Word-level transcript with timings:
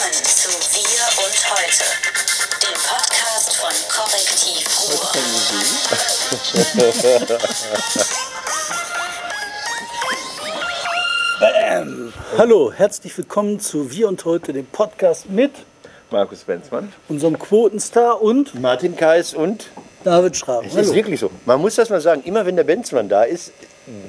Willkommen 0.00 0.24
zu 0.24 0.48
Wir 0.48 1.04
und 1.26 1.36
Heute, 1.50 1.84
dem 2.62 2.72
Podcast 2.88 3.56
von 3.56 3.74
Korrektiv 3.92 4.64
Bam. 11.38 12.14
Hallo, 12.38 12.72
herzlich 12.72 13.18
willkommen 13.18 13.60
zu 13.60 13.90
Wir 13.90 14.08
und 14.08 14.24
Heute, 14.24 14.54
dem 14.54 14.64
Podcast 14.64 15.28
mit 15.28 15.50
Markus 16.10 16.44
Benzmann. 16.44 16.90
unserem 17.10 17.38
Quotenstar 17.38 18.22
und 18.22 18.58
Martin 18.58 18.96
Kais 18.96 19.34
und 19.34 19.66
David 20.02 20.34
Schraben. 20.34 20.66
es 20.66 20.76
ist 20.76 20.94
wirklich 20.94 21.20
so. 21.20 21.30
Man 21.44 21.60
muss 21.60 21.74
das 21.74 21.90
mal 21.90 22.00
sagen, 22.00 22.22
immer 22.24 22.46
wenn 22.46 22.56
der 22.56 22.64
Benzmann 22.64 23.10
da 23.10 23.24
ist, 23.24 23.52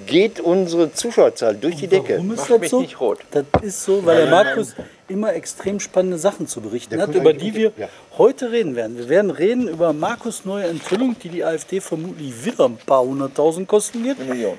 geht 0.05 0.39
unsere 0.39 0.93
Zuschauerzahl 0.93 1.55
durch 1.55 1.75
die 1.75 1.87
Decke. 1.87 2.13
Warum 2.13 2.31
ist 2.31 2.37
Macht 2.39 2.49
das 2.51 2.59
mich 2.59 2.69
so? 2.69 2.79
nicht 2.79 2.99
rot. 3.01 3.19
Das 3.31 3.43
ist 3.61 3.83
so, 3.83 4.05
weil 4.05 4.17
der 4.17 4.27
Markus 4.27 4.73
immer 5.11 5.33
extrem 5.33 5.79
spannende 5.79 6.17
Sachen 6.17 6.47
zu 6.47 6.61
berichten 6.61 6.95
Der 6.95 7.07
hat, 7.07 7.13
über 7.15 7.33
die 7.33 7.53
wir 7.53 7.73
ja. 7.77 7.89
heute 8.17 8.51
reden 8.51 8.75
werden. 8.75 8.97
Wir 8.97 9.09
werden 9.09 9.29
reden 9.29 9.67
über 9.67 9.93
Markus' 9.93 10.45
neue 10.45 10.65
Enthüllung, 10.65 11.15
die 11.21 11.29
die 11.29 11.43
AfD 11.43 11.81
vermutlich 11.81 12.45
wieder 12.45 12.65
ein 12.65 12.77
paar 12.77 13.03
hunderttausend 13.03 13.67
kosten 13.67 14.03
wird. 14.03 14.19
Eine 14.19 14.33
Million. 14.33 14.57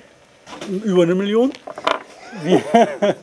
Über 0.85 1.03
eine 1.03 1.15
Million. 1.15 1.53
Wir, 2.45 2.63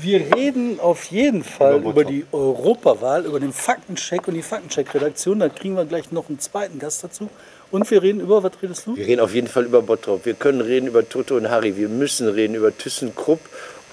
wir 0.00 0.34
reden 0.34 0.80
auf 0.80 1.04
jeden 1.06 1.44
Fall 1.44 1.78
Über 1.78 1.90
über, 1.90 2.04
die 2.04 2.24
Europawahl, 2.32 3.26
über 3.26 3.40
den 3.40 3.52
Faktencheck 3.52 4.26
und 4.28 4.34
die 4.34 4.42
Faktencheck-Redaktion. 4.42 5.38
Da 5.38 5.48
kriegen 5.48 5.76
wir 5.76 5.84
gleich 5.84 6.12
noch 6.12 6.28
einen 6.28 6.38
zweiten 6.38 6.78
Gast 6.78 7.04
dazu. 7.04 7.28
Und 7.70 7.90
wir 7.90 8.02
reden 8.02 8.20
über, 8.20 8.42
was 8.42 8.52
redest 8.62 8.86
du? 8.86 8.96
Wir 8.96 9.06
reden 9.06 9.20
auf 9.20 9.34
jeden 9.34 9.48
Fall 9.48 9.64
über 9.64 9.82
Bottrop. 9.82 10.24
Wir 10.24 10.34
können 10.34 10.60
reden 10.60 10.86
über 10.86 11.06
Toto 11.06 11.36
und 11.36 11.50
Harry. 11.50 11.76
Wir 11.76 11.88
müssen 11.88 12.28
reden 12.28 12.54
über 12.54 12.76
ThyssenKrupp 12.76 13.40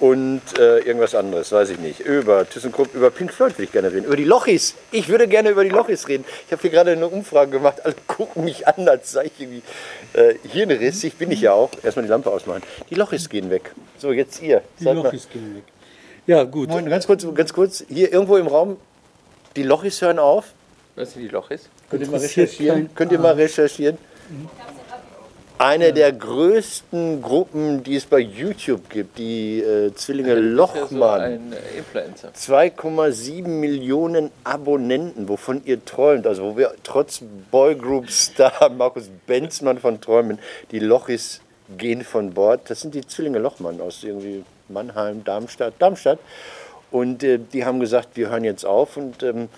und 0.00 0.42
äh, 0.58 0.78
irgendwas 0.80 1.14
anderes, 1.14 1.52
weiß 1.52 1.70
ich 1.70 1.78
nicht. 1.78 2.00
Über 2.00 2.48
ThyssenKrupp, 2.48 2.94
über 2.94 3.10
Pink 3.10 3.32
Floyd 3.32 3.52
würde 3.52 3.62
ich 3.64 3.72
gerne 3.72 3.92
reden. 3.92 4.04
Über 4.06 4.16
die 4.16 4.24
Lochis. 4.24 4.74
Ich 4.90 5.08
würde 5.08 5.28
gerne 5.28 5.50
über 5.50 5.62
die 5.64 5.70
Lochis 5.70 6.08
reden. 6.08 6.24
Ich 6.46 6.52
habe 6.52 6.60
hier 6.62 6.70
gerade 6.70 6.90
eine 6.92 7.06
Umfrage 7.06 7.52
gemacht. 7.52 7.84
Alle 7.84 7.94
gucken 8.06 8.44
mich 8.44 8.66
an, 8.66 8.88
als 8.88 9.12
sei 9.12 9.26
ich 9.26 9.32
irgendwie 9.38 9.62
äh, 10.14 10.34
hirnrissig. 10.48 11.14
Bin 11.16 11.30
ich 11.30 11.40
ja 11.42 11.52
auch. 11.52 11.70
Erstmal 11.82 12.04
die 12.04 12.10
Lampe 12.10 12.30
ausmachen. 12.30 12.62
Die 12.90 12.94
Lochis 12.96 13.28
gehen 13.28 13.50
weg. 13.50 13.72
So, 13.98 14.12
jetzt 14.12 14.42
ihr. 14.42 14.62
Die 14.80 14.84
Seid 14.84 14.96
mal- 14.96 15.04
Lochis 15.04 15.28
gehen 15.32 15.56
weg. 15.56 15.64
Ja, 16.26 16.42
gut. 16.44 16.70
Moin, 16.70 16.86
ganz 16.88 17.06
kurz, 17.06 17.24
ganz 17.34 17.52
kurz. 17.52 17.84
Hier 17.88 18.12
irgendwo 18.12 18.36
im 18.36 18.46
Raum. 18.46 18.78
Die 19.56 19.62
Lochis 19.62 20.00
hören 20.02 20.18
auf. 20.18 20.46
Weißt 20.96 21.16
du, 21.16 21.20
wie 21.20 21.28
Loch 21.28 21.50
ist? 21.50 21.68
Könnt 21.90 22.02
ihr 22.02 22.08
mal 22.10 22.20
recherchieren? 22.20 22.90
Könnt 22.94 23.12
ihr 23.12 23.18
mal 23.18 23.34
recherchieren? 23.34 23.98
Eine 25.64 25.94
der 25.94 26.12
größten 26.12 27.22
Gruppen, 27.22 27.82
die 27.82 27.96
es 27.96 28.04
bei 28.04 28.18
YouTube 28.18 28.90
gibt, 28.90 29.16
die 29.16 29.60
äh, 29.60 29.94
Zwillinge 29.94 30.34
So 30.34 30.42
Lochmann. 30.42 31.54
äh, 31.54 31.78
Influencer. 31.78 32.32
2,7 32.36 33.48
Millionen 33.48 34.30
Abonnenten, 34.44 35.26
wovon 35.26 35.62
ihr 35.64 35.82
träumt, 35.82 36.26
also 36.26 36.44
wo 36.44 36.58
wir 36.58 36.74
trotz 36.82 37.22
Boygroup-Star 37.50 38.68
Markus 38.76 39.08
Benzmann 39.26 39.78
von 39.78 40.02
träumen, 40.02 40.38
die 40.70 40.80
Lochis 40.80 41.40
gehen 41.78 42.04
von 42.04 42.34
Bord. 42.34 42.68
Das 42.68 42.82
sind 42.82 42.94
die 42.94 43.06
Zwillinge 43.06 43.38
Lochmann 43.38 43.80
aus 43.80 44.04
irgendwie 44.04 44.44
Mannheim, 44.68 45.24
Darmstadt, 45.24 45.72
Darmstadt. 45.78 46.18
Und 46.90 47.24
äh, 47.24 47.38
die 47.38 47.64
haben 47.64 47.80
gesagt, 47.80 48.18
wir 48.18 48.28
hören 48.28 48.44
jetzt 48.44 48.66
auf 48.66 48.98
und 48.98 49.22
ähm, 49.22 49.48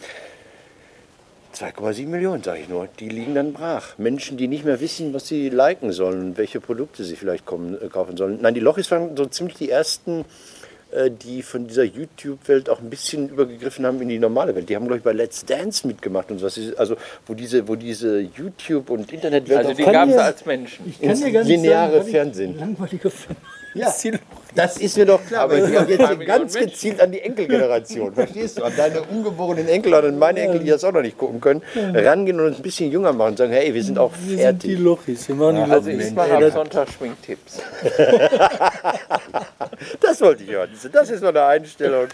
2,7 1.56 2.06
Millionen, 2.08 2.42
sage 2.42 2.60
ich 2.60 2.68
nur. 2.68 2.86
Die 3.00 3.08
liegen 3.08 3.34
dann 3.34 3.52
brach. 3.52 3.96
Menschen, 3.98 4.36
die 4.36 4.46
nicht 4.48 4.64
mehr 4.64 4.80
wissen, 4.80 5.14
was 5.14 5.26
sie 5.26 5.48
liken 5.48 5.90
sollen 5.92 6.20
und 6.20 6.38
welche 6.38 6.60
Produkte 6.60 7.02
sie 7.04 7.16
vielleicht 7.16 7.46
kommen, 7.46 7.76
äh, 7.80 7.88
kaufen 7.88 8.16
sollen. 8.16 8.38
Nein, 8.42 8.54
die 8.54 8.60
Lochis 8.60 8.90
waren 8.90 9.16
so 9.16 9.24
ziemlich 9.26 9.56
die 9.56 9.70
ersten, 9.70 10.26
äh, 10.92 11.10
die 11.10 11.42
von 11.42 11.66
dieser 11.66 11.84
YouTube-Welt 11.84 12.68
auch 12.68 12.80
ein 12.80 12.90
bisschen 12.90 13.28
übergegriffen 13.30 13.86
haben 13.86 14.00
in 14.02 14.08
die 14.08 14.18
normale 14.18 14.54
Welt. 14.54 14.68
Die 14.68 14.76
haben, 14.76 14.84
glaube 14.86 14.98
ich, 14.98 15.02
bei 15.04 15.12
Let's 15.12 15.44
Dance 15.46 15.86
mitgemacht 15.86 16.30
und 16.30 16.38
so. 16.40 16.46
was. 16.46 16.58
ist- 16.58 16.78
Also, 16.78 16.96
wo 17.26 17.32
diese, 17.34 17.66
wo 17.66 17.74
diese 17.74 18.20
YouTube- 18.20 18.90
und 18.90 19.10
Internetwelt 19.12 19.58
Also 19.60 19.72
die 19.72 19.82
gab 19.82 20.08
es 20.10 20.16
als 20.16 20.44
Menschen. 20.44 20.86
Ich 20.88 21.00
kann 21.00 21.16
dir 21.18 21.32
gar 21.32 21.40
nicht 21.42 21.48
lineare 21.48 21.98
sagen, 22.00 22.10
Fernsehen. 22.10 22.58
Langweilige 22.58 23.10
Film. 23.10 23.36
Ja. 23.78 23.92
Das 24.54 24.78
ist 24.78 24.96
mir 24.96 25.04
doch 25.04 25.22
klar, 25.26 25.42
aber 25.42 25.58
ich 25.58 25.64
die 25.66 25.70
gehe 25.70 25.98
haben 26.06 26.18
jetzt 26.20 26.26
ganz 26.26 26.54
Menschen. 26.54 26.70
gezielt 26.70 27.00
an 27.02 27.12
die 27.12 27.20
Enkelgeneration, 27.20 28.14
verstehst 28.14 28.58
du? 28.58 28.64
An 28.64 28.72
deine 28.74 29.02
ungeborenen 29.02 29.68
Enkel 29.68 29.92
und 29.92 30.04
an 30.06 30.18
meine 30.18 30.40
Enkel, 30.40 30.60
die 30.60 30.70
das 30.70 30.82
auch 30.82 30.92
noch 30.92 31.02
nicht 31.02 31.18
gucken 31.18 31.42
können, 31.42 31.60
rangehen 31.74 32.40
und 32.40 32.46
uns 32.46 32.56
ein 32.56 32.62
bisschen 32.62 32.90
jünger 32.90 33.12
machen 33.12 33.32
und 33.32 33.36
sagen, 33.38 33.52
hey, 33.52 33.74
wir 33.74 33.84
sind 33.84 33.98
auch 33.98 34.12
Wir 34.24 34.38
sind 34.38 34.62
die 34.62 34.68
fertig. 34.68 34.78
Lochis. 34.78 35.28
Wir 35.28 35.34
machen 35.34 35.56
die 35.56 35.70
Also 35.70 35.90
Lochis. 35.90 36.08
ich 36.08 36.14
mache 36.14 36.32
am 36.34 36.40
das- 36.40 36.54
Sonntag 36.54 36.88
Schminktipps. 36.90 37.60
Das 40.00 40.20
wollte 40.20 40.44
ich 40.44 40.50
hören. 40.50 40.68
Das 40.92 41.10
ist 41.10 41.22
mal 41.22 41.28
eine 41.28 41.44
Einstellung. 41.44 42.06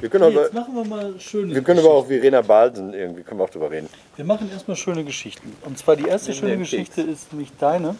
Wir 0.00 0.08
können, 0.08 0.24
aber, 0.24 0.42
Jetzt 0.44 0.54
machen 0.54 0.74
wir 0.74 0.84
mal 0.84 1.14
schöne 1.18 1.54
wir 1.54 1.62
können 1.62 1.80
aber 1.80 1.90
auch 1.92 2.06
Verena 2.06 2.40
Balsen 2.40 2.94
irgendwie, 2.94 3.22
können 3.22 3.38
wir 3.40 3.44
auch 3.44 3.50
drüber 3.50 3.70
reden. 3.70 3.88
Wir 4.16 4.24
machen 4.24 4.50
erstmal 4.50 4.76
schöne 4.76 5.04
Geschichten. 5.04 5.54
Und 5.66 5.76
zwar 5.78 5.96
die 5.96 6.06
erste 6.08 6.30
Nimm 6.30 6.40
schöne 6.40 6.56
Geschichte 6.58 7.02
ist 7.02 7.30
nämlich 7.32 7.50
deine. 7.60 7.94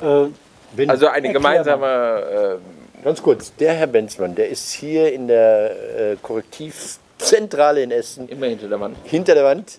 Äh, 0.00 0.26
Wenn, 0.76 0.90
Also 0.90 1.08
eine 1.08 1.32
gemeinsame, 1.32 2.58
ganz 3.02 3.22
kurz, 3.22 3.54
der 3.56 3.72
Herr 3.74 3.86
Benzmann, 3.86 4.34
der 4.34 4.48
ist 4.48 4.72
hier 4.72 5.12
in 5.12 5.28
der 5.28 5.70
äh, 5.70 6.16
Korrektivzentrale 6.20 7.82
in 7.82 7.90
Essen 7.90 8.28
äh, 8.28 8.32
immer 8.32 8.46
hinter 8.46 8.68
der 8.68 8.80
Wand. 8.80 8.96
hinter 9.04 9.34
der 9.34 9.44
Wand. 9.44 9.78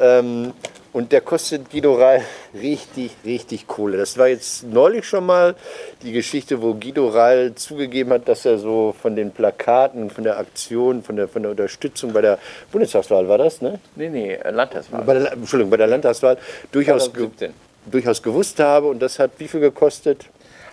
Ähm, 0.00 0.52
und 0.94 1.10
der 1.10 1.20
kostet 1.22 1.70
Guido 1.70 1.94
Reil 1.94 2.22
richtig, 2.54 3.10
richtig 3.24 3.66
Kohle. 3.66 3.96
Das 3.98 4.16
war 4.16 4.28
jetzt 4.28 4.62
neulich 4.62 5.04
schon 5.04 5.26
mal 5.26 5.56
die 6.02 6.12
Geschichte, 6.12 6.62
wo 6.62 6.74
Guido 6.74 7.08
Reil 7.08 7.54
zugegeben 7.56 8.12
hat, 8.12 8.28
dass 8.28 8.46
er 8.46 8.58
so 8.58 8.94
von 9.02 9.16
den 9.16 9.32
Plakaten, 9.32 10.08
von 10.08 10.22
der 10.22 10.38
Aktion, 10.38 11.02
von 11.02 11.16
der, 11.16 11.26
von 11.26 11.42
der 11.42 11.50
Unterstützung 11.50 12.12
bei 12.12 12.20
der 12.20 12.38
Bundestagswahl 12.70 13.28
war 13.28 13.38
das, 13.38 13.60
ne? 13.60 13.80
Nee, 13.96 14.08
nee, 14.08 14.34
äh, 14.34 14.50
Landtagswahl. 14.50 15.02
Bei 15.02 15.14
der, 15.14 15.32
Entschuldigung, 15.32 15.70
bei 15.70 15.78
der 15.78 15.88
Landtagswahl 15.88 16.38
durchaus, 16.70 17.12
ge 17.12 17.24
2017. 17.24 17.52
durchaus 17.86 18.22
gewusst 18.22 18.60
habe. 18.60 18.86
Und 18.88 19.00
das 19.00 19.18
hat 19.18 19.32
wie 19.38 19.48
viel 19.48 19.60
gekostet? 19.60 20.26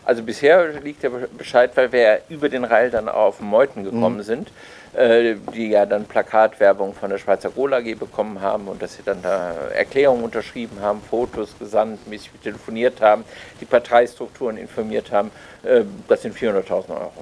Also 0.03 0.23
bisher 0.23 0.67
liegt 0.81 1.03
der 1.03 1.09
Bescheid, 1.09 1.71
weil 1.75 1.91
wir 1.91 2.01
ja 2.01 2.17
über 2.29 2.49
den 2.49 2.63
Rail 2.63 2.89
dann 2.89 3.07
auf 3.07 3.39
Meuten 3.39 3.83
gekommen 3.83 4.17
Mhm. 4.17 4.23
sind, 4.23 4.51
äh, 4.93 5.35
die 5.53 5.69
ja 5.69 5.85
dann 5.85 6.05
Plakatwerbung 6.05 6.95
von 6.95 7.11
der 7.11 7.19
Schweizer 7.19 7.51
Gola 7.51 7.77
AG 7.77 7.93
bekommen 7.99 8.41
haben 8.41 8.67
und 8.67 8.81
dass 8.81 8.95
sie 8.95 9.03
dann 9.03 9.21
da 9.21 9.51
Erklärungen 9.75 10.23
unterschrieben 10.23 10.79
haben, 10.81 11.01
Fotos 11.07 11.55
gesandt, 11.59 12.07
mich 12.07 12.31
telefoniert 12.43 12.99
haben, 12.99 13.23
die 13.61 13.65
Parteistrukturen 13.65 14.57
informiert 14.57 15.11
haben. 15.11 15.29
Äh, 15.63 15.83
das 16.07 16.23
sind 16.23 16.35
400.000 16.35 16.89
Euro. 16.89 17.13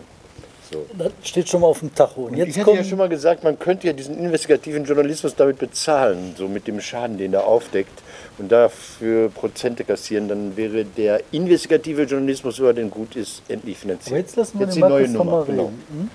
Das 0.97 1.11
steht 1.23 1.49
schon 1.49 1.61
mal 1.61 1.67
auf 1.67 1.79
dem 1.79 1.93
Tacho. 1.93 2.25
Und 2.25 2.33
ich 2.33 2.39
jetzt 2.39 2.57
hatte 2.57 2.65
kommt 2.65 2.77
ja 2.77 2.83
schon 2.83 2.97
mal 2.97 3.09
gesagt, 3.09 3.43
man 3.43 3.57
könnte 3.57 3.87
ja 3.87 3.93
diesen 3.93 4.17
investigativen 4.17 4.85
Journalismus 4.85 5.35
damit 5.35 5.57
bezahlen, 5.57 6.35
so 6.37 6.47
mit 6.47 6.67
dem 6.67 6.81
Schaden, 6.81 7.17
den 7.17 7.33
er 7.33 7.45
aufdeckt 7.45 8.01
und 8.37 8.51
dafür 8.51 9.29
Prozente 9.29 9.83
kassieren, 9.83 10.27
dann 10.27 10.55
wäre 10.57 10.85
der 10.85 11.21
investigative 11.31 12.03
Journalismus, 12.03 12.59
über 12.59 12.73
den 12.73 12.89
gut 12.89 13.15
ist, 13.15 13.41
endlich 13.47 13.77
finanziert. 13.77 14.11
Aber 14.11 14.19
jetzt 14.19 14.35
lassen 14.35 14.59
wir 14.59 14.65
Jetzt 14.65 14.75
den 14.75 14.83
die 14.83 14.89
neue 14.89 15.07
Markus 15.07 15.17
Nummer, 15.17 15.31
mal 15.31 15.45
genau. 15.45 15.67
Hm? 15.67 16.09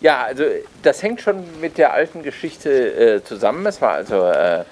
Ja, 0.00 0.24
also 0.24 0.44
das 0.82 1.02
hängt 1.02 1.20
schon 1.20 1.44
mit 1.60 1.78
der 1.78 1.92
alten 1.92 2.22
Geschichte 2.22 2.70
äh, 2.70 3.24
zusammen. 3.24 3.64
Es 3.66 3.80
war 3.80 3.92
also 3.92 4.24
äh, 4.26 4.64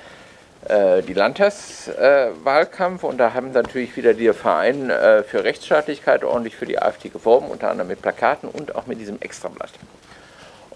die 0.69 1.15
Landtagswahlkampf 1.15 3.03
und 3.03 3.19
da 3.19 3.33
haben 3.33 3.53
natürlich 3.53 3.97
wieder 3.97 4.13
der 4.13 4.35
Verein 4.35 4.91
äh, 4.91 5.23
für 5.23 5.43
Rechtsstaatlichkeit 5.43 6.23
ordentlich 6.23 6.55
für 6.55 6.67
die 6.67 6.81
AfD 6.81 7.09
geworben, 7.09 7.47
unter 7.47 7.71
anderem 7.71 7.89
mit 7.89 8.03
Plakaten 8.03 8.49
und 8.49 8.75
auch 8.77 8.87
mit 8.87 9.01
diesem 9.01 9.21
Extrablatt. 9.21 9.73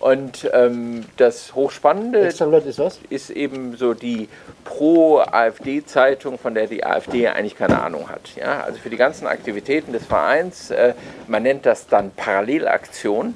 Und 0.05 0.51
ähm, 0.53 1.07
das 1.17 1.55
Hochspannende 1.55 2.27
Extrablatt 2.27 2.67
ist 2.67 2.79
was? 2.79 3.01
ist 3.09 3.31
eben 3.31 3.77
so 3.77 3.95
die 3.95 4.29
Pro-AfD-Zeitung, 4.65 6.39
von 6.39 6.55
der 6.55 6.67
die 6.67 6.85
AfD 6.85 7.29
eigentlich 7.29 7.57
keine 7.57 7.83
Ahnung 7.83 8.11
hat. 8.11 8.37
Ja? 8.37 8.63
Also 8.65 8.79
für 8.79 8.91
die 8.91 8.99
ganzen 8.99 9.27
Aktivitäten 9.27 9.93
des 9.93 10.05
Vereins, 10.05 10.71
äh, 10.71 10.93
man 11.27 11.43
nennt 11.43 11.65
das 11.65 11.87
dann 11.87 12.11
Parallelaktion. 12.11 13.35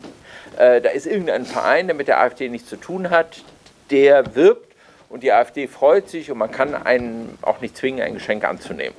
Äh, 0.59 0.83
da 0.83 0.91
ist 0.91 1.07
irgendein 1.07 1.47
Verein, 1.47 1.87
der 1.87 1.97
mit 1.97 2.07
der 2.07 2.21
AfD 2.21 2.51
nichts 2.51 2.69
zu 2.69 2.77
tun 2.77 3.09
hat, 3.09 3.45
der 3.91 4.35
wirbt 4.35 4.68
und 5.09 5.23
die 5.23 5.33
AfD 5.33 5.67
freut 5.67 6.09
sich 6.09 6.31
und 6.31 6.39
man 6.39 6.51
kann 6.51 6.75
einen 6.75 7.39
auch 7.43 7.61
nicht 7.61 7.77
zwingen, 7.77 8.03
ein 8.03 8.15
Geschenk 8.15 8.45
anzunehmen. 8.45 8.95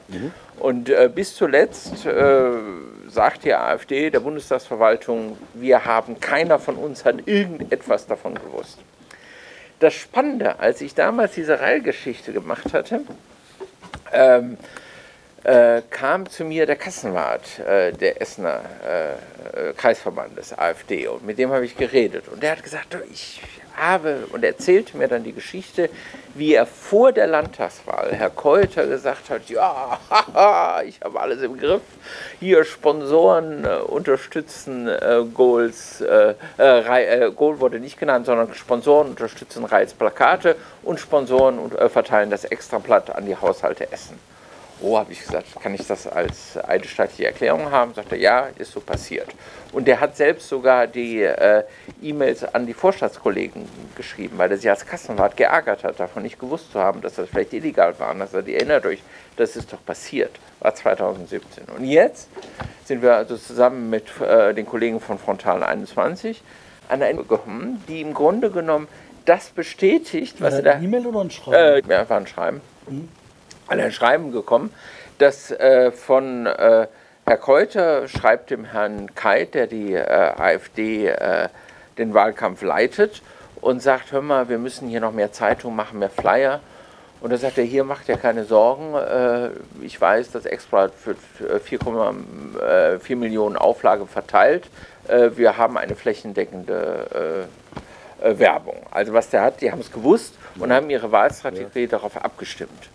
Und 0.58 0.90
äh, 0.90 1.10
bis 1.14 1.36
zuletzt 1.36 2.06
äh, 2.06 2.52
sagt 3.08 3.44
die 3.44 3.54
AfD 3.54 4.10
der 4.10 4.20
Bundestagsverwaltung, 4.20 5.38
wir 5.54 5.86
haben, 5.86 6.20
keiner 6.20 6.60
von 6.60 6.76
uns 6.76 7.06
hat 7.06 7.28
irgendetwas 7.28 8.08
davon 8.08 8.36
gewusst. 8.36 8.80
Das 9.80 9.94
Spannende, 9.94 10.60
als 10.60 10.82
ich 10.82 10.94
damals 10.96 11.34
diese 11.36 11.62
Reilgeschichte 11.62 12.34
gemacht 12.34 12.74
hatte, 12.74 13.02
ähm, 14.12 14.58
äh, 15.44 15.82
kam 15.90 16.28
zu 16.28 16.44
mir 16.44 16.66
der 16.66 16.76
Kassenwart 16.76 17.60
äh, 17.60 17.94
der 17.94 18.22
Essener 18.22 18.62
äh, 18.86 19.70
äh, 19.70 19.74
Kreisverbandes 19.74 20.58
AfD 20.58 21.08
und 21.08 21.26
mit 21.26 21.38
dem 21.38 21.52
habe 21.52 21.64
ich 21.64 21.78
geredet 21.78 22.28
und 22.28 22.44
der 22.44 22.52
hat 22.52 22.64
gesagt, 22.64 22.94
"Du, 22.94 22.98
ich 23.10 23.42
habe 23.80 24.28
und 24.32 24.44
erzählte 24.44 24.98
mir 24.98 25.08
dann 25.08 25.24
die 25.24 25.34
Geschichte, 25.34 25.90
wie 26.36 26.54
er 26.54 26.66
vor 26.66 27.12
der 27.12 27.28
Landtagswahl, 27.28 28.12
Herr 28.12 28.30
Keuter, 28.30 28.86
gesagt 28.86 29.30
hat, 29.30 29.50
ja, 29.50 30.00
haha, 30.10 30.82
ich 30.84 31.02
habe 31.02 31.20
alles 31.20 31.42
im 31.42 31.58
Griff, 31.58 31.82
hier 32.40 32.64
Sponsoren 32.64 33.66
äh, 33.66 33.78
unterstützen 33.80 34.88
äh, 34.88 35.24
Goals, 35.34 36.02
äh, 36.02 36.36
äh, 36.58 37.32
Goal 37.32 37.60
wurde 37.60 37.80
nicht 37.80 38.00
genannt, 38.00 38.26
sondern 38.26 38.54
Sponsoren 38.54 39.10
unterstützen 39.10 39.66
Reits 39.66 39.94
Plakate 39.94 40.56
und 40.84 41.00
Sponsoren 41.00 41.60
und, 41.60 41.78
äh, 41.78 41.90
verteilen 41.90 42.30
das 42.30 42.46
Extrablatt 42.46 43.16
an 43.16 43.26
die 43.26 43.36
Haushalte 43.36 43.92
Essen. 43.92 44.20
Oh, 44.82 44.98
habe 44.98 45.12
ich 45.12 45.20
gesagt, 45.20 45.48
kann 45.62 45.74
ich 45.74 45.86
das 45.86 46.08
als 46.08 46.58
eidesstattliche 46.64 47.26
Erklärung 47.26 47.70
haben? 47.70 47.94
Sagt 47.94 48.14
er, 48.14 48.18
ja, 48.18 48.48
ist 48.58 48.72
so 48.72 48.80
passiert. 48.80 49.28
Und 49.74 49.88
der 49.88 50.00
hat 50.00 50.16
selbst 50.16 50.48
sogar 50.48 50.88
die 50.88 51.22
äh, 51.22 51.64
E-Mails 52.02 52.44
an 52.44 52.66
die 52.66 52.74
Vorstandskollegen 52.74 53.68
geschrieben, 53.96 54.38
weil 54.38 54.52
er 54.52 54.58
sich 54.58 54.70
als 54.70 54.86
Kassenwart 54.86 55.36
geärgert 55.36 55.84
hat, 55.84 56.00
davon 56.00 56.24
nicht 56.24 56.40
gewusst 56.40 56.72
zu 56.72 56.80
haben, 56.80 57.02
dass 57.02 57.16
das 57.16 57.28
vielleicht 57.28 57.52
illegal 57.54 57.94
war. 58.00 58.12
Und 58.12 58.20
dass 58.20 58.34
er 58.34 58.42
die 58.42 58.56
erinnert 58.56 58.86
euch, 58.86 59.04
das 59.36 59.58
ist 59.58 59.74
doch 59.74 59.84
passiert. 59.86 60.32
War 60.62 60.74
2017. 60.74 61.66
Und 61.76 61.84
jetzt 61.84 62.30
sind 62.86 63.02
wir 63.02 63.16
also 63.16 63.36
zusammen 63.36 63.90
mit 63.90 64.06
äh, 64.22 64.54
den 64.54 64.66
Kollegen 64.66 65.02
von 65.02 65.20
Frontal 65.20 65.62
21 65.62 66.42
an 66.88 67.04
einer 67.04 67.24
gekommen, 67.24 67.84
die 67.90 68.00
im 68.00 68.14
Grunde 68.14 68.50
genommen 68.50 68.88
das 69.26 69.50
bestätigt, 69.50 70.38
was 70.40 70.54
er 70.54 70.62
da. 70.62 70.72
Eine 70.72 70.86
E-Mail 70.86 71.06
oder 71.06 71.20
ein 71.20 71.32
Schreiben? 71.32 71.90
Äh, 71.90 71.94
ja, 71.94 72.10
war 72.10 72.18
ein 72.18 72.28
Schreiben. 72.28 72.62
Mhm 72.88 73.10
ein 73.70 73.92
Schreiben 73.92 74.32
gekommen, 74.32 74.74
das 75.20 75.52
äh, 75.52 75.92
von 75.92 76.46
äh, 76.46 76.88
Herr 77.30 77.38
Keuter 77.38 78.08
schreibt 78.08 78.50
dem 78.50 78.66
Herrn 78.66 79.14
Keit, 79.14 79.54
der 79.54 79.68
die 79.68 79.94
äh, 79.94 80.02
AfD 80.04 81.06
äh, 81.08 81.50
den 82.00 82.16
Wahlkampf 82.16 82.64
leitet, 82.64 83.22
und 83.62 83.84
sagt, 83.84 84.12
hör 84.12 84.24
mal, 84.24 84.50
wir 84.50 84.58
müssen 84.58 84.88
hier 84.88 85.00
noch 85.00 85.12
mehr 85.12 85.32
Zeitung 85.32 85.76
machen, 85.76 86.00
mehr 86.00 86.10
Flyer. 86.10 86.60
Und 87.22 87.32
da 87.32 87.38
sagt 87.38 87.60
er, 87.60 87.66
hier 87.66 87.84
macht 87.84 88.10
ihr 88.10 88.18
keine 88.18 88.46
Sorgen. 88.46 88.96
Äh, 88.96 89.50
ich 89.86 90.02
weiß, 90.02 90.32
dass 90.32 90.48
Exploit 90.48 90.92
für 90.96 91.16
4,4 91.58 93.12
äh, 93.12 93.16
Millionen 93.16 93.58
Auflage 93.58 94.08
verteilt. 94.08 94.68
Wir 95.08 95.58
haben 95.58 95.78
eine 95.78 95.96
flächendeckende 95.96 97.48
Werbung. 98.22 98.78
Also 98.92 99.14
was 99.14 99.30
der 99.30 99.42
hat, 99.42 99.62
die 99.62 99.72
haben 99.72 99.80
es 99.80 99.92
gewusst 99.92 100.36
und 100.60 100.72
haben 100.72 100.90
ihre 100.92 101.12
Wahlstrategie 101.12 101.82
ja. 101.82 101.88
darauf 101.88 102.24
abgestimmt. 102.24 102.90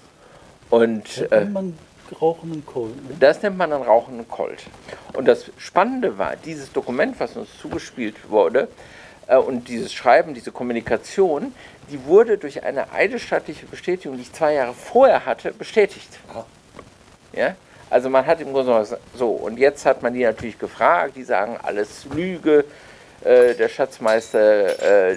Und, 0.71 1.21
das 1.21 1.31
nennt 1.31 1.53
man 1.53 1.79
rauchenden 2.21 2.65
Colt. 2.67 2.97
Ne? 2.97 3.17
Das 3.19 3.43
nennt 3.43 3.57
man 3.57 3.73
einen 3.73 3.83
rauchenden 3.83 4.29
Colt. 4.29 4.65
Und 5.13 5.27
das 5.27 5.51
Spannende 5.59 6.19
war, 6.19 6.37
dieses 6.37 6.73
Dokument, 6.73 7.19
was 7.19 7.37
uns 7.37 7.49
zugespielt 7.59 8.31
wurde, 8.31 8.69
äh, 9.27 9.37
und 9.37 9.69
dieses 9.69 9.93
Schreiben, 9.93 10.35
diese 10.35 10.53
Kommunikation, 10.53 11.55
die 11.91 12.05
wurde 12.05 12.39
durch 12.39 12.63
eine 12.63 12.93
eidesstattliche 12.93 13.67
Bestätigung, 13.67 14.17
die 14.17 14.23
ich 14.23 14.33
zwei 14.33 14.55
Jahre 14.55 14.75
vorher 14.75 15.27
hatte, 15.27 15.53
bestätigt. 15.53 16.19
Ja? 17.33 17.55
Also 17.91 18.11
man 18.11 18.27
hat 18.27 18.41
im 18.41 18.53
Grunde 18.53 18.87
so, 19.15 19.31
und 19.31 19.59
jetzt 19.59 19.87
hat 19.87 20.03
man 20.03 20.15
die 20.15 20.25
natürlich 20.25 20.59
gefragt, 20.59 21.17
die 21.17 21.23
sagen, 21.23 21.59
alles 21.63 22.07
Lüge, 22.07 22.65
äh, 23.25 23.55
der 23.55 23.69
Schatzmeister, 23.69 25.11
äh, 25.11 25.17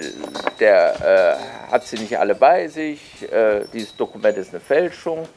der 0.59 1.37
äh, 1.69 1.71
hat 1.71 1.85
sie 1.85 1.97
nicht 1.97 2.17
alle 2.17 2.35
bei 2.35 2.67
sich, 2.67 3.29
äh, 3.31 3.65
dieses 3.73 3.95
Dokument 3.95 4.37
ist 4.37 4.51
eine 4.51 4.61
Fälschung. 4.61 5.27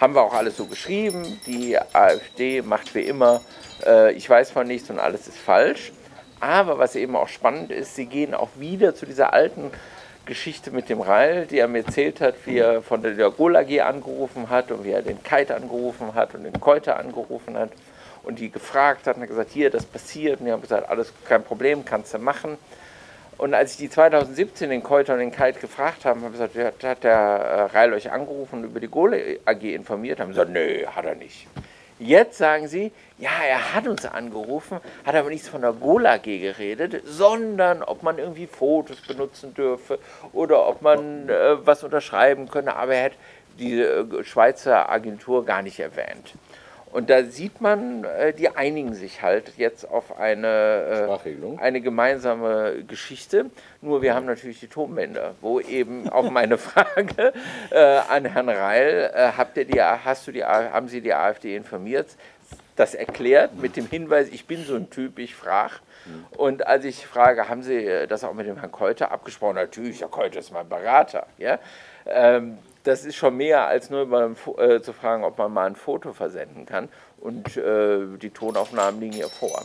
Haben 0.00 0.14
wir 0.14 0.22
auch 0.22 0.32
alles 0.32 0.56
so 0.56 0.64
geschrieben. 0.66 1.40
Die 1.46 1.76
AfD 1.78 2.62
macht 2.62 2.94
wie 2.94 3.02
immer, 3.02 3.42
äh, 3.84 4.12
ich 4.12 4.30
weiß 4.30 4.50
von 4.50 4.66
nichts 4.66 4.88
und 4.90 4.98
alles 4.98 5.28
ist 5.28 5.38
falsch. 5.38 5.92
Aber 6.38 6.78
was 6.78 6.96
eben 6.96 7.16
auch 7.16 7.28
spannend 7.28 7.70
ist, 7.70 7.96
sie 7.96 8.06
gehen 8.06 8.32
auch 8.32 8.48
wieder 8.56 8.94
zu 8.94 9.04
dieser 9.04 9.34
alten 9.34 9.70
Geschichte 10.24 10.70
mit 10.70 10.88
dem 10.88 11.00
Reil, 11.00 11.46
die 11.46 11.58
er 11.58 11.68
mir 11.68 11.84
erzählt 11.84 12.20
hat, 12.20 12.34
wie 12.46 12.58
er 12.58 12.82
von 12.82 13.02
der 13.02 13.30
Gol 13.30 13.56
AG 13.56 13.80
angerufen 13.80 14.48
hat 14.48 14.70
und 14.70 14.84
wie 14.84 14.92
er 14.92 15.02
den 15.02 15.22
Kite 15.22 15.54
angerufen 15.54 16.14
hat 16.14 16.34
und 16.34 16.44
den 16.44 16.58
Keuter 16.60 16.98
angerufen 16.98 17.58
hat 17.58 17.70
und 18.22 18.38
die 18.38 18.50
gefragt 18.50 19.06
hat 19.06 19.16
und 19.16 19.26
gesagt, 19.26 19.50
hier, 19.50 19.70
das 19.70 19.84
passiert. 19.84 20.40
Und 20.40 20.46
die 20.46 20.52
haben 20.52 20.62
gesagt, 20.62 20.88
alles 20.88 21.12
kein 21.28 21.42
Problem, 21.42 21.84
kannst 21.84 22.14
du 22.14 22.18
machen. 22.18 22.58
Und 23.38 23.54
als 23.54 23.72
ich 23.72 23.78
die 23.78 23.90
2017 23.90 24.68
den 24.68 24.82
Keuter 24.82 25.14
und 25.14 25.20
den 25.20 25.32
Kite 25.32 25.60
gefragt 25.60 26.04
habe, 26.04 26.20
habe 26.20 26.34
ich 26.34 26.52
gesagt, 26.52 26.84
hat 26.84 27.04
der 27.04 27.12
äh, 27.12 27.62
Reil 27.74 27.94
euch 27.94 28.12
angerufen 28.12 28.58
und 28.58 28.64
über 28.64 28.80
die 28.80 28.88
Gole 28.88 29.40
AG 29.46 29.62
informiert? 29.62 30.20
Haben 30.20 30.28
gesagt, 30.28 30.50
nö, 30.50 30.84
hat 30.86 31.06
er 31.06 31.14
nicht. 31.14 31.46
Jetzt 31.98 32.38
sagen 32.38 32.66
sie, 32.66 32.92
ja, 33.18 33.30
er 33.46 33.74
hat 33.74 33.86
uns 33.86 34.06
angerufen, 34.06 34.80
hat 35.04 35.14
aber 35.14 35.28
nichts 35.28 35.48
von 35.48 35.60
der 35.60 35.72
Gola 35.72 36.14
AG 36.14 36.22
geredet, 36.22 37.02
sondern 37.04 37.82
ob 37.82 38.02
man 38.02 38.18
irgendwie 38.18 38.46
Fotos 38.46 39.02
benutzen 39.02 39.52
dürfe 39.52 39.98
oder 40.32 40.66
ob 40.66 40.80
man 40.80 41.28
äh, 41.28 41.66
was 41.66 41.84
unterschreiben 41.84 42.48
könne, 42.48 42.74
aber 42.74 42.94
er 42.94 43.04
hat 43.04 43.12
die 43.58 43.80
äh, 43.80 44.24
Schweizer 44.24 44.90
Agentur 44.90 45.44
gar 45.44 45.60
nicht 45.60 45.78
erwähnt. 45.78 46.34
Und 46.92 47.08
da 47.08 47.22
sieht 47.22 47.60
man, 47.60 48.04
äh, 48.04 48.32
die 48.32 48.48
einigen 48.48 48.94
sich 48.94 49.22
halt 49.22 49.52
jetzt 49.56 49.88
auf 49.88 50.18
eine, 50.18 51.18
äh, 51.24 51.58
eine 51.58 51.80
gemeinsame 51.80 52.82
Geschichte. 52.86 53.46
Nur 53.80 54.02
wir 54.02 54.14
haben 54.14 54.26
natürlich 54.26 54.60
die 54.60 54.66
Tonbänder, 54.66 55.34
wo 55.40 55.60
eben 55.60 56.08
auf 56.10 56.30
meine 56.30 56.58
Frage 56.58 57.32
äh, 57.70 58.00
an 58.08 58.24
Herrn 58.24 58.48
Reil, 58.48 59.32
habt 59.36 59.56
ihr 59.56 59.64
die, 59.64 59.80
hast 59.80 60.26
du 60.26 60.32
die, 60.32 60.44
haben 60.44 60.88
Sie 60.88 61.00
die 61.00 61.14
AfD 61.14 61.54
informiert? 61.54 62.08
Das 62.76 62.94
erklärt 62.94 63.56
mit 63.56 63.76
dem 63.76 63.86
Hinweis, 63.86 64.28
ich 64.28 64.46
bin 64.46 64.64
so 64.64 64.74
ein 64.74 64.90
Typ, 64.90 65.18
ich 65.18 65.34
frage. 65.34 65.74
Und 66.36 66.66
als 66.66 66.84
ich 66.84 67.06
frage, 67.06 67.48
haben 67.48 67.62
Sie 67.62 68.06
das 68.08 68.24
auch 68.24 68.32
mit 68.32 68.46
dem 68.46 68.56
Herrn 68.56 68.72
Keuter 68.72 69.12
abgesprochen? 69.12 69.56
Natürlich, 69.56 70.00
Herr 70.00 70.08
Keuter 70.08 70.40
ist 70.40 70.50
mein 70.50 70.68
Berater. 70.68 71.26
Ja? 71.36 71.58
Ähm, 72.06 72.58
das 72.84 73.04
ist 73.04 73.16
schon 73.16 73.36
mehr 73.36 73.66
als 73.66 73.90
nur 73.90 74.06
mal, 74.06 74.34
äh, 74.58 74.80
zu 74.80 74.92
fragen, 74.92 75.24
ob 75.24 75.38
man 75.38 75.52
mal 75.52 75.66
ein 75.66 75.76
Foto 75.76 76.12
versenden 76.12 76.66
kann. 76.66 76.88
Und 77.20 77.56
äh, 77.56 78.06
die 78.20 78.30
Tonaufnahmen 78.30 79.00
liegen 79.00 79.14
hier 79.14 79.28
vor. 79.28 79.62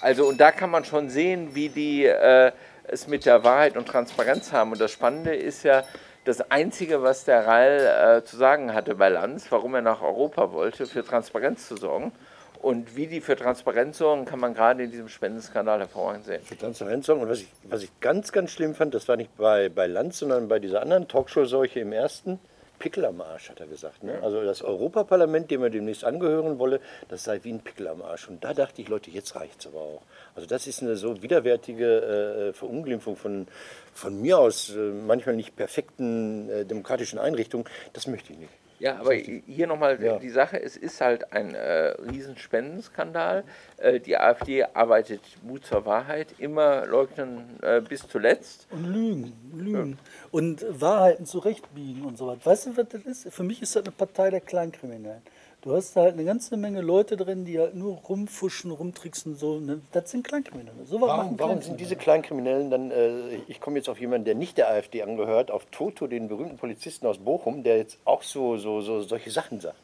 Also, 0.00 0.26
und 0.26 0.40
da 0.40 0.50
kann 0.52 0.70
man 0.70 0.84
schon 0.84 1.08
sehen, 1.08 1.54
wie 1.54 1.68
die 1.68 2.04
äh, 2.04 2.52
es 2.88 3.06
mit 3.06 3.24
der 3.24 3.44
Wahrheit 3.44 3.76
und 3.76 3.86
Transparenz 3.86 4.52
haben. 4.52 4.72
Und 4.72 4.80
das 4.80 4.92
Spannende 4.92 5.34
ist 5.34 5.62
ja, 5.62 5.84
das 6.26 6.50
Einzige, 6.50 7.02
was 7.02 7.24
der 7.24 7.46
Rall 7.46 8.18
äh, 8.18 8.24
zu 8.24 8.36
sagen 8.36 8.74
hatte 8.74 8.96
bei 8.96 9.08
Lanz, 9.08 9.46
warum 9.50 9.74
er 9.76 9.82
nach 9.82 10.02
Europa 10.02 10.52
wollte, 10.52 10.86
für 10.86 11.04
Transparenz 11.04 11.68
zu 11.68 11.76
sorgen. 11.76 12.12
Und 12.60 12.96
wie 12.96 13.06
die 13.06 13.20
für 13.20 13.36
Transparenz 13.36 13.98
sorgen, 13.98 14.24
kann 14.24 14.40
man 14.40 14.52
gerade 14.52 14.82
in 14.82 14.90
diesem 14.90 15.08
Spendenskandal 15.08 15.78
hervorragend 15.78 16.24
sehen. 16.24 16.42
Für 16.42 16.58
Transparenz 16.58 17.06
sorgen. 17.06 17.22
Und 17.22 17.28
was 17.28 17.40
ich, 17.40 17.48
was 17.68 17.82
ich 17.84 18.00
ganz, 18.00 18.32
ganz 18.32 18.50
schlimm 18.50 18.74
fand, 18.74 18.92
das 18.94 19.06
war 19.06 19.16
nicht 19.16 19.36
bei, 19.36 19.68
bei 19.68 19.86
Lanz, 19.86 20.18
sondern 20.18 20.48
bei 20.48 20.58
dieser 20.58 20.82
anderen 20.82 21.06
Talkshow-Seuche 21.06 21.78
im 21.80 21.92
ersten 21.92 22.40
Pickel 22.78 23.04
am 23.04 23.20
Arsch, 23.20 23.50
hat 23.50 23.60
er 23.60 23.66
gesagt. 23.66 24.02
Ne? 24.02 24.18
Also 24.22 24.42
das 24.42 24.62
Europaparlament, 24.62 25.50
dem 25.50 25.62
er 25.62 25.70
demnächst 25.70 26.04
angehören 26.04 26.58
wolle, 26.58 26.80
das 27.08 27.24
sei 27.24 27.40
wie 27.42 27.52
ein 27.52 27.60
Pickel 27.60 27.88
am 27.88 28.02
Arsch. 28.02 28.28
Und 28.28 28.44
da 28.44 28.54
dachte 28.54 28.82
ich, 28.82 28.88
Leute, 28.88 29.10
jetzt 29.10 29.34
reicht 29.36 29.60
es 29.60 29.66
aber 29.66 29.80
auch. 29.80 30.02
Also 30.34 30.48
das 30.48 30.66
ist 30.66 30.82
eine 30.82 30.96
so 30.96 31.22
widerwärtige 31.22 32.48
äh, 32.48 32.52
Verunglimpfung 32.52 33.16
von, 33.16 33.46
von 33.92 34.20
mir 34.20 34.38
aus 34.38 34.70
äh, 34.70 34.78
manchmal 34.78 35.36
nicht 35.36 35.56
perfekten 35.56 36.50
äh, 36.50 36.64
demokratischen 36.64 37.18
Einrichtungen. 37.18 37.66
Das 37.92 38.06
möchte 38.06 38.32
ich 38.32 38.38
nicht. 38.38 38.65
Ja, 38.78 38.98
aber 38.98 39.14
hier 39.14 39.66
nochmal 39.66 40.02
ja. 40.02 40.18
die 40.18 40.28
Sache, 40.28 40.60
es 40.62 40.76
ist 40.76 41.00
halt 41.00 41.32
ein 41.32 41.54
äh, 41.54 41.94
Riesenspendenskandal. 42.10 43.44
Äh, 43.78 44.00
die 44.00 44.16
AfD 44.16 44.64
arbeitet 44.64 45.22
Mut 45.42 45.64
zur 45.64 45.86
Wahrheit, 45.86 46.34
immer 46.38 46.86
leugnen 46.86 47.58
äh, 47.62 47.80
bis 47.80 48.06
zuletzt. 48.06 48.66
Und 48.70 48.84
lügen, 48.84 49.32
lügen. 49.54 49.90
Ja. 49.92 50.28
Und 50.30 50.66
Wahrheiten 50.68 51.24
zurechtbiegen 51.24 52.04
und 52.04 52.18
so 52.18 52.26
weiter. 52.26 52.44
Weißt 52.44 52.66
du, 52.66 52.76
was 52.76 52.88
das 52.88 53.02
ist? 53.02 53.32
Für 53.32 53.44
mich 53.44 53.62
ist 53.62 53.76
das 53.76 53.84
eine 53.84 53.92
Partei 53.92 54.30
der 54.30 54.40
Kleinkriminellen. 54.40 55.22
Du 55.66 55.74
hast 55.74 55.96
da 55.96 56.02
halt 56.02 56.12
eine 56.12 56.24
ganze 56.24 56.56
Menge 56.56 56.80
Leute 56.80 57.16
drin, 57.16 57.44
die 57.44 57.58
halt 57.58 57.74
nur 57.74 57.96
rumfuschen, 57.96 58.70
rumtricksen. 58.70 59.34
So, 59.34 59.58
ne? 59.58 59.80
Das 59.90 60.12
sind 60.12 60.24
Kleinkriminelle. 60.24 60.84
So 60.84 61.00
warum, 61.00 61.36
warum 61.40 61.60
sind 61.60 61.80
diese 61.80 61.96
Kleinkriminellen 61.96 62.70
dann, 62.70 62.92
äh, 62.92 63.34
ich 63.48 63.60
komme 63.60 63.78
jetzt 63.78 63.88
auf 63.88 63.98
jemanden, 63.98 64.26
der 64.26 64.36
nicht 64.36 64.58
der 64.58 64.70
AfD 64.70 65.02
angehört, 65.02 65.50
auf 65.50 65.66
Toto, 65.72 66.06
den 66.06 66.28
berühmten 66.28 66.56
Polizisten 66.56 67.04
aus 67.08 67.18
Bochum, 67.18 67.64
der 67.64 67.78
jetzt 67.78 67.98
auch 68.04 68.22
so, 68.22 68.58
so, 68.58 68.80
so 68.80 69.02
solche 69.02 69.32
Sachen 69.32 69.58
sagt. 69.58 69.74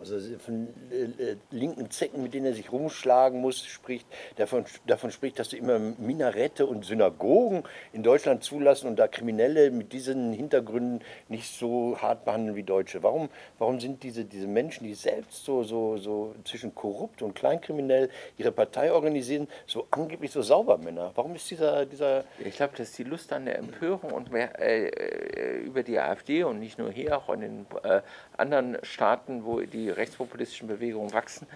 Also 0.00 0.16
von 0.38 0.68
äh, 0.92 1.30
äh, 1.30 1.36
linken 1.50 1.90
Zecken, 1.90 2.22
mit 2.22 2.32
denen 2.32 2.46
er 2.46 2.54
sich 2.54 2.70
rumschlagen 2.70 3.40
muss, 3.40 3.64
spricht. 3.66 4.06
Davon, 4.36 4.64
davon 4.86 5.10
spricht, 5.10 5.40
dass 5.40 5.48
du 5.48 5.56
immer 5.56 5.78
Minarette 5.78 6.66
und 6.66 6.84
Synagogen 6.84 7.64
in 7.92 8.04
Deutschland 8.04 8.44
zulassen 8.44 8.86
und 8.86 8.96
da 8.96 9.08
Kriminelle 9.08 9.72
mit 9.72 9.92
diesen 9.92 10.32
Hintergründen 10.32 11.00
nicht 11.28 11.52
so 11.52 11.98
hart 12.00 12.24
behandeln 12.24 12.54
wie 12.54 12.62
Deutsche. 12.62 13.02
Warum, 13.02 13.28
warum 13.58 13.80
sind 13.80 14.04
diese, 14.04 14.24
diese 14.24 14.46
Menschen, 14.46 14.84
die 14.84 14.94
selbst 14.94 15.44
so, 15.44 15.64
so, 15.64 15.96
so 15.96 16.34
zwischen 16.44 16.76
korrupt 16.76 17.20
und 17.22 17.34
kleinkriminell 17.34 18.08
ihre 18.36 18.52
Partei 18.52 18.92
organisieren, 18.92 19.48
so 19.66 19.88
angeblich 19.90 20.30
so 20.30 20.42
Saubermänner? 20.42 21.10
Warum 21.16 21.34
ist 21.34 21.50
dieser... 21.50 21.86
dieser 21.86 22.24
ich 22.38 22.54
glaube, 22.54 22.74
das 22.76 22.90
ist 22.90 22.98
die 22.98 23.04
Lust 23.04 23.32
an 23.32 23.46
der 23.46 23.58
Empörung 23.58 24.12
und 24.12 24.30
mehr, 24.30 24.60
äh, 24.60 24.90
äh, 24.90 25.58
über 25.58 25.82
die 25.82 25.98
AfD 25.98 26.44
und 26.44 26.60
nicht 26.60 26.78
nur 26.78 26.92
hier, 26.92 27.18
auch 27.18 27.30
in 27.30 27.40
den 27.40 27.66
äh, 27.82 28.00
anderen 28.36 28.78
Staaten, 28.82 29.44
wo 29.44 29.60
die 29.60 29.87
rechtspopulistischen 29.96 30.68
Bewegungen 30.68 31.12
wachsen. 31.12 31.46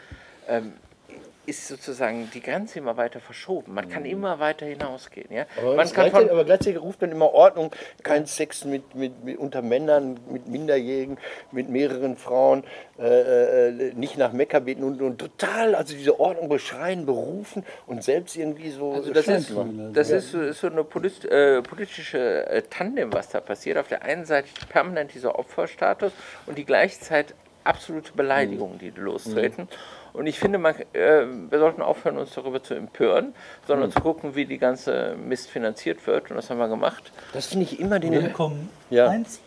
Ähm, 0.49 0.73
ist 1.45 1.67
sozusagen 1.67 2.31
die 2.33 2.41
Grenze 2.41 2.79
immer 2.79 2.97
weiter 2.97 3.19
verschoben. 3.19 3.75
Man 3.75 3.89
kann 3.89 4.05
immer 4.05 4.39
weiter 4.39 4.65
hinausgehen. 4.65 5.27
Ja? 5.33 5.43
Mhm. 5.43 5.49
Aber, 5.59 5.75
Man 5.75 5.87
kann 5.87 5.95
gleichzeitig, 5.95 6.31
aber 6.31 6.45
gleichzeitig 6.45 6.81
ruft 6.81 7.03
dann 7.03 7.11
immer 7.11 7.35
Ordnung, 7.35 7.73
kein 8.05 8.27
Sex 8.27 8.65
mit, 8.65 8.95
mit, 8.95 9.25
mit 9.25 9.39
unter 9.39 9.61
Männern, 9.61 10.21
mit 10.31 10.47
Minderjährigen, 10.47 11.19
mit 11.51 11.69
mehreren 11.69 12.17
Frauen, 12.17 12.63
äh, 12.97 13.71
äh, 13.71 13.93
nicht 13.95 14.17
nach 14.19 14.33
Mekka 14.33 14.61
beten 14.61 14.85
und, 14.85 15.03
und 15.03 15.19
total, 15.19 15.75
also 15.75 15.95
diese 15.95 16.21
Ordnung 16.21 16.49
beschreien, 16.49 17.07
berufen 17.07 17.65
und 17.89 18.05
selbst 18.05 18.37
irgendwie 18.37 18.71
so 18.71 18.93
Also 18.93 19.13
das 19.13 19.27
ist, 19.27 19.53
das 19.95 20.11
ist, 20.11 20.31
so- 20.31 20.43
ist 20.43 20.61
so 20.61 20.69
eine 20.69 20.85
polit, 20.85 21.25
äh, 21.25 21.61
politische 21.61 22.47
äh, 22.47 22.63
Tandem, 22.71 23.13
was 23.13 23.31
da 23.31 23.41
passiert. 23.41 23.79
Auf 23.79 23.89
der 23.89 24.03
einen 24.03 24.27
Seite 24.27 24.49
permanent 24.69 25.13
dieser 25.13 25.37
Opferstatus 25.41 26.13
und 26.47 26.57
die 26.57 26.65
gleichzeitig 26.65 27.35
absolute 27.65 28.13
Beleidigungen, 28.13 28.79
die 28.79 28.91
lostreten. 28.91 29.69
Und 30.13 30.27
ich 30.27 30.39
finde, 30.39 30.59
man, 30.59 30.75
äh, 30.93 31.25
wir 31.51 31.59
sollten 31.59 31.81
aufhören, 31.81 32.19
uns 32.19 32.35
darüber 32.35 32.63
zu 32.63 32.75
empören, 32.75 33.35
sondern 33.67 33.91
zu 33.91 34.01
gucken, 34.01 34.35
wie 34.35 34.45
die 34.45 34.59
ganze 34.59 35.17
Mist 35.17 35.51
finanziert 35.51 36.07
wird. 36.07 36.31
Und 36.31 36.37
das 36.37 36.51
haben 36.51 36.59
wir 36.59 36.69
gemacht. 36.69 37.13
Das 37.33 37.47
finde 37.47 37.65
ich 37.65 37.81
immer 37.81 37.99
den. 37.99 38.13
bekommen 38.23 38.69
Ja. 38.91 39.09
1, 39.09 39.41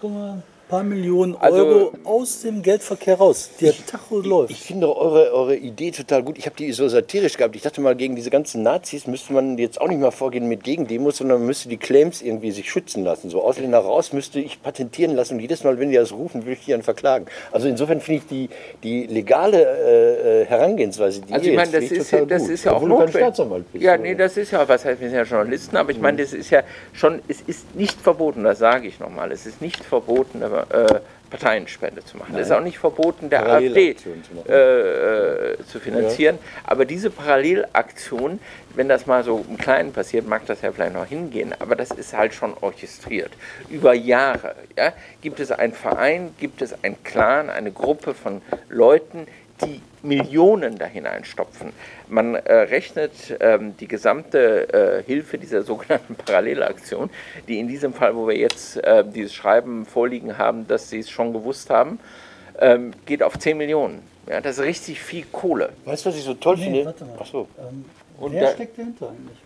paar 0.69 0.84
Millionen 0.84 1.36
Also- 1.36 1.57
Euro 1.65 1.91
aus 2.03 2.41
dem 2.41 2.62
Geldverkehr 2.62 3.15
raus. 3.17 3.50
Der 3.62 3.74
Tacho 3.86 4.19
läuft. 4.22 4.51
Ich 4.51 4.62
finde 4.62 4.95
eure, 4.95 5.31
eure 5.34 5.55
Idee 5.55 5.91
total 5.91 6.24
gut. 6.24 6.38
Ich 6.38 6.45
habe 6.45 6.55
die 6.55 6.72
so 6.72 6.88
satirisch 6.88 7.38
gehabt. 7.38 7.55
Ich 7.55 7.62
dachte 7.62 7.81
mal, 7.81 7.95
gegen 7.95 8.15
diese 8.15 8.29
ganzen 8.29 8.63
Nazis 8.63 9.07
müsste 9.07 9.34
man 9.34 9.57
jetzt 9.57 9.79
auch 9.79 9.88
nicht 9.88 10.00
mal 10.00 10.12
vorgehen 10.12 10.48
mit 10.48 10.63
Gegendemos, 10.63 11.17
sondern 11.17 11.39
man 11.39 11.48
müsste 11.48 11.69
die 11.69 11.77
Claims 11.77 12.22
irgendwie 12.22 12.51
sich 12.51 12.69
schützen 12.69 13.03
lassen. 13.03 13.29
So 13.29 13.43
Ausländer 13.43 13.79
raus 13.79 14.13
müsste 14.13 14.39
ich 14.39 14.62
patentieren 14.62 15.15
lassen 15.15 15.36
und 15.36 15.39
jedes 15.39 15.63
Mal, 15.63 15.79
wenn 15.79 15.89
die 15.89 15.95
das 15.98 16.12
rufen, 16.12 16.41
würde 16.43 16.53
ich 16.53 16.65
die 16.65 16.72
dann 16.72 16.84
verklagen. 16.84 17.25
Also 17.51 17.67
insofern 17.67 18.01
finde 18.01 18.22
ich 18.24 18.27
die, 18.27 18.50
die 18.84 19.05
legale 19.07 19.62
äh, 19.62 20.41
äh, 20.41 20.45
Herangehensweise, 20.45 21.22
die 21.22 21.34
Also 21.34 21.50
ich 21.50 21.55
meine, 21.55 21.72
das 21.72 21.84
ist, 21.86 22.12
ja, 22.12 22.19
total 22.19 22.27
das 22.27 22.41
gut. 22.43 22.51
ist 22.51 22.63
ja 22.63 22.72
auch 22.74 22.81
notwendig. 22.81 23.36
Bist. 23.72 23.84
Ja, 23.84 23.93
oder? 23.93 24.01
nee, 24.01 24.15
das 24.15 24.38
ist 24.38 24.51
ja, 24.51 24.67
was 24.67 24.84
heißt, 24.86 25.00
wir 25.00 25.10
sind 25.10 25.17
ja 25.17 25.24
Journalisten, 25.24 25.77
aber 25.77 25.91
ich 25.91 26.00
meine, 26.00 26.22
das 26.22 26.34
ist 26.34 26.50
ja 26.50 26.63
schon, 26.93 27.22
es 27.27 27.41
ist 27.41 27.75
nicht 27.75 28.00
verboten, 28.01 28.43
das 28.43 28.60
sage 28.60 28.88
ich 28.88 29.00
nochmal, 29.00 29.31
es 29.31 29.45
ist 29.45 29.62
nicht 29.62 29.84
verboten, 29.84 30.41
äh, 30.60 31.00
Parteienspende 31.30 32.04
zu 32.06 32.18
machen. 32.18 32.36
Es 32.36 32.48
ist 32.48 32.52
auch 32.52 32.62
nicht 32.62 32.78
verboten, 32.78 33.30
der 33.30 33.46
AfD 33.48 33.96
zu 33.96 34.10
äh, 34.48 35.54
äh, 35.54 35.58
zu 35.66 35.80
finanzieren. 35.80 36.38
Aber 36.64 36.86
diese 36.86 37.10
Parallelaktion, 37.10 38.40
wenn 38.76 38.88
das 38.88 39.06
mal 39.06 39.24
so 39.24 39.44
im 39.50 39.58
Kleinen 39.58 39.92
passiert, 39.92 40.28
mag 40.28 40.46
das 40.46 40.62
ja 40.62 40.72
vielleicht 40.72 40.94
noch 40.94 41.06
hingehen, 41.06 41.54
aber 41.60 41.76
das 41.76 41.92
ist 41.92 42.16
halt 42.16 42.34
schon 42.34 42.54
orchestriert. 42.62 43.32
Über 43.70 43.94
Jahre 43.94 44.56
ja, 44.78 44.94
gibt 45.22 45.40
es 45.40 45.52
einen 45.52 45.74
Verein, 45.74 46.34
gibt 46.40 46.62
es 46.62 46.84
einen 46.84 47.02
Clan, 47.04 47.50
eine 47.50 47.72
Gruppe 47.72 48.14
von 48.14 48.42
Leuten, 48.70 49.28
die 49.64 49.82
Millionen 50.04 50.78
da 50.78 50.86
hineinstopfen. 50.86 51.72
Man 52.08 52.36
äh, 52.36 52.54
rechnet 52.54 53.12
ähm, 53.40 53.76
die 53.78 53.88
gesamte 53.88 54.74
äh, 54.74 55.04
Hilfe 55.04 55.38
dieser 55.38 55.62
sogenannten 55.64 56.16
Parallelaktion, 56.16 57.10
die 57.48 57.60
in 57.60 57.68
diesem 57.68 57.94
Fall, 57.94 58.16
wo 58.16 58.28
wir 58.28 58.38
jetzt 58.38 58.78
äh, 58.84 59.04
dieses 59.06 59.34
Schreiben 59.34 59.86
vorliegen 59.86 60.38
haben, 60.38 60.68
dass 60.68 60.90
sie 60.90 61.00
es 61.00 61.10
schon 61.10 61.34
gewusst 61.34 61.70
haben, 61.70 62.00
ähm, 62.60 62.92
geht 63.06 63.24
auf 63.24 63.38
10 63.40 63.58
Millionen. 63.58 64.02
Ja, 64.28 64.42
das 64.42 64.58
ist 64.58 64.64
richtig 64.64 65.00
viel 65.02 65.26
Kohle. 65.32 65.70
Weißt 65.86 66.06
du, 66.06 66.10
was 66.10 66.18
ich 66.18 66.24
so 66.24 66.34
toll 66.34 66.56
Nee, 66.58 66.64
finde? 66.64 66.86
warte 66.86 67.06
mal. 67.06 67.18
Ach 67.22 67.26
so. 67.26 67.48
Ähm, 67.60 67.86
Und 68.18 68.34
wer 68.34 68.42
da- 68.42 68.52
steckt 68.54 68.78
dahinter 68.78 69.10
eigentlich? 69.10 69.38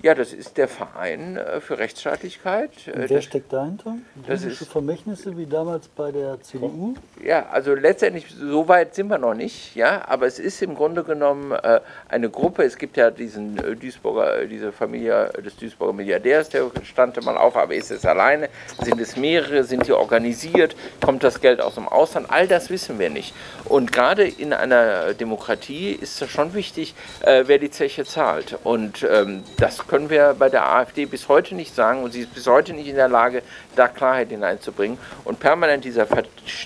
Ja, 0.00 0.14
das 0.14 0.32
ist 0.32 0.56
der 0.58 0.68
Verein 0.68 1.36
äh, 1.36 1.60
für 1.60 1.76
Rechtsstaatlichkeit. 1.78 2.70
Äh, 2.86 2.92
Und 2.92 3.10
wer 3.10 3.20
steckt 3.20 3.52
dahinter? 3.52 3.96
das 4.28 4.44
Jüdische 4.44 4.62
ist- 4.62 4.70
Vermächtnisse 4.70 5.36
wie 5.36 5.46
damals 5.46 5.88
bei 5.88 6.12
der 6.12 6.40
CDU? 6.40 6.94
Ja, 7.20 7.46
also 7.50 7.74
letztendlich, 7.74 8.26
so 8.32 8.68
weit 8.68 8.94
sind 8.94 9.08
wir 9.08 9.18
noch 9.18 9.34
nicht, 9.34 9.74
ja, 9.74 10.06
aber 10.06 10.26
es 10.26 10.38
ist 10.38 10.62
im 10.62 10.76
Grunde 10.76 11.02
genommen 11.02 11.50
äh, 11.50 11.80
eine 12.08 12.30
Gruppe, 12.30 12.62
es 12.62 12.78
gibt 12.78 12.96
ja 12.96 13.10
diesen 13.10 13.58
äh, 13.58 13.74
Duisburger, 13.74 14.46
diese 14.46 14.70
Familie 14.70 15.32
des 15.44 15.56
Duisburger 15.56 15.92
Milliardärs, 15.94 16.48
der 16.50 16.70
stand 16.84 17.20
mal 17.24 17.36
auf, 17.36 17.56
aber 17.56 17.74
ist 17.74 17.90
es 17.90 18.04
alleine, 18.06 18.50
sind 18.80 19.00
es 19.00 19.16
mehrere, 19.16 19.64
sind 19.64 19.88
die 19.88 19.92
organisiert, 19.92 20.76
kommt 21.04 21.24
das 21.24 21.40
Geld 21.40 21.60
aus 21.60 21.74
dem 21.74 21.88
Ausland, 21.88 22.26
all 22.30 22.46
das 22.46 22.70
wissen 22.70 23.00
wir 23.00 23.10
nicht. 23.10 23.34
Und 23.64 23.90
gerade 23.90 24.28
in 24.28 24.52
einer 24.52 25.12
Demokratie 25.14 25.90
ist 25.90 26.22
es 26.22 26.30
schon 26.30 26.54
wichtig, 26.54 26.94
äh, 27.22 27.42
wer 27.46 27.58
die 27.58 27.70
Zeche 27.72 28.04
zahlt. 28.04 28.56
Und 28.62 29.04
ähm, 29.10 29.42
das 29.56 29.87
können 29.88 30.10
wir 30.10 30.36
bei 30.38 30.48
der 30.48 30.70
AfD 30.70 31.06
bis 31.06 31.28
heute 31.28 31.54
nicht 31.54 31.74
sagen 31.74 32.02
und 32.02 32.12
sie 32.12 32.20
ist 32.20 32.34
bis 32.34 32.46
heute 32.46 32.74
nicht 32.74 32.88
in 32.88 32.96
der 32.96 33.08
Lage, 33.08 33.42
da 33.74 33.88
Klarheit 33.88 34.28
hineinzubringen. 34.28 34.98
Und 35.24 35.40
permanent 35.40 35.84
dieser 35.84 36.06
Ver 36.06 36.24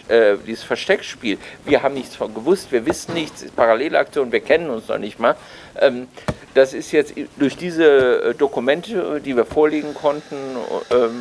äh, 0.08 0.36
dieses 0.46 0.64
Versteckspiel, 0.64 1.38
wir 1.64 1.82
haben 1.82 1.94
nichts 1.94 2.16
von 2.16 2.34
gewusst, 2.34 2.72
wir 2.72 2.84
wissen 2.84 3.14
nichts, 3.14 3.44
Parallelaktion, 3.52 4.32
wir 4.32 4.40
kennen 4.40 4.68
uns 4.68 4.88
noch 4.88 4.98
nicht 4.98 5.18
mal. 5.18 5.36
Ähm, 5.80 6.08
das 6.54 6.74
ist 6.74 6.92
jetzt 6.92 7.14
durch 7.38 7.56
diese 7.56 7.84
äh, 8.22 8.34
Dokumente, 8.34 9.20
die 9.24 9.36
wir 9.36 9.44
vorlegen 9.44 9.94
konnten, 9.94 10.36
ähm, 10.90 11.20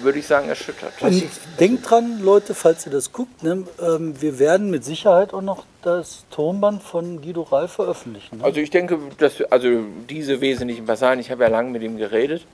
würde 0.00 0.18
ich 0.20 0.26
sagen, 0.26 0.48
erschüttert. 0.48 0.92
Und 1.00 1.22
denkt 1.58 1.90
dran, 1.90 2.20
Leute, 2.22 2.54
falls 2.54 2.86
ihr 2.86 2.92
das 2.92 3.12
guckt, 3.12 3.42
ne, 3.42 3.64
ähm, 3.80 4.20
wir 4.20 4.38
werden 4.38 4.70
mit 4.70 4.84
Sicherheit 4.84 5.34
auch 5.34 5.42
noch 5.42 5.64
das 5.82 6.24
Tonband 6.30 6.82
von 6.82 7.20
Guido 7.20 7.42
Reif 7.42 7.72
veröffentlichen. 7.72 8.38
Ne? 8.38 8.44
Also 8.44 8.60
ich 8.60 8.70
denke, 8.70 8.98
dass 9.18 9.42
also 9.42 9.68
diese 10.08 10.40
wesentlichen 10.40 10.86
Passagen, 10.86 11.20
ich 11.20 11.30
habe 11.30 11.42
ja 11.42 11.50
lange 11.50 11.70
mit 11.70 11.82
ihm 11.82 11.96
geredet, 11.96 12.44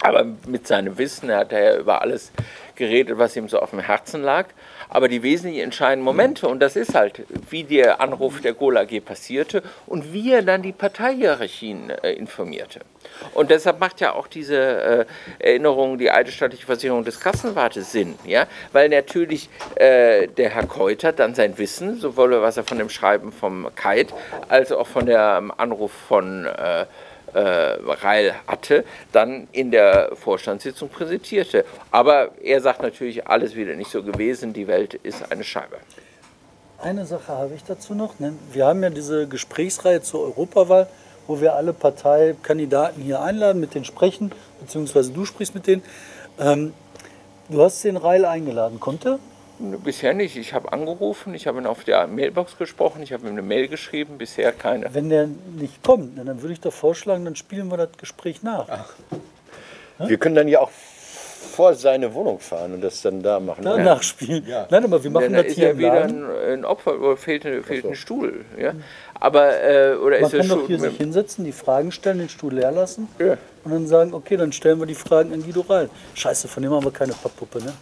aber 0.00 0.24
mit 0.46 0.66
seinem 0.66 0.96
Wissen, 0.98 1.28
er 1.28 1.38
hat 1.38 1.52
ja 1.52 1.76
über 1.76 2.00
alles 2.00 2.30
geredet, 2.74 3.18
was 3.18 3.36
ihm 3.36 3.48
so 3.48 3.58
auf 3.58 3.70
dem 3.70 3.80
Herzen 3.80 4.22
lag. 4.22 4.46
Aber 4.90 5.08
die 5.08 5.22
wesentlich 5.22 5.62
entscheidenden 5.62 6.04
Momente, 6.04 6.48
und 6.48 6.60
das 6.60 6.76
ist 6.76 6.94
halt, 6.94 7.22
wie 7.48 7.64
der 7.64 8.00
Anruf 8.00 8.40
der 8.40 8.52
Gola 8.52 8.80
AG 8.80 9.00
passierte 9.04 9.62
und 9.86 10.12
wie 10.12 10.32
er 10.32 10.42
dann 10.42 10.62
die 10.62 10.72
Parteihierarchien 10.72 11.90
äh, 11.90 12.12
informierte. 12.12 12.80
Und 13.34 13.50
deshalb 13.50 13.80
macht 13.80 14.00
ja 14.00 14.12
auch 14.12 14.26
diese 14.26 14.56
äh, 14.56 15.06
Erinnerung, 15.38 15.98
die 15.98 16.10
eidesstattliche 16.10 16.66
Versicherung 16.66 17.04
des 17.04 17.20
Kassenwartes 17.20 17.92
Sinn, 17.92 18.16
ja? 18.24 18.46
weil 18.72 18.88
natürlich 18.88 19.48
äh, 19.76 20.26
der 20.26 20.50
Herr 20.50 20.66
Keuter 20.66 21.12
dann 21.12 21.34
sein 21.34 21.56
Wissen, 21.56 21.98
sowohl 21.98 22.42
was 22.42 22.56
er 22.56 22.64
von 22.64 22.78
dem 22.78 22.90
Schreiben 22.90 23.32
vom 23.32 23.68
Kite, 23.76 24.12
als 24.48 24.72
auch 24.72 24.86
von 24.86 25.06
dem 25.06 25.52
Anruf 25.56 25.92
von 25.92 26.46
äh, 26.46 26.86
Reil 27.38 28.34
hatte, 28.46 28.84
dann 29.12 29.48
in 29.52 29.70
der 29.70 30.10
Vorstandssitzung 30.14 30.88
präsentierte. 30.88 31.64
Aber 31.90 32.30
er 32.42 32.60
sagt 32.60 32.82
natürlich, 32.82 33.26
alles 33.26 33.54
wieder 33.54 33.74
nicht 33.74 33.90
so 33.90 34.02
gewesen, 34.02 34.52
die 34.52 34.66
Welt 34.66 34.94
ist 34.94 35.30
eine 35.30 35.44
Scheibe. 35.44 35.76
Eine 36.82 37.04
Sache 37.04 37.28
habe 37.28 37.54
ich 37.54 37.62
dazu 37.64 37.94
noch. 37.94 38.18
Ne? 38.20 38.34
Wir 38.52 38.66
haben 38.66 38.82
ja 38.82 38.90
diese 38.90 39.28
Gesprächsreihe 39.28 40.00
zur 40.00 40.22
Europawahl, 40.22 40.86
wo 41.26 41.40
wir 41.40 41.54
alle 41.54 41.72
Parteikandidaten 41.72 43.02
hier 43.02 43.20
einladen, 43.20 43.60
mit 43.60 43.74
denen 43.74 43.84
sprechen, 43.84 44.32
beziehungsweise 44.60 45.12
du 45.12 45.24
sprichst 45.26 45.54
mit 45.54 45.66
denen. 45.66 45.82
Ähm, 46.38 46.72
du 47.50 47.62
hast 47.62 47.84
den 47.84 47.98
Reil 47.98 48.24
eingeladen. 48.24 48.80
Kommt 48.80 49.04
er? 49.04 49.18
Bisher 49.84 50.14
nicht. 50.14 50.36
Ich 50.36 50.54
habe 50.54 50.72
angerufen, 50.72 51.34
ich 51.34 51.46
habe 51.46 51.58
ihn 51.58 51.66
auf 51.66 51.84
der 51.84 52.06
Mailbox 52.06 52.56
gesprochen, 52.56 53.02
ich 53.02 53.12
habe 53.12 53.26
ihm 53.26 53.32
eine 53.32 53.42
Mail 53.42 53.68
geschrieben, 53.68 54.16
bisher 54.16 54.52
keine. 54.52 54.92
Wenn 54.94 55.10
der 55.10 55.28
nicht 55.58 55.82
kommt, 55.82 56.16
ne, 56.16 56.24
dann 56.24 56.40
würde 56.40 56.54
ich 56.54 56.60
doch 56.60 56.72
vorschlagen, 56.72 57.24
dann 57.26 57.36
spielen 57.36 57.68
wir 57.70 57.76
das 57.76 57.90
Gespräch 57.98 58.42
nach. 58.42 58.66
Wir 59.98 60.16
können 60.16 60.34
dann 60.34 60.48
ja 60.48 60.60
auch 60.60 60.70
vor 60.70 61.74
seine 61.74 62.14
Wohnung 62.14 62.38
fahren 62.40 62.72
und 62.72 62.80
das 62.80 63.02
dann 63.02 63.22
da 63.22 63.38
machen. 63.38 63.64
Da 63.64 63.76
nachspielen. 63.76 64.46
Nein, 64.70 64.84
aber 64.84 65.02
wir 65.04 65.10
machen 65.10 65.24
Denn 65.24 65.32
da 65.34 65.38
das 65.42 65.48
ist 65.48 65.54
hier 65.56 65.64
ja 65.66 65.70
im 65.72 65.78
wieder 65.78 66.00
Laden. 66.00 66.24
ein, 66.24 66.52
ein 66.60 66.64
Opfer, 66.64 66.98
oder 66.98 67.16
fehlt, 67.18 67.42
fehlt 67.66 67.84
ein 67.84 67.94
Stuhl. 67.94 68.44
Ja? 68.58 68.72
Aber, 69.14 69.60
äh, 69.62 69.94
oder 69.96 70.20
Man 70.20 70.30
ist 70.30 70.38
kann 70.38 70.48
doch 70.48 70.66
hier 70.66 70.78
sich 70.78 70.96
hinsetzen, 70.96 71.44
die 71.44 71.52
Fragen 71.52 71.92
stellen, 71.92 72.18
den 72.18 72.28
Stuhl 72.30 72.54
leer 72.54 72.72
lassen 72.72 73.08
Ja. 73.18 73.36
und 73.64 73.72
dann 73.72 73.86
sagen, 73.86 74.14
okay, 74.14 74.38
dann 74.38 74.52
stellen 74.52 74.78
wir 74.78 74.86
die 74.86 74.94
Fragen 74.94 75.34
an 75.34 75.42
Guido 75.42 75.60
Reil. 75.62 75.90
Scheiße, 76.14 76.48
von 76.48 76.62
dem 76.62 76.72
haben 76.72 76.84
wir 76.84 76.92
keine 76.92 77.12
Papppuppe, 77.12 77.58
ne? 77.62 77.72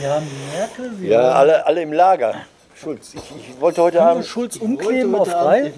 Wir 0.00 0.10
haben 0.10 0.26
Merkel, 0.56 1.00
wir 1.00 1.10
Ja, 1.10 1.22
haben 1.22 1.36
alle, 1.36 1.66
alle 1.66 1.82
im 1.82 1.92
Lager. 1.92 2.34
Schulz, 2.74 3.14
ich, 3.14 3.20
ich 3.20 3.60
wollte 3.60 3.82
heute 3.82 3.96
Können 3.98 4.06
wir 4.08 4.10
Abend. 4.12 4.26
Schulz 4.26 4.56
ich 4.56 4.62
wollte 4.62 4.72
umkleben 4.84 5.12
heute 5.12 5.22
auf 5.22 5.34
Abend- 5.34 5.46
Reil. 5.48 5.72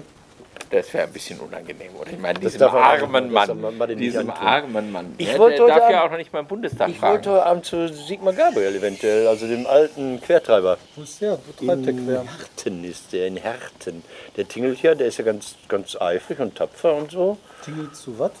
Das 0.69 0.93
wäre 0.93 1.03
ein 1.07 1.11
bisschen 1.11 1.37
unangenehm, 1.39 1.89
oder? 1.99 2.11
Ich 2.11 2.17
meine, 2.19 2.39
Das 2.39 2.53
diesem 2.53 2.67
armen 2.69 3.29
Mann, 3.31 3.59
man 3.77 3.97
diesem 3.97 4.29
armen 4.29 4.91
Mann. 4.91 5.15
Ich 5.17 5.33
ja, 5.33 5.37
wollte 5.37 5.55
der 5.57 5.65
heute 5.65 5.79
darf 5.79 5.89
ja 5.91 5.97
Abend- 5.97 6.05
auch 6.07 6.11
noch 6.11 6.17
nicht 6.17 6.31
mal 6.31 6.39
im 6.39 6.47
Bundestag 6.47 6.89
Ich 6.89 6.97
fragen. 6.97 7.13
wollte 7.15 7.31
heute 7.31 7.45
Abend 7.45 7.65
zu 7.65 7.87
Sigmar 7.89 8.31
Gabriel 8.33 8.75
eventuell, 8.75 9.27
also 9.27 9.47
dem 9.47 9.67
alten 9.67 10.21
Quertreiber. 10.21 10.77
Wo 10.95 11.01
ist 11.01 11.19
der? 11.21 11.33
Wo 11.33 11.65
treibt 11.65 11.85
der 11.85 11.93
In 11.93 12.05
quer? 12.07 12.23
Herten 12.23 12.83
ist 12.85 13.11
der, 13.11 13.27
in 13.27 13.35
Herten. 13.37 14.03
Der 14.37 14.47
tingelt 14.47 14.81
ja, 14.81 14.95
der 14.95 15.07
ist 15.07 15.17
ja 15.17 15.25
ganz, 15.25 15.55
ganz 15.67 15.97
eifrig 15.99 16.39
und 16.39 16.55
tapfer 16.55 16.95
und 16.95 17.11
so. 17.11 17.37
Tingelt 17.65 17.93
zu 17.95 18.17
was? 18.17 18.31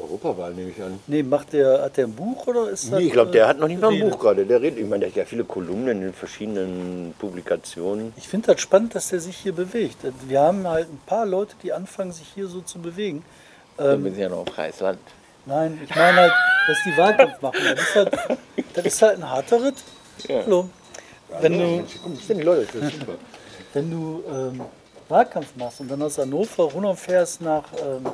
Europawahl 0.00 0.52
nehme 0.54 0.70
ich 0.70 0.82
an. 0.82 0.98
Nee, 1.06 1.22
macht 1.22 1.52
der, 1.52 1.82
hat 1.82 1.96
der 1.96 2.06
ein 2.06 2.12
Buch 2.14 2.46
oder 2.46 2.68
ist 2.70 2.92
das? 2.92 2.98
Nee, 2.98 3.06
ich 3.06 3.12
glaube, 3.12 3.30
der 3.30 3.48
hat 3.48 3.58
noch 3.58 3.68
nicht 3.68 3.80
mal 3.80 3.88
ein 3.88 3.94
Rede? 3.94 4.10
Buch 4.10 4.18
gerade. 4.18 4.46
Der 4.46 4.60
redet, 4.60 4.78
ich 4.78 4.86
meine, 4.86 5.00
der 5.00 5.08
hat 5.10 5.16
ja 5.16 5.24
viele 5.24 5.44
Kolumnen 5.44 6.02
in 6.02 6.12
verschiedenen 6.12 7.14
Publikationen. 7.18 8.12
Ich 8.16 8.28
finde 8.28 8.52
das 8.52 8.60
spannend, 8.60 8.94
dass 8.94 9.08
der 9.08 9.20
sich 9.20 9.36
hier 9.36 9.52
bewegt. 9.52 9.98
Wir 10.26 10.40
haben 10.40 10.66
halt 10.66 10.88
ein 10.88 11.00
paar 11.06 11.26
Leute, 11.26 11.54
die 11.62 11.72
anfangen, 11.72 12.12
sich 12.12 12.28
hier 12.34 12.46
so 12.46 12.60
zu 12.60 12.78
bewegen. 12.78 13.24
Dann 13.76 14.02
sind 14.02 14.14
sie 14.16 14.20
ja 14.22 14.28
noch 14.28 14.38
auf 14.38 14.48
freies 14.48 14.80
Land. 14.80 14.98
Nein, 15.46 15.80
ich 15.82 15.94
meine 15.94 16.16
halt, 16.18 16.32
dass 16.66 16.78
die 16.84 16.96
Wahlkampf 16.96 17.40
machen. 17.40 17.58
Das 17.74 17.80
ist 17.80 17.94
halt, 17.94 18.18
das 18.74 18.84
ist 18.86 19.02
halt 19.02 19.18
ein 19.18 19.30
harter 19.30 19.62
Ritt. 19.62 19.76
Ja. 20.28 20.42
Hallo. 20.44 20.68
Wenn 21.40 21.52
du, 21.58 21.84
Komm, 22.02 22.14
das 22.14 22.26
sind 22.26 22.38
die 22.38 22.42
Leute, 22.44 22.66
das 22.72 22.92
ist 22.92 23.00
super. 23.00 23.14
wenn 23.72 23.90
du 23.90 24.22
ähm, 24.28 24.60
Wahlkampf 25.08 25.54
machst 25.56 25.80
und 25.80 25.90
dann 25.90 26.02
aus 26.02 26.18
Hannover 26.18 26.64
runterfährst 26.64 27.40
nach 27.40 27.64
ähm, 27.74 28.06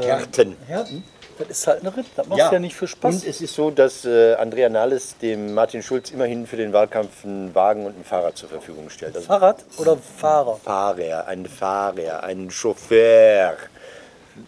Herten. 0.00 0.56
Herten, 0.66 1.04
das 1.38 1.48
ist 1.48 1.66
halt 1.66 1.80
eine 1.80 1.96
Ritt. 1.96 2.06
Das 2.16 2.26
machst 2.26 2.48
du 2.48 2.52
ja 2.52 2.58
nicht 2.58 2.74
für 2.74 2.86
Spaß. 2.86 3.14
Und 3.14 3.26
es 3.26 3.40
ist 3.40 3.54
so, 3.54 3.70
dass 3.70 4.04
äh, 4.04 4.34
Andrea 4.34 4.68
Nahles 4.68 5.16
dem 5.18 5.54
Martin 5.54 5.82
Schulz 5.82 6.10
immerhin 6.10 6.46
für 6.46 6.56
den 6.56 6.72
Wahlkampf 6.72 7.24
einen 7.24 7.54
Wagen 7.54 7.84
und 7.86 7.98
ein 7.98 8.04
Fahrrad 8.04 8.36
zur 8.36 8.48
Verfügung 8.48 8.90
stellt. 8.90 9.16
Also 9.16 9.26
Fahrrad 9.26 9.64
oder 9.78 9.96
Fahrer? 9.96 10.56
Fahrer, 10.62 11.26
ein 11.26 11.46
Fahrer, 11.46 12.22
ein 12.22 12.50
Chauffeur. 12.50 13.56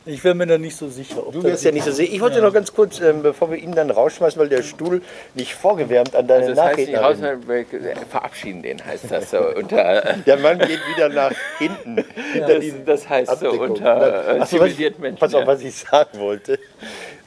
Ich 0.06 0.24
wäre 0.24 0.34
mir 0.34 0.46
da 0.46 0.58
nicht 0.58 0.76
so 0.76 0.88
sicher. 0.88 1.26
Ob 1.26 1.32
Du 1.32 1.40
das 1.42 1.52
wirst 1.52 1.64
ja 1.64 1.72
nicht 1.72 1.84
so 1.84 1.92
sehen. 1.92 2.12
Ich 2.12 2.20
wollte 2.20 2.40
noch 2.40 2.52
ganz 2.52 2.72
kurz, 2.72 3.00
ähm, 3.00 3.22
bevor 3.22 3.50
wir 3.50 3.58
ihn 3.58 3.72
dann 3.74 3.90
rausschmeißen, 3.90 4.40
weil 4.40 4.48
der 4.48 4.62
Stuhl 4.62 5.02
nicht 5.34 5.54
vorgewärmt 5.54 6.14
an 6.14 6.26
deine 6.26 6.46
Also 6.46 6.54
das 6.54 6.64
heißt 6.64 6.88
raus, 6.94 7.18
Nachrednerin. 7.18 7.70
wir 7.84 7.96
verabschieden 8.08 8.62
den, 8.62 8.84
heißt 8.84 9.10
das 9.10 9.30
so 9.30 9.38
unter. 9.54 10.14
Der 10.26 10.36
Mann 10.38 10.58
geht 10.58 10.80
wieder 10.94 11.08
nach 11.08 11.32
hinten. 11.58 12.04
Das, 12.38 12.64
das 12.86 13.08
heißt 13.08 13.38
so 13.40 13.46
Abdeckung. 13.46 13.70
unter 13.70 14.28
äh, 14.28 14.34
so, 14.34 14.40
was, 14.40 14.50
zivilisierten 14.50 15.02
Menschen. 15.02 15.18
pass 15.18 15.34
auf, 15.34 15.40
ja. 15.42 15.46
was 15.46 15.62
ich 15.62 15.74
sagen 15.74 16.18
wollte, 16.18 16.58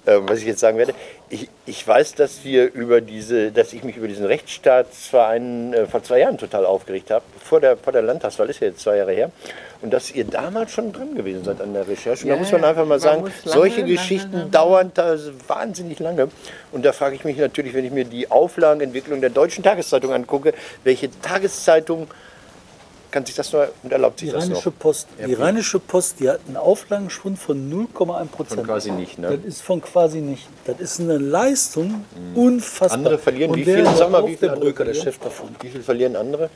was 0.05 0.39
ich 0.39 0.46
jetzt 0.46 0.60
sagen 0.60 0.77
werde. 0.77 0.93
Ich, 1.29 1.48
ich 1.65 1.88
weiß, 1.88 2.15
dass 2.15 2.43
wir 2.43 2.74
über 2.74 3.01
diese, 3.01 3.51
dass 3.51 3.72
ich 3.74 3.84
mich 3.84 3.98
über 3.98 4.08
diesen 4.08 4.25
Rechtsstaatsverein 4.25 5.74
äh, 5.74 5.86
vor 5.86 6.03
zwei 6.03 6.20
Jahren 6.20 6.38
total 6.38 6.65
aufgeregt 6.65 7.12
habe. 7.12 7.24
Vor 7.43 7.62
der, 7.62 7.77
vor 7.77 7.93
der 7.93 8.01
Landtagswahl 8.01 8.50
ist 8.50 8.60
ja 8.60 8.67
jetzt 8.67 8.81
zwei 8.81 8.98
Jahre 8.98 9.13
her. 9.13 9.31
Und 9.81 9.91
dass 9.91 10.12
ihr 10.12 10.25
damals 10.25 10.72
schon 10.72 10.91
dran 10.91 11.15
gewesen 11.15 11.43
seid 11.43 11.60
an 11.62 11.74
der 11.74 11.88
Recherche. 11.88 12.24
Und 12.24 12.29
Ja, 12.29 12.36
da 12.36 12.39
muss 12.41 12.51
man 12.51 12.63
einfach 12.63 12.84
mal 12.84 12.89
Man 12.89 13.00
sagen, 13.00 13.22
lange, 13.24 13.34
solche 13.46 13.81
lange, 13.81 13.93
Geschichten 13.93 14.34
lange. 14.34 14.50
dauern 14.50 14.91
da 14.93 15.15
wahnsinnig 15.48 16.00
lange. 16.00 16.29
Und 16.72 16.86
da 16.86 16.93
frage 16.93 17.15
ich 17.15 17.24
mich 17.24 17.38
natürlich, 17.38 17.74
wenn 17.74 17.86
ich 17.86 17.91
mir 17.91 18.05
die 18.05 18.29
Auflagenentwicklung 18.29 19.22
der 19.22 19.31
deutschen 19.31 19.63
Tageszeitung 19.63 20.13
angucke, 20.13 20.53
welche 20.84 21.10
Tageszeitung 21.22 22.08
kann 23.12 23.25
sich 23.25 23.36
das 23.36 23.51
nur 23.51 23.70
und 23.84 23.91
erlaubt 23.91 24.20
sich 24.20 24.30
Die 24.30 24.34
das 24.34 24.46
noch? 24.46 24.56
Rheinische 24.56 24.72
Post. 24.72 25.08
Die 25.25 25.34
Rheinische 25.34 25.80
Post, 25.80 26.20
die 26.20 26.30
hat 26.30 26.39
einen 26.48 26.58
Auflagenschwund 26.58 27.38
von 27.38 27.72
0,1 27.72 28.25
Prozent. 28.27 28.60
Von 28.60 28.65
quasi 28.68 28.91
nicht, 28.91 29.20
ne? 29.20 29.38
Das 29.38 29.46
ist 29.46 29.62
von 29.62 29.82
quasi 29.82 30.22
nicht. 30.22 30.48
Das 30.65 30.80
ist 30.80 31.00
eine 31.00 31.18
Leistung, 31.18 32.06
unfassbar. 32.36 32.98
Andere 32.98 33.18
verlieren 33.18 33.51
Und 33.51 33.58
wie 33.58 33.65
viel? 33.65 33.86
Sag 33.96 34.10
mal, 34.10 34.25
wie 34.25 34.36
viel 34.36 34.50
der 34.50 34.56
Bröker, 34.56 34.86
der 34.86 34.94
verlieren? 34.96 35.03
Chef 35.13 35.20
davon. 35.20 35.50
Wie 35.62 35.70
viel 35.70 35.84
verlieren 35.84 36.15
andere? 36.15 36.50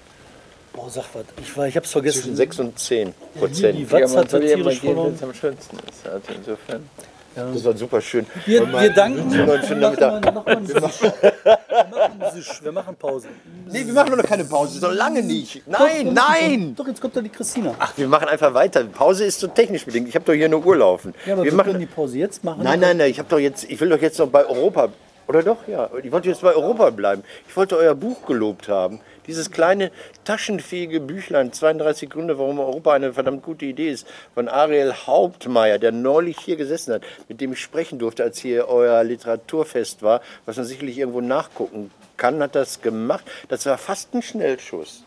Boah, 0.73 0.89
sag 0.89 1.05
was. 1.13 1.23
Ich, 1.41 1.55
war, 1.55 1.67
ich 1.67 1.77
hab's 1.77 1.91
vergessen. 1.91 2.21
Zwischen 2.21 2.35
6 2.35 2.59
und 2.59 2.79
10 2.79 3.13
die 3.35 3.39
Prozent. 3.39 3.79
Ja, 3.79 3.91
Watz 3.91 4.13
man 4.13 4.23
hat 4.23 4.31
mal 4.31 4.39
tierisch 4.41 4.81
gehen, 4.81 4.89
wenn 4.89 4.95
verloren. 4.95 5.13
es 5.15 5.23
am 5.23 5.33
schönsten 5.33 5.77
ist. 5.77 6.07
Also 6.07 6.27
insofern. 6.35 6.89
Das 7.35 7.65
war 7.65 7.75
super 7.75 7.99
schön. 8.01 8.25
Wir, 8.45 8.65
wir 8.71 8.89
danken. 8.91 9.27
noch 9.27 9.35
Wir 9.35 9.45
machen 9.45 9.79
Nachmittag. 9.79 10.11
mal- 10.11 10.23
wir 10.23 10.31
machen 10.31 10.45
mal 10.45 10.55
einen 10.57 10.65
Sisch. 10.67 11.01
Wir 11.01 11.85
machen 11.91 12.21
einen 12.21 12.31
Sisch. 12.33 12.59
Wir 12.63 12.71
machen 12.71 12.95
Pause. 12.95 13.27
Nee, 13.71 13.85
wir 13.85 13.93
machen 13.93 14.15
noch 14.15 14.23
keine 14.23 14.45
Pause, 14.45 14.79
so 14.79 14.89
lange 14.89 15.21
nicht. 15.21 15.61
Nein, 15.67 16.13
nein! 16.13 16.75
Doch, 16.75 16.87
jetzt 16.87 17.01
kommt 17.01 17.15
doch 17.15 17.21
die 17.21 17.29
Christina. 17.29 17.75
Ach, 17.77 17.93
wir 17.97 18.07
machen 18.07 18.27
einfach 18.29 18.53
weiter. 18.53 18.83
Pause 18.85 19.25
ist 19.25 19.39
so 19.39 19.47
technisch 19.47 19.85
bedingt. 19.85 20.07
Ich 20.07 20.15
habe 20.15 20.23
doch 20.25 20.33
hier 20.33 20.47
nur 20.49 20.65
Uhr 20.65 20.77
laufen. 20.77 21.13
Ja, 21.25 21.33
aber 21.33 21.43
wir 21.43 21.51
wir, 21.51 21.57
machen, 21.57 21.67
können 21.71 21.79
die 21.79 21.85
Pause 21.87 22.17
jetzt 22.19 22.43
machen. 22.43 22.63
nein, 22.63 22.79
nein, 22.79 22.97
nein, 22.97 23.11
ich 23.11 23.21
doch 23.21 23.39
jetzt, 23.39 23.69
ich 23.69 23.79
will 23.81 23.89
doch 23.89 24.01
jetzt 24.01 24.17
noch 24.19 24.27
bei 24.27 24.45
Europa. 24.45 24.89
Oder 25.27 25.41
doch, 25.41 25.67
ja. 25.67 25.89
Ich 26.03 26.11
wollte 26.11 26.29
jetzt 26.29 26.41
bei 26.41 26.53
Europa 26.53 26.91
bleiben. 26.91 27.23
Ich 27.49 27.57
wollte 27.57 27.75
euer 27.77 27.95
Buch 27.95 28.25
gelobt 28.27 28.69
haben. 28.69 28.99
Dieses 29.27 29.51
kleine 29.51 29.91
taschenfähige 30.23 30.99
Büchlein, 30.99 31.51
32 31.51 32.09
Gründe, 32.09 32.37
warum 32.37 32.59
Europa 32.59 32.93
eine 32.93 33.13
verdammt 33.13 33.43
gute 33.43 33.65
Idee 33.65 33.89
ist, 33.89 34.07
von 34.33 34.47
Ariel 34.47 34.93
Hauptmeier, 34.93 35.77
der 35.79 35.91
neulich 35.91 36.37
hier 36.39 36.55
gesessen 36.55 36.93
hat, 36.93 37.03
mit 37.27 37.41
dem 37.41 37.53
ich 37.53 37.61
sprechen 37.61 37.99
durfte, 37.99 38.23
als 38.23 38.39
hier 38.39 38.67
euer 38.67 39.03
Literaturfest 39.03 40.03
war, 40.03 40.21
was 40.45 40.57
man 40.57 40.65
sicherlich 40.65 40.97
irgendwo 40.97 41.21
nachgucken 41.21 41.91
kann, 42.17 42.41
hat 42.41 42.55
das 42.55 42.81
gemacht. 42.81 43.25
Das 43.49 43.65
war 43.65 43.77
fast 43.77 44.13
ein 44.13 44.21
Schnellschuss. 44.21 45.03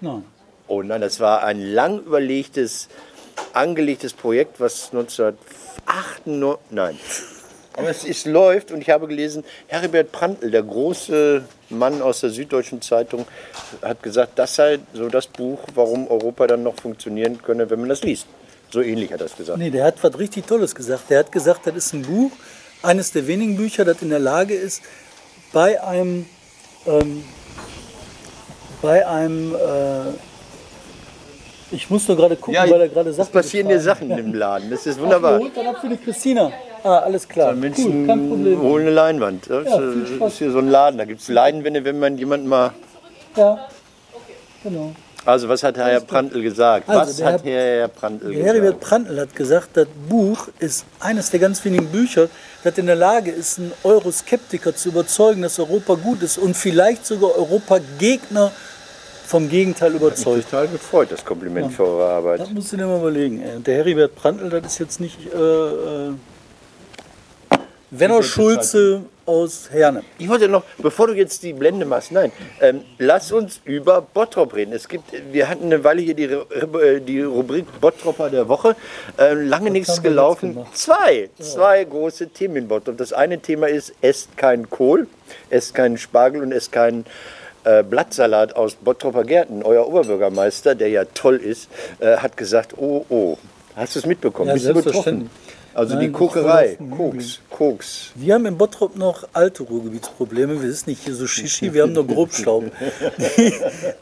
Nein. 0.00 0.24
Oh 0.66 0.82
nein, 0.82 1.00
das 1.00 1.20
war 1.20 1.42
ein 1.42 1.60
lang 1.60 1.98
überlegtes, 1.98 2.88
angelegtes 3.52 4.12
Projekt, 4.12 4.60
was 4.60 4.92
1998, 4.92 6.70
nein. 6.70 6.98
Aber 7.80 7.90
es, 7.90 8.04
es 8.04 8.24
läuft 8.26 8.70
und 8.72 8.80
ich 8.80 8.90
habe 8.90 9.08
gelesen, 9.08 9.44
Heribert 9.68 10.12
Prantl, 10.12 10.50
der 10.50 10.62
große 10.62 11.42
Mann 11.70 12.02
aus 12.02 12.20
der 12.20 12.30
Süddeutschen 12.30 12.82
Zeitung, 12.82 13.26
hat 13.82 14.02
gesagt, 14.02 14.38
das 14.38 14.54
sei 14.54 14.78
so 14.92 15.08
das 15.08 15.26
Buch, 15.26 15.60
warum 15.74 16.08
Europa 16.08 16.46
dann 16.46 16.62
noch 16.62 16.76
funktionieren 16.76 17.40
könne, 17.42 17.70
wenn 17.70 17.80
man 17.80 17.88
das 17.88 18.02
liest. 18.02 18.26
So 18.70 18.80
ähnlich 18.80 19.12
hat 19.12 19.20
er 19.20 19.26
es 19.26 19.36
gesagt. 19.36 19.58
Nee, 19.58 19.70
der 19.70 19.84
hat 19.84 20.02
was 20.02 20.18
richtig 20.18 20.46
Tolles 20.46 20.74
gesagt. 20.74 21.10
Der 21.10 21.20
hat 21.20 21.32
gesagt, 21.32 21.66
das 21.66 21.74
ist 21.74 21.92
ein 21.92 22.02
Buch, 22.02 22.30
eines 22.82 23.12
der 23.12 23.26
wenigen 23.26 23.56
Bücher, 23.56 23.84
das 23.84 24.00
in 24.02 24.10
der 24.10 24.20
Lage 24.20 24.54
ist, 24.54 24.82
bei 25.52 25.82
einem, 25.82 26.26
ähm, 26.86 27.24
bei 28.80 29.06
einem, 29.06 29.54
äh, 29.54 29.58
ich 31.72 31.88
muss 31.90 32.06
nur 32.08 32.16
gerade 32.16 32.36
gucken, 32.36 32.60
weil 32.68 32.80
er 32.80 32.88
gerade 32.88 33.10
es 33.10 33.16
sagt, 33.16 33.32
passieren 33.32 33.68
hier 33.68 33.80
Sachen 33.80 34.10
im 34.10 34.34
Laden. 34.34 34.70
Das 34.70 34.86
ist 34.86 34.98
wunderbar. 35.00 35.38
Holt 35.38 35.56
dann 35.56 35.66
ab 35.68 35.76
für 35.80 35.88
die 35.88 35.96
Christina. 35.96 36.50
Ah, 36.82 36.98
alles 36.98 37.28
klar. 37.28 37.54
Cool, 37.54 38.06
kein 38.06 38.28
Problem. 38.28 38.60
holen 38.62 38.82
eine 38.86 38.94
Leinwand. 38.94 39.48
Das 39.50 39.66
Ja, 39.68 39.76
viel 39.78 40.02
ist, 40.02 40.08
Spaß. 40.14 40.32
ist 40.32 40.38
hier 40.38 40.50
so 40.50 40.58
ein 40.58 40.68
Laden. 40.68 40.98
Da 40.98 41.04
gibt 41.04 41.20
es 41.20 41.28
Leinwände, 41.28 41.84
wenn 41.84 41.98
man 41.98 42.16
jemanden 42.18 42.48
mal 42.48 42.72
Ja, 43.36 43.68
genau. 44.62 44.92
Also, 45.26 45.50
was 45.50 45.62
hat 45.62 45.76
Herr 45.76 46.00
Prantl 46.00 46.40
gesagt? 46.40 46.88
Also, 46.88 47.10
was 47.10 47.16
der 47.18 47.26
hat 47.34 47.44
Herr- 47.44 47.78
Herr 47.80 47.88
Prantl 47.88 48.32
Heribert 48.34 48.80
gesagt? 48.80 48.80
Prantl 48.80 49.20
hat 49.20 49.36
gesagt, 49.36 49.68
das 49.74 49.86
Buch 50.08 50.48
ist 50.60 50.86
eines 50.98 51.28
der 51.28 51.40
ganz 51.40 51.62
wenigen 51.62 51.86
Bücher, 51.88 52.28
das 52.64 52.78
in 52.78 52.86
der 52.86 52.96
Lage 52.96 53.30
ist, 53.30 53.58
einen 53.58 53.72
Euroskeptiker 53.84 54.74
zu 54.74 54.88
überzeugen, 54.88 55.42
dass 55.42 55.58
Europa 55.58 55.94
gut 55.96 56.22
ist 56.22 56.38
und 56.38 56.56
vielleicht 56.56 57.04
sogar 57.04 57.36
Europa-Gegner 57.36 58.50
vom 59.30 59.48
Gegenteil 59.48 59.94
überzeugt. 59.94 60.50
Total 60.50 60.66
gefreut, 60.66 61.12
das 61.12 61.24
Kompliment 61.24 61.72
für 61.72 61.84
eure 61.84 62.10
Arbeit. 62.10 62.40
Das 62.40 62.50
musst 62.50 62.72
du 62.72 62.76
dir 62.76 62.86
mal 62.86 62.98
überlegen. 62.98 63.40
Ey. 63.40 63.60
Der 63.60 63.76
Heribert 63.76 64.16
Prantl, 64.16 64.50
das 64.50 64.72
ist 64.72 64.78
jetzt 64.80 65.00
nicht 65.00 65.18
äh, 65.32 65.38
äh, 65.38 66.12
Werner 67.92 68.24
Schulze 68.24 69.02
aus 69.26 69.68
Herne. 69.70 70.02
Ich 70.18 70.28
wollte 70.28 70.48
noch, 70.48 70.64
bevor 70.78 71.06
du 71.06 71.12
jetzt 71.12 71.44
die 71.44 71.52
Blende 71.52 71.86
machst, 71.86 72.10
nein, 72.10 72.32
ähm, 72.60 72.82
lass 72.98 73.30
uns 73.30 73.60
über 73.64 74.02
Bottrop 74.02 74.52
reden. 74.56 74.72
Es 74.72 74.88
gibt, 74.88 75.04
wir 75.30 75.48
hatten 75.48 75.66
eine 75.66 75.84
Weile 75.84 76.02
hier 76.02 76.14
die, 76.14 76.24
äh, 76.24 77.00
die 77.00 77.22
Rubrik 77.22 77.66
Bottropper 77.80 78.30
der 78.30 78.48
Woche. 78.48 78.74
Äh, 79.16 79.34
lange 79.34 79.70
nichts 79.70 80.02
gelaufen. 80.02 80.58
Zwei, 80.72 81.30
zwei 81.38 81.84
große 81.84 82.30
Themen 82.30 82.56
in 82.56 82.66
Bottrop. 82.68 82.96
Das 82.96 83.12
eine 83.12 83.38
Thema 83.38 83.68
ist, 83.68 83.92
esst 84.00 84.36
kein 84.36 84.68
Kohl, 84.70 85.06
esst 85.50 85.72
keinen 85.72 85.98
Spargel 85.98 86.42
und 86.42 86.50
esst 86.50 86.72
keinen 86.72 87.04
äh, 87.64 87.82
Blattsalat 87.82 88.56
aus 88.56 88.74
Bottropper 88.74 89.24
Gärten. 89.24 89.62
Euer 89.62 89.86
Oberbürgermeister, 89.86 90.74
der 90.74 90.88
ja 90.88 91.04
toll 91.04 91.36
ist, 91.36 91.68
äh, 91.98 92.16
hat 92.16 92.36
gesagt, 92.36 92.74
oh, 92.76 93.04
oh. 93.08 93.38
Hast 93.76 93.94
du 93.94 94.00
es 94.00 94.06
mitbekommen? 94.06 94.48
Ja, 94.48 94.54
Bist 94.54 94.68
du 94.68 94.74
betroffen? 94.74 95.30
Also 95.72 95.94
Nein, 95.94 96.06
die 96.06 96.12
Kokerei, 96.12 96.76
Koks, 96.96 97.40
Koks. 97.48 98.10
Wir 98.16 98.34
haben 98.34 98.44
in 98.46 98.58
Bottrop 98.58 98.96
noch 98.96 99.28
alte 99.32 99.62
Ruhrgebietsprobleme. 99.62 100.60
Wir 100.60 100.72
sind 100.72 100.88
nicht 100.88 101.04
hier 101.04 101.14
so 101.14 101.28
Shishi, 101.28 101.72
wir 101.72 101.82
haben 101.82 101.92
nur 101.92 102.06
Grobstaub. 102.06 102.64
Die, 103.36 103.52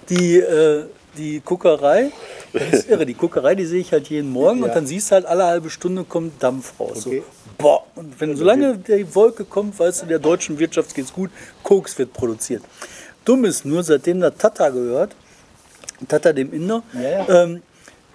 die, 0.09 0.39
äh, 0.39 0.85
die 1.19 1.41
Kuckerei, 1.41 2.11
das 2.53 2.63
ist 2.73 2.89
irre. 2.89 3.05
Die 3.05 3.15
Kuckerei, 3.15 3.55
die 3.55 3.67
sehe 3.67 3.81
ich 3.81 3.93
halt 3.93 4.09
jeden 4.09 4.31
Morgen 4.31 4.63
und 4.63 4.75
dann 4.75 4.87
siehst 4.87 5.11
du 5.11 5.17
halt 5.17 5.27
alle 5.27 5.45
halbe 5.45 5.69
Stunde 5.69 6.05
kommt 6.05 6.43
Dampf 6.43 6.73
raus. 6.81 7.07
Okay. 7.07 7.23
So, 7.27 7.55
boah. 7.59 7.85
Und 7.97 8.19
wenn 8.19 8.37
solange 8.37 8.79
die 8.79 9.15
Wolke 9.15 9.45
kommt, 9.45 9.79
weißt 9.79 10.03
du, 10.03 10.07
der 10.07 10.21
deutschen 10.21 10.59
Wirtschaft 10.59 10.95
geht's 10.95 11.13
gut, 11.13 11.31
Koks 11.63 11.99
wird 11.99 12.15
produziert. 12.15 12.63
Dumm 13.29 13.45
ist 13.45 13.67
nur, 13.67 13.83
seitdem 13.83 14.21
der 14.21 14.37
Tata 14.37 14.71
gehört, 14.71 15.15
Tata 16.09 16.33
dem 16.33 16.51
Inder, 16.55 16.83
Ja, 16.95 17.43
Ähm, 17.43 17.63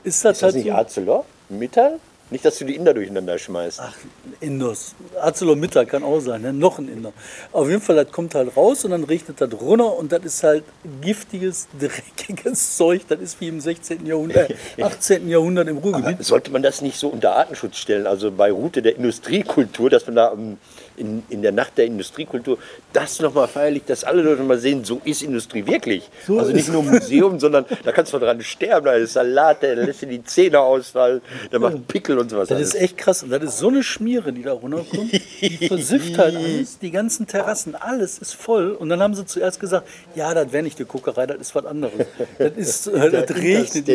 ist 0.04 0.26
das, 0.26 0.34
Ist 0.34 0.42
das 0.42 0.44
halt 0.44 0.56
nicht 0.56 0.74
Arcelor? 0.74 1.26
Mittal? 1.50 2.00
Nicht, 2.32 2.44
dass 2.46 2.58
du 2.58 2.66
die 2.66 2.76
Inder 2.76 2.96
durcheinander 2.96 3.38
schmeißt. 3.38 3.80
Ach, 3.80 3.94
Indus. 4.40 4.96
ArcelorMittal 5.22 5.86
kann 5.86 6.04
auch 6.04 6.20
sein, 6.20 6.42
ne? 6.42 6.52
noch 6.52 6.80
ein 6.80 6.88
Inder. 6.88 7.14
Auf 7.52 7.70
jeden 7.70 7.82
Fall, 7.82 7.96
das 7.96 8.12
kommt 8.12 8.34
halt 8.34 8.58
raus 8.58 8.84
und 8.86 8.90
dann 8.92 9.04
regnet 9.04 9.40
das 9.40 9.54
runter 9.54 9.96
und 9.96 10.12
das 10.12 10.24
ist 10.24 10.42
halt 10.42 10.64
giftiges, 11.02 11.68
dreckiges 11.80 12.76
Zeug. 12.76 13.02
Das 13.08 13.20
ist 13.20 13.40
wie 13.40 13.50
im 13.50 13.60
16. 13.60 14.08
Jahrhundert, 14.08 14.50
äh, 14.78 14.82
18. 14.84 15.30
Jahrhundert 15.30 15.68
im 15.68 15.78
Ruhrgebiet. 15.78 16.26
Sollte 16.26 16.50
man 16.50 16.64
das 16.64 16.82
nicht 16.82 16.98
so 16.98 17.10
unter 17.10 17.36
Artenschutz 17.36 17.78
stellen, 17.78 18.08
also 18.08 18.32
bei 18.32 18.52
Route 18.52 18.82
der 18.82 18.96
Industriekultur, 18.96 19.92
dass 19.92 20.08
man 20.08 20.16
da 20.16 20.32
ähm, 20.32 20.58
in, 20.98 21.24
in 21.30 21.42
der 21.42 21.52
Nacht 21.52 21.78
der 21.78 21.86
Industriekultur 21.86 22.58
das 22.94 23.20
nochmal 23.20 23.48
feierlich, 23.48 23.84
dass 23.86 24.04
alle 24.04 24.22
Leute 24.22 24.44
mal 24.44 24.58
sehen, 24.58 24.84
so 24.84 25.02
ist 25.04 25.24
Industrie 25.24 25.66
wirklich. 25.66 26.10
So 26.28 26.38
also 26.38 26.52
nicht 26.52 26.70
nur 26.70 26.84
ein 26.84 26.90
Museum, 26.92 27.40
sondern 27.40 27.66
da 27.84 27.92
kannst 27.92 28.14
du 28.14 28.20
dran 28.20 28.42
sterben, 28.42 28.86
da 28.86 28.94
ist 28.94 29.14
Salat, 29.14 29.64
der 29.64 29.76
lässt 29.76 30.02
dir 30.02 30.08
die 30.08 30.24
Zähne 30.24 30.60
ausfallen, 30.60 31.22
der 31.52 31.60
macht 31.60 31.88
Pickel 31.88 32.18
und 32.18 32.30
sowas. 32.30 32.50
Das 32.50 32.58
alles. 32.58 32.74
ist 32.76 32.82
echt 32.82 32.98
krass. 32.98 33.24
Und 33.24 33.32
das 33.32 33.44
ist 33.44 33.58
so 33.58 33.70
eine 33.70 33.84
Schmiere, 33.84 34.32
die 34.32 34.44
da 34.44 34.54
runterkommt. 34.54 35.12
Die 35.44 35.68
versifft 35.68 36.18
halt 36.18 36.36
alles. 36.36 36.80
Die 36.80 36.92
ganzen 36.92 37.28
Terrassen, 37.28 37.76
alles 37.76 38.18
ist 38.18 38.34
voll. 38.34 38.72
Und 38.72 38.90
dann 38.90 39.02
haben 39.02 39.14
sie 39.14 39.26
zuerst 39.26 39.60
gesagt, 39.60 39.88
ja, 40.16 40.34
das 40.34 40.52
wäre 40.52 40.64
nicht 40.64 40.80
die 40.80 40.86
Kuckerei, 40.86 41.26
das 41.28 41.38
ist 41.38 41.56
was 41.56 41.66
anderes. 41.66 42.08
Das 42.38 42.54
ist, 42.54 42.88
äh, 42.88 43.12
das 43.12 43.36
regnet. 43.36 43.88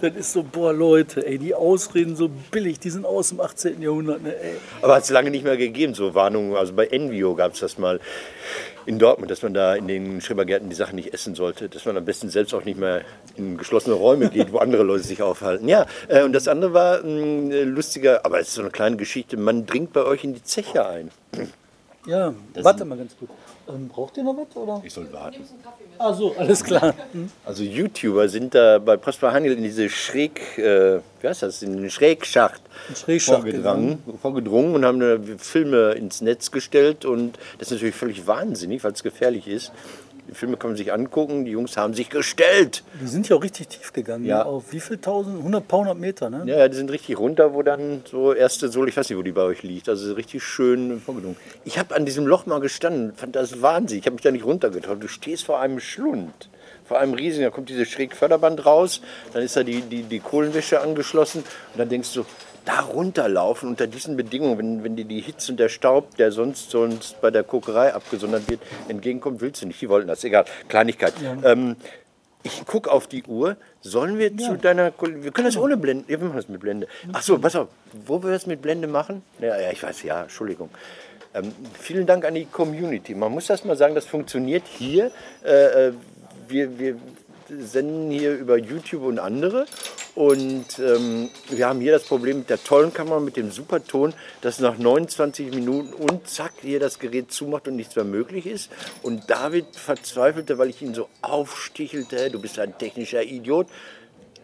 Das 0.00 0.16
ist 0.16 0.32
so, 0.32 0.42
boah, 0.42 0.72
Leute, 0.72 1.26
ey, 1.26 1.38
die 1.38 1.54
Ausreden 1.54 2.16
so 2.16 2.30
billig, 2.50 2.78
die 2.80 2.90
sind 2.90 3.04
aus 3.04 3.28
dem 3.28 3.40
18. 3.40 3.80
Jahrhundert. 3.82 4.22
Ne. 4.22 4.34
Aber 4.80 4.94
hat 4.96 5.04
es 5.04 5.10
lange 5.10 5.30
nicht 5.30 5.44
mehr 5.44 5.56
gegeben. 5.56 5.94
So 5.94 6.14
Warnungen. 6.14 6.56
Also 6.56 6.72
bei 6.72 6.86
Envio 6.86 7.34
gab 7.34 7.52
es 7.52 7.60
das 7.60 7.78
mal 7.78 8.00
in 8.86 8.98
Dortmund, 8.98 9.30
dass 9.30 9.42
man 9.42 9.54
da 9.54 9.74
in 9.74 9.88
den 9.88 10.20
Schrebergärten 10.20 10.68
die 10.68 10.76
Sachen 10.76 10.96
nicht 10.96 11.12
essen 11.12 11.34
sollte, 11.34 11.68
dass 11.68 11.84
man 11.84 11.96
am 11.96 12.04
besten 12.04 12.28
selbst 12.28 12.54
auch 12.54 12.64
nicht 12.64 12.78
mehr 12.78 13.02
in 13.36 13.56
geschlossene 13.56 13.94
Räume 13.94 14.28
geht, 14.30 14.52
wo 14.52 14.58
andere 14.58 14.82
Leute 14.82 15.04
sich 15.04 15.22
aufhalten. 15.22 15.68
Ja, 15.68 15.86
äh, 16.08 16.22
und 16.22 16.32
das 16.32 16.48
andere 16.48 16.72
war 16.72 17.00
ein 17.02 17.50
lustiger, 17.68 18.24
aber 18.24 18.40
es 18.40 18.48
ist 18.48 18.54
so 18.54 18.62
eine 18.62 18.70
kleine 18.70 18.96
Geschichte, 18.96 19.36
man 19.36 19.66
dringt 19.66 19.92
bei 19.92 20.04
euch 20.04 20.24
in 20.24 20.34
die 20.34 20.42
Zeche 20.42 20.86
ein. 20.86 21.10
Ja, 22.06 22.34
warte 22.54 22.84
mal 22.84 22.98
ganz 22.98 23.16
gut. 23.16 23.28
Ähm, 23.68 23.88
braucht 23.88 24.16
ihr 24.16 24.24
noch 24.24 24.36
was? 24.36 24.56
Oder? 24.56 24.82
Ich 24.84 24.92
soll 24.92 25.12
warten. 25.12 25.44
Ah, 25.98 26.12
so, 26.12 26.34
alles 26.36 26.64
klar. 26.64 26.94
Also 27.44 27.62
YouTuber 27.62 28.28
sind 28.28 28.54
da 28.54 28.78
bei 28.78 28.96
Prosper 28.96 29.32
Hangel 29.32 29.52
in 29.52 29.62
diese 29.62 29.88
Schräg, 29.88 30.58
äh, 30.58 30.98
wie 31.20 31.28
heißt 31.28 31.42
das, 31.42 31.62
in 31.62 31.76
den 31.76 31.90
Schrägschacht, 31.90 32.60
Schrägschacht 32.94 33.42
vorgedrungen, 33.42 34.02
vorgedrungen 34.20 34.74
und 34.74 34.84
haben 34.84 35.00
da 35.00 35.18
Filme 35.38 35.92
ins 35.92 36.20
Netz 36.20 36.50
gestellt 36.50 37.04
und 37.04 37.38
das 37.58 37.68
ist 37.68 37.74
natürlich 37.74 37.94
völlig 37.94 38.26
wahnsinnig, 38.26 38.82
weil 38.82 38.92
es 38.92 39.02
gefährlich 39.02 39.46
ist. 39.46 39.72
Die 40.32 40.38
Filme 40.38 40.56
kann 40.56 40.70
man 40.70 40.78
sich 40.78 40.94
angucken, 40.94 41.44
die 41.44 41.50
Jungs 41.50 41.76
haben 41.76 41.92
sich 41.92 42.08
gestellt. 42.08 42.84
Die 43.02 43.06
sind 43.06 43.28
ja 43.28 43.36
auch 43.36 43.42
richtig 43.42 43.68
tief 43.68 43.92
gegangen. 43.92 44.24
Ja. 44.24 44.44
Auf 44.44 44.72
wie 44.72 44.80
viel 44.80 44.96
tausend? 44.96 45.36
100, 45.36 45.68
paar 45.68 45.80
hundert 45.80 45.98
Meter, 45.98 46.30
ne? 46.30 46.44
Ja, 46.46 46.66
die 46.68 46.74
sind 46.74 46.90
richtig 46.90 47.18
runter, 47.18 47.52
wo 47.52 47.62
dann 47.62 48.02
so 48.10 48.32
erste 48.32 48.70
Sohle, 48.70 48.88
ich 48.88 48.96
weiß 48.96 49.10
nicht, 49.10 49.18
wo 49.18 49.22
die 49.22 49.32
bei 49.32 49.42
euch 49.42 49.62
liegt, 49.62 49.90
also 49.90 50.14
richtig 50.14 50.42
schön 50.42 51.02
vorgedrungen. 51.02 51.36
Ich 51.66 51.78
habe 51.78 51.94
an 51.94 52.06
diesem 52.06 52.26
Loch 52.26 52.46
mal 52.46 52.60
gestanden, 52.60 53.12
fand 53.14 53.36
das 53.36 53.60
Wahnsinn. 53.60 53.98
Ich 53.98 54.06
habe 54.06 54.14
mich 54.14 54.22
da 54.22 54.30
nicht 54.30 54.46
runtergetraut. 54.46 55.02
Du 55.02 55.08
stehst 55.08 55.44
vor 55.44 55.60
einem 55.60 55.80
Schlund, 55.80 56.48
vor 56.86 56.98
einem 56.98 57.12
riesigen, 57.12 57.44
da 57.44 57.50
kommt 57.50 57.68
diese 57.68 57.84
Schrägförderband 57.84 58.64
raus, 58.64 59.02
dann 59.34 59.42
ist 59.42 59.54
da 59.54 59.62
die, 59.62 59.82
die, 59.82 60.04
die 60.04 60.20
Kohlenwäsche 60.20 60.80
angeschlossen 60.80 61.40
und 61.40 61.78
dann 61.78 61.90
denkst 61.90 62.14
du, 62.14 62.24
da 62.64 62.80
runterlaufen 62.80 63.68
unter 63.68 63.86
diesen 63.86 64.16
Bedingungen, 64.16 64.58
wenn, 64.58 64.84
wenn 64.84 64.96
dir 64.96 65.04
die 65.04 65.20
Hitze 65.20 65.52
und 65.52 65.58
der 65.58 65.68
Staub, 65.68 66.16
der 66.16 66.32
sonst, 66.32 66.70
sonst 66.70 67.20
bei 67.20 67.30
der 67.30 67.42
Kokerei 67.42 67.94
abgesondert 67.94 68.48
wird, 68.48 68.60
entgegenkommt, 68.88 69.40
willst 69.40 69.62
du 69.62 69.66
nicht. 69.66 69.80
Die 69.80 69.88
wollten 69.88 70.08
das, 70.08 70.22
egal, 70.24 70.44
Kleinigkeit. 70.68 71.14
Ähm, 71.44 71.76
ich 72.42 72.66
gucke 72.66 72.90
auf 72.90 73.06
die 73.06 73.22
Uhr. 73.24 73.56
Sollen 73.82 74.18
wir 74.18 74.36
zu 74.36 74.56
deiner 74.56 74.90
Kollegin. 74.90 75.24
Wir 75.24 75.30
können 75.32 75.46
das 75.46 75.56
ohne 75.56 75.76
Blende. 75.76 76.04
Ja, 76.08 76.20
wir 76.20 76.26
machen 76.28 76.36
das 76.36 76.48
mit 76.48 76.60
Blende. 76.60 76.88
Ach 77.12 77.22
so, 77.22 77.38
pass 77.38 77.56
auf. 77.56 77.68
Wo 78.06 78.22
wir 78.22 78.30
das 78.30 78.46
mit 78.46 78.62
Blende 78.62 78.88
machen? 78.88 79.22
Ja, 79.40 79.58
ja 79.60 79.70
ich 79.70 79.82
weiß, 79.82 80.02
ja, 80.02 80.22
Entschuldigung. 80.22 80.70
Ähm, 81.34 81.52
vielen 81.78 82.06
Dank 82.06 82.24
an 82.24 82.34
die 82.34 82.44
Community. 82.44 83.14
Man 83.14 83.32
muss 83.32 83.46
das 83.46 83.64
mal 83.64 83.76
sagen, 83.76 83.94
das 83.94 84.06
funktioniert 84.06 84.64
hier. 84.66 85.10
Äh, 85.44 85.88
äh, 85.88 85.92
wir, 86.48 86.78
wir 86.78 86.96
senden 87.58 88.10
hier 88.10 88.36
über 88.36 88.56
YouTube 88.56 89.04
und 89.04 89.18
andere. 89.18 89.66
Und 90.14 90.78
ähm, 90.78 91.30
wir 91.48 91.66
haben 91.66 91.80
hier 91.80 91.92
das 91.92 92.04
Problem 92.04 92.38
mit 92.38 92.50
der 92.50 92.62
tollen 92.62 92.92
Kamera, 92.92 93.20
mit 93.20 93.36
dem 93.36 93.50
super 93.50 93.82
Ton, 93.82 94.12
dass 94.42 94.60
nach 94.60 94.76
29 94.76 95.54
Minuten 95.54 95.92
und 95.94 96.28
zack 96.28 96.52
hier 96.60 96.80
das 96.80 96.98
Gerät 96.98 97.32
zumacht 97.32 97.68
und 97.68 97.76
nichts 97.76 97.96
mehr 97.96 98.04
möglich 98.04 98.46
ist. 98.46 98.70
Und 99.02 99.30
David 99.30 99.74
verzweifelte, 99.74 100.58
weil 100.58 100.68
ich 100.68 100.82
ihn 100.82 100.94
so 100.94 101.08
aufstichelte, 101.22 102.30
du 102.30 102.40
bist 102.40 102.58
ein 102.58 102.76
technischer 102.76 103.22
Idiot, 103.22 103.68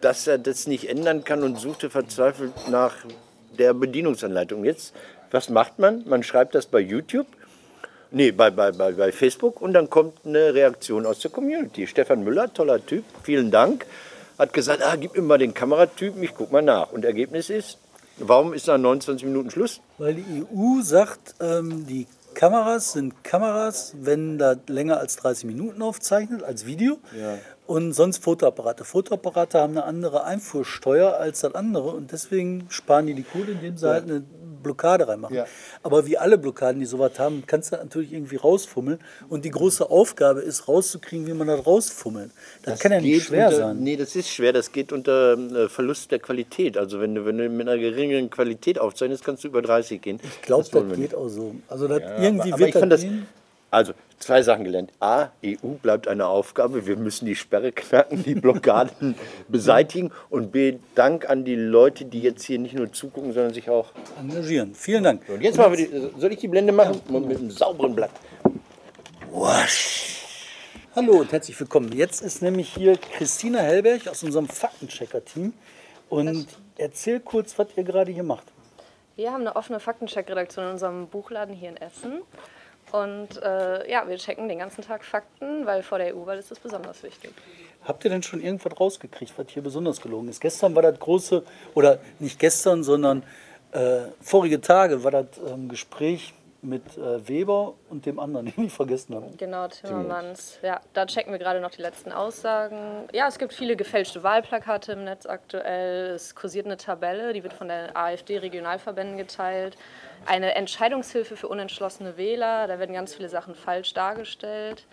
dass 0.01 0.25
er 0.27 0.37
das 0.37 0.65
nicht 0.65 0.89
ändern 0.89 1.23
kann 1.23 1.43
und 1.43 1.59
suchte 1.59 1.89
verzweifelt 1.89 2.53
nach 2.69 2.95
der 3.57 3.73
Bedienungsanleitung. 3.73 4.63
Jetzt, 4.65 4.95
was 5.31 5.49
macht 5.49 5.77
man? 5.77 6.03
Man 6.07 6.23
schreibt 6.23 6.55
das 6.55 6.65
bei 6.65 6.79
YouTube 6.79 7.27
Nee, 8.11 8.31
bei, 8.31 8.49
bei, 8.49 8.71
bei, 8.71 8.91
bei 8.91 9.11
Facebook 9.11 9.61
und 9.61 9.73
dann 9.73 9.89
kommt 9.89 10.25
eine 10.25 10.53
Reaktion 10.53 11.05
aus 11.05 11.19
der 11.19 11.29
Community. 11.29 11.85
Stefan 11.85 12.23
Müller, 12.23 12.51
toller 12.51 12.83
Typ, 12.83 13.03
vielen 13.23 13.51
Dank, 13.51 13.85
hat 14.39 14.51
gesagt, 14.51 14.81
ah, 14.81 14.95
gib 14.95 15.15
mir 15.15 15.21
mal 15.21 15.37
den 15.37 15.53
Kameratypen, 15.53 16.23
ich 16.23 16.33
guck 16.33 16.51
mal 16.51 16.63
nach. 16.63 16.91
Und 16.91 17.05
Ergebnis 17.05 17.51
ist, 17.51 17.77
warum 18.17 18.53
ist 18.53 18.65
nach 18.65 18.79
29 18.79 19.25
Minuten 19.27 19.51
Schluss? 19.51 19.79
Weil 19.99 20.15
die 20.15 20.43
EU 20.43 20.81
sagt, 20.81 21.35
ähm, 21.39 21.85
die 21.85 22.07
Kameras 22.33 22.93
sind 22.93 23.23
Kameras, 23.23 23.93
wenn 24.01 24.39
da 24.39 24.55
länger 24.67 24.97
als 24.97 25.17
30 25.17 25.45
Minuten 25.45 25.81
aufzeichnet, 25.81 26.41
als 26.41 26.65
Video. 26.65 26.97
Und 27.69 27.93
sonst 27.93 28.23
Fotoapparate. 28.23 28.83
Fotoapparate 28.83 29.59
haben 29.59 29.77
eine 29.77 29.83
andere 29.83 30.23
Einfuhrsteuer 30.23 31.17
als 31.17 31.41
das 31.41 31.53
andere 31.53 31.91
und 31.91 32.11
deswegen 32.11 32.65
sparen 32.69 33.05
die 33.05 33.13
die 33.13 33.21
Kohle, 33.21 33.51
indem 33.51 33.77
sie 33.77 33.87
halt 33.87 34.05
eine 34.05 34.23
Blockade 34.63 35.07
reinmachen. 35.07 35.35
Ja. 35.35 35.45
Aber 35.83 36.07
wie 36.07 36.17
alle 36.17 36.39
Blockaden, 36.39 36.79
die 36.79 36.87
sowas 36.87 37.19
haben, 37.19 37.43
kannst 37.45 37.71
du 37.71 37.75
das 37.75 37.85
natürlich 37.85 38.11
irgendwie 38.11 38.37
rausfummeln. 38.37 38.97
Und 39.29 39.45
die 39.45 39.51
große 39.51 39.87
Aufgabe 39.87 40.41
ist, 40.41 40.67
rauszukriegen, 40.67 41.27
wie 41.27 41.33
man 41.33 41.45
das 41.45 41.63
rausfummelt. 41.63 42.31
Das, 42.63 42.79
kann 42.79 42.91
ja 42.91 43.01
nicht 43.01 43.27
schwer 43.27 43.49
unter, 43.49 43.57
sein. 43.57 43.79
Nee, 43.81 43.97
das 43.97 44.15
ist 44.15 44.29
schwer. 44.29 44.51
Das 44.51 44.71
geht 44.71 44.91
unter 44.91 45.37
äh, 45.37 45.69
Verlust 45.69 46.09
der 46.09 46.17
Qualität. 46.17 46.75
Also 46.75 46.99
wenn 46.99 47.13
du, 47.13 47.25
wenn 47.25 47.37
du 47.37 47.47
mit 47.49 47.67
einer 47.67 47.79
geringeren 47.79 48.31
Qualität 48.31 48.79
aufzeichnest, 48.79 49.23
kannst 49.23 49.43
du 49.43 49.47
über 49.47 49.61
30 49.61 50.01
gehen. 50.01 50.19
Ich 50.23 50.41
glaube, 50.41 50.63
das, 50.63 50.73
wir 50.73 50.83
geht 50.89 50.97
nicht. 50.97 51.15
auch 51.15 51.29
so. 51.29 51.53
Also 51.67 51.87
das 51.87 52.01
irgendwie 52.19 52.51
aber 52.51 52.59
wird 52.59 52.69
ich 52.69 52.81
das 52.81 52.89
das. 52.89 53.05
Also 53.71 53.93
zwei 54.19 54.41
Sachen 54.41 54.63
gelernt. 54.63 54.91
A, 54.99 55.29
EU 55.45 55.75
bleibt 55.81 56.07
eine 56.07 56.27
Aufgabe. 56.27 56.85
Wir 56.87 56.97
müssen 56.97 57.25
die 57.25 57.35
Sperre 57.35 57.71
knacken, 57.71 58.23
die 58.23 58.35
Blockaden 58.35 59.15
beseitigen. 59.47 60.11
Und 60.29 60.51
B, 60.51 60.77
Dank 60.95 61.29
an 61.29 61.45
die 61.45 61.55
Leute, 61.55 62.05
die 62.05 62.21
jetzt 62.21 62.43
hier 62.43 62.59
nicht 62.59 62.75
nur 62.75 62.91
zugucken, 62.91 63.33
sondern 63.33 63.53
sich 63.53 63.69
auch. 63.69 63.91
engagieren. 64.19 64.73
Vielen 64.73 65.03
Dank. 65.03 65.21
Und 65.27 65.41
jetzt 65.41 65.57
machen 65.57 65.77
wir 65.77 65.87
die, 65.87 66.19
soll 66.19 66.33
ich 66.33 66.39
die 66.39 66.47
Blende 66.47 66.73
machen? 66.73 67.01
Mit 67.09 67.37
einem 67.37 67.51
sauberen 67.51 67.95
Blatt. 67.95 68.11
Hallo 70.95 71.19
und 71.19 71.31
herzlich 71.31 71.59
willkommen. 71.59 71.91
Jetzt 71.91 72.21
ist 72.21 72.41
nämlich 72.41 72.73
hier 72.73 72.97
Christina 72.97 73.59
Hellberg 73.59 74.07
aus 74.07 74.23
unserem 74.23 74.47
Faktenchecker-Team. 74.47 75.53
Und 76.09 76.47
erzähl 76.77 77.19
kurz, 77.19 77.57
was 77.59 77.67
ihr 77.75 77.83
gerade 77.83 78.11
hier 78.11 78.23
macht. 78.23 78.45
Wir 79.15 79.31
haben 79.31 79.41
eine 79.41 79.55
offene 79.55 79.79
Faktencheck-Redaktion 79.79 80.65
in 80.65 80.71
unserem 80.71 81.07
Buchladen 81.07 81.53
hier 81.53 81.69
in 81.69 81.77
Essen. 81.77 82.21
Und 82.91 83.41
äh, 83.41 83.89
ja, 83.89 84.07
wir 84.07 84.17
checken 84.17 84.47
den 84.49 84.59
ganzen 84.59 84.83
Tag 84.83 85.03
Fakten, 85.03 85.65
weil 85.65 85.83
vor 85.83 85.97
der 85.97 86.15
EU-Wahl 86.15 86.37
ist 86.37 86.51
das 86.51 86.59
besonders 86.59 87.03
wichtig. 87.03 87.31
Habt 87.83 88.03
ihr 88.03 88.09
denn 88.09 88.23
schon 88.23 88.41
irgendwas 88.41 88.79
rausgekriegt, 88.79 89.33
was 89.37 89.47
hier 89.49 89.63
besonders 89.63 90.01
gelogen 90.01 90.27
ist? 90.27 90.41
Gestern 90.41 90.75
war 90.75 90.81
das 90.81 90.99
große, 90.99 91.43
oder 91.75 91.99
nicht 92.19 92.39
gestern, 92.39 92.83
sondern 92.83 93.23
äh, 93.71 94.01
vorige 94.21 94.59
Tage 94.61 95.03
war 95.03 95.11
das 95.11 95.27
ähm, 95.47 95.69
Gespräch 95.69 96.33
mit 96.61 96.97
äh, 96.97 97.27
Weber 97.27 97.75
und 97.89 98.05
dem 98.05 98.19
anderen, 98.19 98.45
den 98.55 98.65
ich 98.65 98.73
vergessen 98.73 99.15
habe. 99.15 99.31
Genau, 99.37 99.67
Timmermans. 99.67 100.59
Ja, 100.61 100.81
da 100.93 101.05
checken 101.05 101.31
wir 101.31 101.39
gerade 101.39 101.61
noch 101.61 101.71
die 101.71 101.81
letzten 101.81 102.11
Aussagen. 102.11 103.07
Ja, 103.13 103.27
es 103.27 103.39
gibt 103.39 103.53
viele 103.53 103.75
gefälschte 103.75 104.23
Wahlplakate 104.23 104.93
im 104.93 105.03
Netz 105.03 105.25
aktuell. 105.25 106.11
Es 106.11 106.35
kursiert 106.35 106.65
eine 106.65 106.77
Tabelle, 106.77 107.33
die 107.33 107.43
wird 107.43 107.53
von 107.53 107.67
der 107.67 107.95
AfD-Regionalverbänden 107.95 109.17
geteilt. 109.17 109.77
Eine 110.25 110.55
Entscheidungshilfe 110.55 111.35
für 111.35 111.47
unentschlossene 111.47 112.17
Wähler. 112.17 112.67
Da 112.67 112.79
werden 112.79 112.93
ganz 112.93 113.15
viele 113.15 113.29
Sachen 113.29 113.55
falsch 113.55 113.93
dargestellt. 113.93 114.85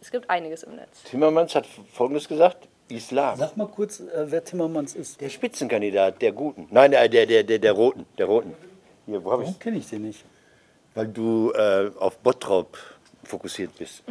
Es 0.00 0.10
gibt 0.10 0.28
einiges 0.28 0.64
im 0.64 0.76
Netz. 0.76 1.04
Timmermans 1.04 1.54
hat 1.54 1.66
Folgendes 1.66 2.28
gesagt: 2.28 2.68
Islam. 2.88 3.38
Sag 3.38 3.56
mal 3.56 3.68
kurz, 3.68 4.00
äh, 4.00 4.26
wer 4.26 4.44
Timmermans 4.44 4.94
ist. 4.94 5.20
Der 5.20 5.30
Spitzenkandidat 5.30 6.20
der 6.20 6.32
Guten. 6.32 6.68
Nein, 6.70 6.90
der, 6.90 7.08
der, 7.08 7.26
der, 7.26 7.42
der, 7.42 7.58
der 7.58 7.72
Roten. 7.72 8.06
Der 8.18 8.26
Roten. 8.26 8.54
Hier, 9.06 9.24
wo 9.24 9.32
habe 9.32 9.44
ich 9.44 9.58
kenne 9.58 9.78
ich 9.78 9.88
den 9.88 10.02
nicht? 10.02 10.24
Weil 10.94 11.08
du 11.08 11.52
äh, 11.52 11.90
auf 11.98 12.18
Bottrop 12.18 12.76
fokussiert 13.24 13.70
bist. 13.78 14.02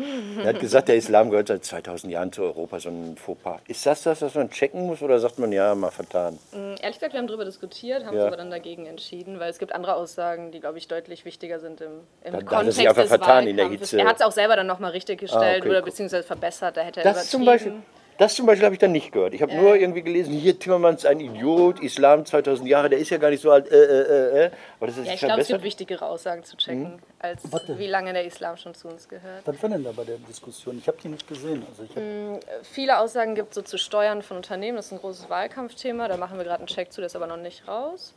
Er 0.41 0.50
hat 0.50 0.60
gesagt, 0.60 0.88
der 0.88 0.96
Islam 0.96 1.30
gehört 1.30 1.48
seit 1.48 1.63
2000 1.63 2.12
Jahren 2.12 2.32
zu 2.34 2.41
Europa, 2.41 2.80
so 2.80 2.89
ein 2.89 3.15
Fauxpas. 3.15 3.60
Ist 3.67 3.86
das 3.86 4.02
das, 4.02 4.24
was 4.24 4.34
man 4.34 4.50
checken 4.50 4.88
muss 4.88 5.04
oder 5.04 5.19
sagt 5.19 5.38
man, 5.38 5.52
ja, 5.52 5.76
mal 5.76 5.91
vertan? 5.91 6.39
Mm, 6.52 6.74
Ehrlich 6.82 6.96
gesagt, 6.98 7.13
wir 7.13 7.19
haben 7.19 7.28
darüber 7.28 7.46
diskutiert, 7.46 8.06
haben 8.06 8.15
Ja. 8.17 8.24
uns 8.24 8.28
aber 8.30 8.38
dann 8.38 8.50
dagegen 8.50 8.88
entschieden, 8.88 9.39
weil 9.39 9.52
es 9.52 9.60
gibt 9.60 9.72
andere 9.76 9.96
Aussagen, 9.98 10.52
die, 10.52 10.60
glaube 10.60 10.80
ich, 10.80 10.88
deutlich 10.88 11.26
wichtiger 11.26 11.60
sind 11.60 11.80
im, 11.82 11.91
im 11.91 12.00
Da- 12.24 12.32
da 12.32 12.38
hat 12.38 12.41
er 12.41 12.46
Kontext 12.46 12.78
sich 12.80 12.89
einfach 12.89 13.02
des 13.04 13.10
vertan 13.10 13.46
in 13.48 13.56
der. 13.58 13.69
Hitze. 13.69 14.00
Er 14.00 14.08
hat 14.08 14.15
es 14.15 14.22
auch 14.24 14.32
selber 14.32 14.56
dann 14.56 14.65
nochmal 14.65 14.91
richtig 14.91 15.19
gestellt 15.19 15.62
okay, 15.62 15.69
oder 15.69 15.84
beziehungsweise 15.84 16.24
verbessert. 16.24 16.76
Da 16.76 16.82
hätte 16.82 17.02
er 17.02 17.13
Das 17.13 17.30
zum. 17.30 17.46
Beispiel, 17.46 17.74
das 18.17 18.36
zum 18.36 18.45
Beispiel 18.45 18.65
habe 18.65 18.76
ich 18.76 18.80
dann 18.80 18.91
nicht 18.91 19.12
gehört. 19.12 19.34
Ich 19.34 19.41
habe 19.41 19.54
nur 19.56 19.76
irgendwie 19.76 20.02
gelesen, 20.02 20.34
hier 20.34 20.58
Timmermans 20.58 21.06
ein 21.06 21.19
Idiot, 21.19 21.80
Islam 21.82 22.26
2000 22.26 22.67
Jahre, 22.67 22.89
der 22.89 22.99
ist 22.99 23.10
ja 23.10 23.17
gar 23.17 23.30
nicht 23.30 23.41
so 23.41 23.52
alt, 23.52 23.71
äh, 23.71 23.76
äh, 23.76 24.02
äh, 24.02 24.45
äh. 24.45 24.52
Aber 24.78 24.88
das 24.88 24.97
ist 24.97 25.08
Ja, 25.08 25.13
ich 25.13 25.19
glaube, 25.19 25.41
es 25.41 25.47
gibt 25.47 25.63
wichtigere 25.63 26.06
Aussagen 26.06 26.43
zu 26.43 26.56
checken, 26.58 26.93
Mhm. 26.93 26.99
als 27.19 27.52
Warte. 27.52 27.78
wie 27.80 27.88
lange 27.88 28.13
der 28.13 28.26
Islam 28.26 28.58
schon 28.58 28.73
zu 28.76 28.88
uns 28.88 29.08
gehört. 29.08 29.41
Was 29.45 29.62
war 29.62 29.69
denn 29.69 29.84
da 29.84 29.91
bei 29.91 30.04
der 30.04 30.17
Diskussion? 30.17 30.78
Ich 30.78 30.88
habe 30.88 30.97
die 31.04 31.10
nicht 31.10 31.28
gesehen. 31.28 31.65
Also 31.69 31.84
ich 31.84 31.89
hab, 31.95 32.65
Viele 32.65 32.99
Aussagen 32.99 33.36
gibt 33.36 33.49
es 33.49 33.56
so 33.56 33.62
zu 33.62 33.78
Steuern 33.78 34.21
von 34.21 34.38
Unternehmen, 34.38 34.78
das 34.78 34.88
ist 34.88 34.91
ein 34.93 34.99
großes 34.99 35.30
Wahlkampfthema, 35.30 36.08
da 36.08 36.17
machen 36.17 36.38
wir 36.38 36.43
gerade 36.45 36.60
einen 36.60 36.67
Check 36.67 36.91
zu, 36.91 37.02
der 37.02 37.08
ist 37.08 37.15
aber 37.15 37.28
noch 37.28 37.38
nicht 37.38 37.67
raus. 37.67 38.13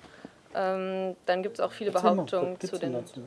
Ähm, 0.54 1.16
dann 1.26 1.42
gibt 1.42 1.58
es 1.58 1.60
auch 1.60 1.72
viele 1.72 1.90
Behauptungen 1.90 2.58
zu 2.60 2.78
den 2.78 2.94
dazu? 2.94 3.20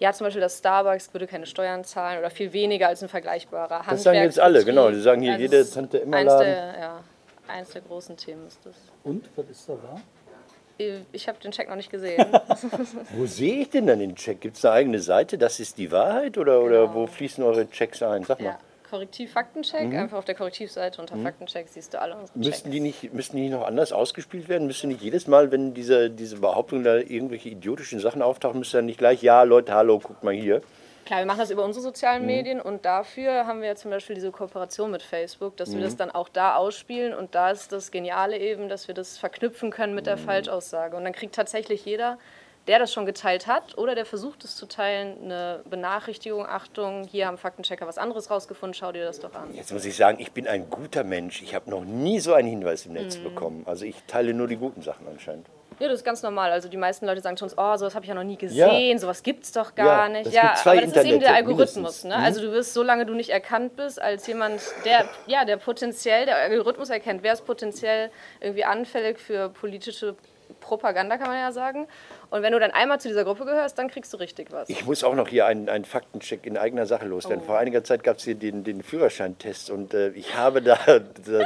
Ja, 0.00 0.12
zum 0.12 0.26
Beispiel, 0.26 0.40
dass 0.40 0.58
Starbucks 0.58 1.12
würde 1.12 1.26
keine 1.26 1.46
Steuern 1.46 1.84
zahlen 1.84 2.18
oder 2.18 2.30
viel 2.30 2.52
weniger 2.52 2.88
als 2.88 3.02
ein 3.02 3.08
vergleichbarer 3.08 3.84
Das 3.88 4.02
sagen 4.02 4.18
jetzt 4.18 4.40
alle, 4.40 4.64
genau. 4.64 4.90
Die 4.90 5.00
sagen 5.00 5.20
hier, 5.22 5.32
Also 5.32 5.42
jede 5.42 5.70
Tante 5.70 5.98
immer 5.98 6.16
eins 6.16 6.26
Laden. 6.32 6.46
der, 6.46 6.78
ja, 6.80 7.00
eins 7.48 7.70
der 7.70 7.82
großen 7.82 8.16
Themen 8.16 8.46
ist 8.48 8.58
das. 8.64 8.74
Und, 9.04 9.28
was 9.36 9.48
ist 9.50 9.68
da 9.68 9.74
wahr? 9.74 10.00
Ich 11.12 11.28
habe 11.28 11.38
den 11.40 11.52
Check 11.52 11.68
noch 11.68 11.76
nicht 11.76 11.90
gesehen. 11.90 12.24
Wo 13.14 13.26
sehe 13.26 13.56
ich 13.60 13.68
denn 13.68 13.86
dann 13.86 13.98
den 13.98 14.14
Check? 14.16 14.40
Gibt 14.40 14.56
es 14.56 14.64
eine 14.64 14.72
eigene 14.74 14.98
Seite? 15.00 15.36
Das 15.36 15.60
ist 15.60 15.76
die 15.76 15.92
Wahrheit? 15.92 16.38
Oder, 16.38 16.62
oder 16.62 16.80
Genau. 16.86 16.94
wo 16.94 17.06
fließen 17.06 17.44
eure 17.44 17.68
Checks 17.68 18.02
ein? 18.02 18.24
Sag 18.24 18.40
mal. 18.40 18.46
ja, 18.46 18.58
Korrektiv 18.90 19.32
Faktencheck. 19.32 19.94
Einfach 19.94 20.18
auf 20.18 20.24
der 20.24 20.34
Korrektivseite 20.34 21.00
unter 21.00 21.16
Faktencheck 21.16 21.68
siehst 21.68 21.94
du 21.94 22.00
alle 22.00 22.16
unsere 22.16 22.38
Checks. 22.38 22.46
Müssten 22.46 22.70
die, 22.72 22.80
nicht, 22.80 23.14
müssten 23.14 23.36
die 23.36 23.42
nicht 23.44 23.52
noch 23.52 23.66
anders 23.66 23.92
ausgespielt 23.92 24.48
werden? 24.48 24.66
Müsste 24.66 24.88
nicht 24.88 25.00
jedes 25.00 25.28
Mal, 25.28 25.52
wenn 25.52 25.74
diese, 25.74 26.10
diese 26.10 26.38
Behauptung 26.38 26.82
da 26.82 26.96
irgendwelche 26.96 27.50
idiotischen 27.50 28.00
Sachen 28.00 28.20
auftauchen, 28.20 28.58
müsste 28.58 28.78
dann 28.78 28.86
nicht 28.86 28.98
gleich, 28.98 29.22
ja 29.22 29.44
Leute, 29.44 29.74
hallo, 29.74 30.00
guckt 30.00 30.24
mal 30.24 30.34
hier. 30.34 30.60
Klar, 31.06 31.20
wir 31.20 31.26
machen 31.26 31.38
das 31.38 31.50
über 31.50 31.64
unsere 31.64 31.82
sozialen 31.82 32.26
Medien 32.26 32.60
und 32.60 32.84
dafür 32.84 33.46
haben 33.46 33.60
wir 33.60 33.68
ja 33.68 33.74
zum 33.74 33.90
Beispiel 33.90 34.14
diese 34.14 34.30
Kooperation 34.30 34.90
mit 34.90 35.02
Facebook, 35.02 35.56
dass 35.56 35.74
wir 35.74 35.80
das 35.80 35.96
dann 35.96 36.10
auch 36.10 36.28
da 36.28 36.54
ausspielen 36.56 37.14
und 37.14 37.34
da 37.34 37.50
ist 37.50 37.72
das 37.72 37.90
Geniale 37.90 38.38
eben, 38.38 38.68
dass 38.68 38.86
wir 38.86 38.94
das 38.94 39.18
verknüpfen 39.18 39.70
können 39.70 39.94
mit 39.94 40.06
der 40.06 40.18
Falschaussage 40.18 40.96
und 40.96 41.04
dann 41.04 41.12
kriegt 41.12 41.34
tatsächlich 41.34 41.84
jeder, 41.84 42.18
der 42.66 42.78
das 42.78 42.92
schon 42.92 43.06
geteilt 43.06 43.46
hat 43.46 43.76
oder 43.78 43.94
der 43.94 44.04
versucht 44.04 44.44
es 44.44 44.56
zu 44.56 44.66
teilen, 44.66 45.16
eine 45.24 45.60
Benachrichtigung, 45.68 46.46
Achtung, 46.46 47.04
hier 47.04 47.26
haben 47.26 47.38
Faktenchecker 47.38 47.86
was 47.86 47.98
anderes 47.98 48.30
rausgefunden, 48.30 48.74
schau 48.74 48.92
dir 48.92 49.04
das 49.04 49.20
doch 49.20 49.34
an. 49.34 49.54
Jetzt 49.54 49.72
muss 49.72 49.84
ich 49.84 49.96
sagen, 49.96 50.18
ich 50.20 50.32
bin 50.32 50.46
ein 50.46 50.68
guter 50.70 51.02
Mensch. 51.04 51.42
Ich 51.42 51.54
habe 51.54 51.70
noch 51.70 51.84
nie 51.84 52.20
so 52.20 52.34
einen 52.34 52.48
Hinweis 52.48 52.86
im 52.86 52.92
Netz 52.92 53.16
bekommen. 53.16 53.64
Also 53.66 53.84
ich 53.84 53.96
teile 54.06 54.34
nur 54.34 54.46
die 54.46 54.56
guten 54.56 54.82
Sachen 54.82 55.06
anscheinend. 55.08 55.46
Ja, 55.78 55.88
das 55.88 56.00
ist 56.00 56.04
ganz 56.04 56.22
normal. 56.22 56.52
Also 56.52 56.68
die 56.68 56.76
meisten 56.76 57.06
Leute 57.06 57.22
sagen 57.22 57.38
schon, 57.38 57.48
oh, 57.56 57.76
sowas 57.76 57.94
habe 57.94 58.04
ich 58.04 58.08
ja 58.10 58.14
noch 58.14 58.22
nie 58.22 58.36
gesehen, 58.36 58.98
sowas 58.98 59.22
gibt 59.22 59.44
es 59.44 59.52
doch 59.52 59.74
gar 59.74 60.08
Ja, 60.08 60.08
nicht. 60.10 60.30
Ja, 60.30 60.54
aber 60.62 60.80
das 60.82 60.92
ist 60.92 61.04
eben 61.04 61.20
der 61.20 61.34
Algorithmus. 61.34 62.04
Ne? 62.04 62.14
Also 62.14 62.42
du 62.42 62.52
wirst, 62.52 62.74
solange 62.74 63.06
du 63.06 63.14
nicht 63.14 63.30
erkannt 63.30 63.76
bist, 63.76 64.00
als 64.00 64.26
jemand, 64.26 64.60
der, 64.84 65.06
ja, 65.26 65.46
der 65.46 65.56
potenziell, 65.56 66.26
der 66.26 66.36
Algorithmus 66.36 66.90
erkennt, 66.90 67.22
wer 67.22 67.32
ist 67.32 67.46
potenziell 67.46 68.10
irgendwie 68.40 68.64
anfällig 68.64 69.18
für 69.18 69.48
politische 69.48 70.16
Propaganda, 70.60 71.16
kann 71.16 71.28
man 71.28 71.38
ja 71.38 71.52
sagen. 71.52 71.88
Und 72.30 72.42
wenn 72.42 72.52
du 72.52 72.60
dann 72.60 72.70
einmal 72.70 73.00
zu 73.00 73.08
dieser 73.08 73.24
Gruppe 73.24 73.44
gehörst, 73.44 73.78
dann 73.78 73.88
kriegst 73.88 74.12
du 74.12 74.18
richtig 74.18 74.52
was. 74.52 74.68
Ich 74.68 74.84
muss 74.84 75.02
auch 75.02 75.14
noch 75.14 75.28
hier 75.28 75.46
einen, 75.46 75.68
einen 75.68 75.84
Faktencheck 75.84 76.46
in 76.46 76.56
eigener 76.56 76.86
Sache 76.86 77.06
loswerden. 77.06 77.44
Vor 77.44 77.58
einiger 77.58 77.82
Zeit 77.82 78.04
gab 78.04 78.18
es 78.18 78.24
hier 78.24 78.34
den, 78.36 78.62
den 78.62 78.82
Führerscheintest 78.82 79.70
und 79.70 79.94
äh, 79.94 80.10
ich 80.10 80.36
habe 80.36 80.62
da, 80.62 80.78
da 80.86 81.00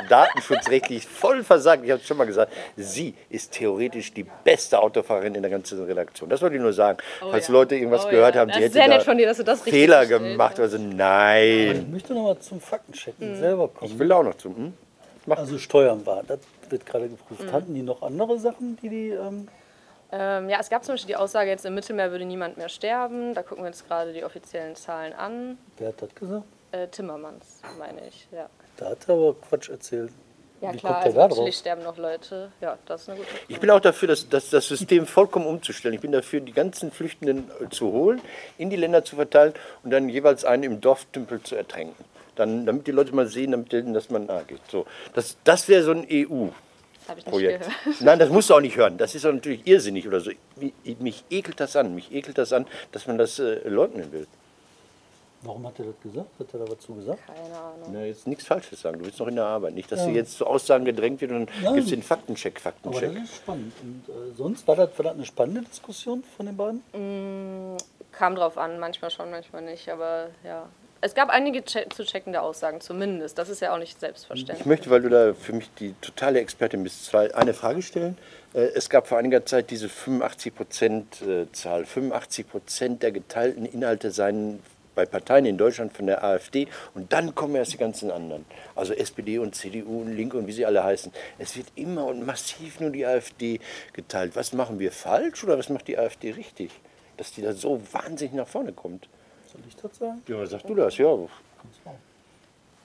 datenschutzrechtlich 0.09 1.07
voll 1.07 1.43
versagt. 1.45 1.85
Ich 1.85 1.91
habe 1.91 2.01
es 2.01 2.07
schon 2.07 2.17
mal 2.17 2.27
gesagt, 2.27 2.53
sie 2.77 3.15
ist 3.31 3.53
theoretisch 3.53 4.13
die 4.13 4.27
beste 4.45 4.79
Autofahrerin 4.81 5.35
in 5.35 5.43
der 5.43 5.51
ganzen 5.51 5.83
Redaktion. 5.85 6.29
Das 6.29 6.43
wollte 6.43 6.57
ich 6.57 6.63
nur 6.63 6.73
sagen. 6.73 6.99
Falls 7.21 7.49
ja. 7.49 7.53
Leute 7.53 7.77
irgendwas 7.77 8.05
Oh 8.07 8.11
gehört 8.11 8.35
ja. 8.35 8.43
haben, 8.43 8.49
Das 8.49 8.57
die 8.59 8.63
ist 8.65 8.67
hätte 8.71 8.75
sehr 8.75 8.89
da 8.89 8.95
nett 8.97 9.03
von 9.05 9.17
dir, 9.17 9.27
dass 9.27 9.37
du 9.39 9.45
das 9.45 9.61
richtig 9.65 9.73
Fehler 9.81 10.01
gestellt 10.07 10.33
gemacht. 10.33 10.53
hast. 10.53 10.61
Also 10.61 10.79
nein. 10.79 11.85
Ich 11.87 11.89
möchte 11.93 12.15
noch 12.15 12.25
mal 12.25 12.39
zum 12.41 12.61
Faktenchecken 12.61 13.33
Mhm. 13.33 13.37
selber 13.39 13.69
kommen. 13.69 13.91
Ich 13.91 13.99
will 13.99 14.11
auch 14.13 14.23
noch 14.23 14.35
zum. 14.35 14.57
Hm? 14.57 14.73
Also 15.31 15.57
Steuern 15.59 16.05
war, 16.05 16.23
das 16.27 16.39
wird 16.75 16.85
gerade 16.87 17.07
Mhm. 17.07 17.17
geprüft. 17.17 17.53
Hatten 17.53 17.73
die 17.75 17.83
noch 17.83 18.03
andere 18.03 18.39
Sachen, 18.39 18.77
die 18.83 18.89
die... 18.91 19.09
Ähm, 19.11 19.49
Ähm, 20.13 20.49
ja, 20.49 20.59
es 20.61 20.69
gab 20.71 20.85
zum 20.85 20.93
Beispiel 20.95 21.09
die 21.09 21.17
Aussage, 21.17 21.51
jetzt 21.51 21.65
im 21.67 21.75
Mittelmeer 21.75 22.13
würde 22.13 22.25
niemand 22.25 22.57
mehr 22.57 22.69
sterben. 22.69 23.35
Da 23.35 23.43
gucken 23.43 23.65
wir 23.65 23.69
uns 23.69 23.85
gerade 23.85 24.13
die 24.13 24.23
offiziellen 24.23 24.77
Zahlen 24.77 25.13
an. 25.13 25.59
wer 25.79 25.89
hat 25.89 26.01
das 26.03 26.15
gesagt? 26.15 26.45
Äh, 26.71 26.87
Timmermans, 26.89 27.61
meine 27.81 28.07
ich, 28.07 28.29
ja. 28.31 28.49
Da 28.77 28.91
hat 28.91 28.99
er 29.09 29.15
aber 29.15 29.35
Quatsch 29.49 29.71
erzählt. 29.71 30.13
Ja 30.61 30.73
Wie 30.73 30.77
klar, 30.79 31.03
kommt 31.03 31.15
der 31.17 31.23
also 31.23 31.35
natürlich 31.37 31.57
sterben 31.57 31.83
noch 31.83 31.97
Leute. 31.99 32.53
Ja, 32.61 32.79
das 32.87 33.03
ist 33.03 33.09
eine 33.09 33.19
gute 33.19 33.29
Frage. 33.31 33.45
Ich 33.49 33.59
bin 33.59 33.71
auch 33.71 33.81
dafür, 33.81 34.07
das, 34.09 34.29
das, 34.29 34.51
das 34.51 34.69
System 34.69 35.05
vollkommen 35.07 35.47
umzustellen. 35.47 35.95
Ich 35.97 36.01
bin 36.01 36.13
dafür, 36.13 36.41
die 36.41 36.53
ganzen 36.53 36.93
Flüchtenden 36.93 37.51
äh, 37.61 37.69
zu 37.71 37.91
holen, 37.91 38.21
in 38.57 38.71
die 38.71 38.77
Länder 38.77 39.05
zu 39.05 39.17
verteilen 39.17 39.53
und 39.83 39.91
dann 39.91 40.09
jeweils 40.09 40.45
einen 40.45 40.63
im 40.63 40.81
Dorftümpel 40.81 41.43
zu 41.43 41.57
ertränken. 41.57 42.05
Dann, 42.37 42.67
damit 42.67 42.87
die 42.87 42.93
Leute 42.93 43.15
mal 43.15 43.27
sehen, 43.27 43.53
damit, 43.53 43.73
dass 43.73 44.11
man 44.11 44.29
ah, 44.29 44.43
geht. 44.47 44.61
So, 44.71 44.87
das, 45.15 45.37
das 45.45 45.69
wäre 45.69 45.83
so 45.83 45.93
ein 45.93 46.07
EU. 46.11 46.49
Das 47.01 47.09
habe 47.09 47.21
ich 47.21 47.27
nicht 47.27 47.33
Projekt. 47.33 47.61
gehört. 47.85 48.01
Nein, 48.01 48.19
das 48.19 48.31
musst 48.31 48.51
du 48.51 48.55
auch 48.55 48.61
nicht 48.61 48.77
hören. 48.77 48.97
Das 48.99 49.15
ist 49.15 49.25
natürlich 49.25 49.67
irrsinnig 49.67 50.07
oder 50.09 50.21
so. 50.21 50.31
Mich, 50.57 50.73
mich 51.01 51.25
ekelt 51.31 51.61
das 51.61 51.77
an. 51.77 51.95
Mich 51.95 52.11
ekelt 52.13 52.39
das 52.39 52.53
an, 52.53 52.67
dass 52.93 53.07
man 53.07 53.19
das 53.19 53.39
äh, 53.39 53.69
leugnen 53.69 54.11
will. 54.13 54.27
Warum 55.43 55.67
hat 55.67 55.79
er 55.79 55.85
das 55.85 55.95
gesagt? 56.03 56.31
Hat 56.41 56.47
er 56.55 56.61
da 56.61 56.73
was 56.73 56.79
zu 56.81 56.95
gesagt? 56.95 57.21
Keine 57.27 57.55
Ahnung. 57.55 57.91
Na, 57.93 58.05
jetzt 58.07 58.27
nichts 58.27 58.47
Falsches 58.47 58.81
sagen. 58.81 58.99
Du 58.99 59.05
bist 59.05 59.19
noch 59.21 59.27
in 59.27 59.35
der 59.37 59.45
Arbeit. 59.45 59.75
Nicht, 59.75 59.93
dass 59.93 60.01
Ja. 60.01 60.07
du 60.07 60.13
jetzt 60.13 60.39
zu 60.39 60.47
Aussagen 60.47 60.87
gedrängt 60.87 61.21
wird 61.21 61.33
und 61.33 61.51
dann 61.63 61.75
gibt 61.75 61.85
es 61.85 61.91
den 61.91 62.03
Faktencheck, 62.03 62.55
Aber 62.57 62.63
Faktencheck. 62.95 63.15
das 63.15 63.25
ist 63.25 63.37
spannend. 63.37 63.73
Und 63.83 64.09
äh, 64.09 64.35
sonst 64.35 64.67
war 64.67 64.77
das, 64.77 64.89
war 64.99 65.05
das 65.05 65.15
eine 65.15 65.27
spannende 65.27 65.61
Diskussion 65.61 66.25
von 66.39 66.47
den 66.47 66.57
beiden? 66.57 67.77
Kam 68.13 68.35
drauf 68.37 68.57
an, 68.57 68.79
manchmal 68.81 69.11
schon, 69.11 69.31
manchmal 69.31 69.61
nicht. 69.63 69.87
Aber 69.91 70.29
ja. 70.43 70.67
Es 71.05 71.15
gab 71.15 71.29
einige 71.29 71.61
che 71.63 71.87
zu 71.95 72.03
checkende 72.03 72.41
Aussagen, 72.41 72.81
zumindest. 72.81 73.37
Das 73.37 73.51
ist 73.51 73.61
ja 73.61 73.75
auch 73.75 73.79
nicht 73.79 73.93
Ich 73.93 73.99
selbstverständlich. 74.01 74.65
möchte, 74.65 74.89
weil 74.89 75.03
du 75.03 75.11
da 75.11 75.35
für 75.35 75.53
mich 75.53 75.69
die 75.79 75.93
totale 76.01 76.41
Expertin 76.41 76.83
bist, 76.83 77.15
eine 77.15 77.53
Frage 77.53 77.83
stellen. 77.83 78.17
Äh, 78.55 78.69
Es 78.75 78.89
gab 78.89 79.07
vor 79.07 79.19
einiger 79.19 79.45
Zeit 79.45 79.71
diese 79.71 79.89
85-Prozent-Zahl. 79.89 81.85
85 81.85 82.49
Prozent 82.49 83.03
der 83.03 83.13
geteilten 83.13 83.67
Inhalte 83.67 84.11
seien 84.13 84.63
bei 84.95 85.05
Parteien 85.05 85.45
in 85.45 85.59
Deutschland 85.59 85.93
von 85.95 86.07
der 86.07 86.25
AfD 86.25 86.69
und 86.95 87.13
dann 87.13 87.35
kommen 87.35 87.55
erst 87.57 87.75
die 87.75 87.79
ganzen 87.79 88.11
anderen. 88.11 88.47
Also 88.75 88.95
SPD 88.95 89.39
und 89.39 89.55
CDU 89.55 90.01
und 90.01 90.17
Linke 90.17 90.39
und 90.39 90.47
wie 90.47 90.53
sie 90.53 90.65
alle 90.65 90.85
heißen. 90.85 91.13
Es 91.39 91.55
wird 91.55 91.67
immer 91.75 92.07
und 92.07 92.25
massiv 92.25 92.81
nur 92.81 92.89
die 92.89 93.05
AfD 93.05 93.61
geteilt. 93.93 94.37
Was 94.37 94.55
machen 94.55 94.79
wir 94.79 94.91
falsch 94.91 95.45
oder 95.45 95.59
was 95.59 95.69
macht 95.69 95.87
die 95.87 95.99
AfD 95.99 96.31
richtig? 96.31 96.71
Dass 97.19 97.31
die 97.33 97.43
da 97.43 97.53
so 97.53 97.83
wahnsinnig 97.93 98.33
nach 98.33 98.49
vorne 98.49 98.73
kommt. 98.73 99.07
Soll 99.55 99.63
ich 99.69 99.77
das 99.77 99.97
sagen? 99.97 100.23
Ja, 100.27 100.45
sag 100.47 100.63
du 100.67 100.75
das, 100.75 100.99
ja. 100.99 101.17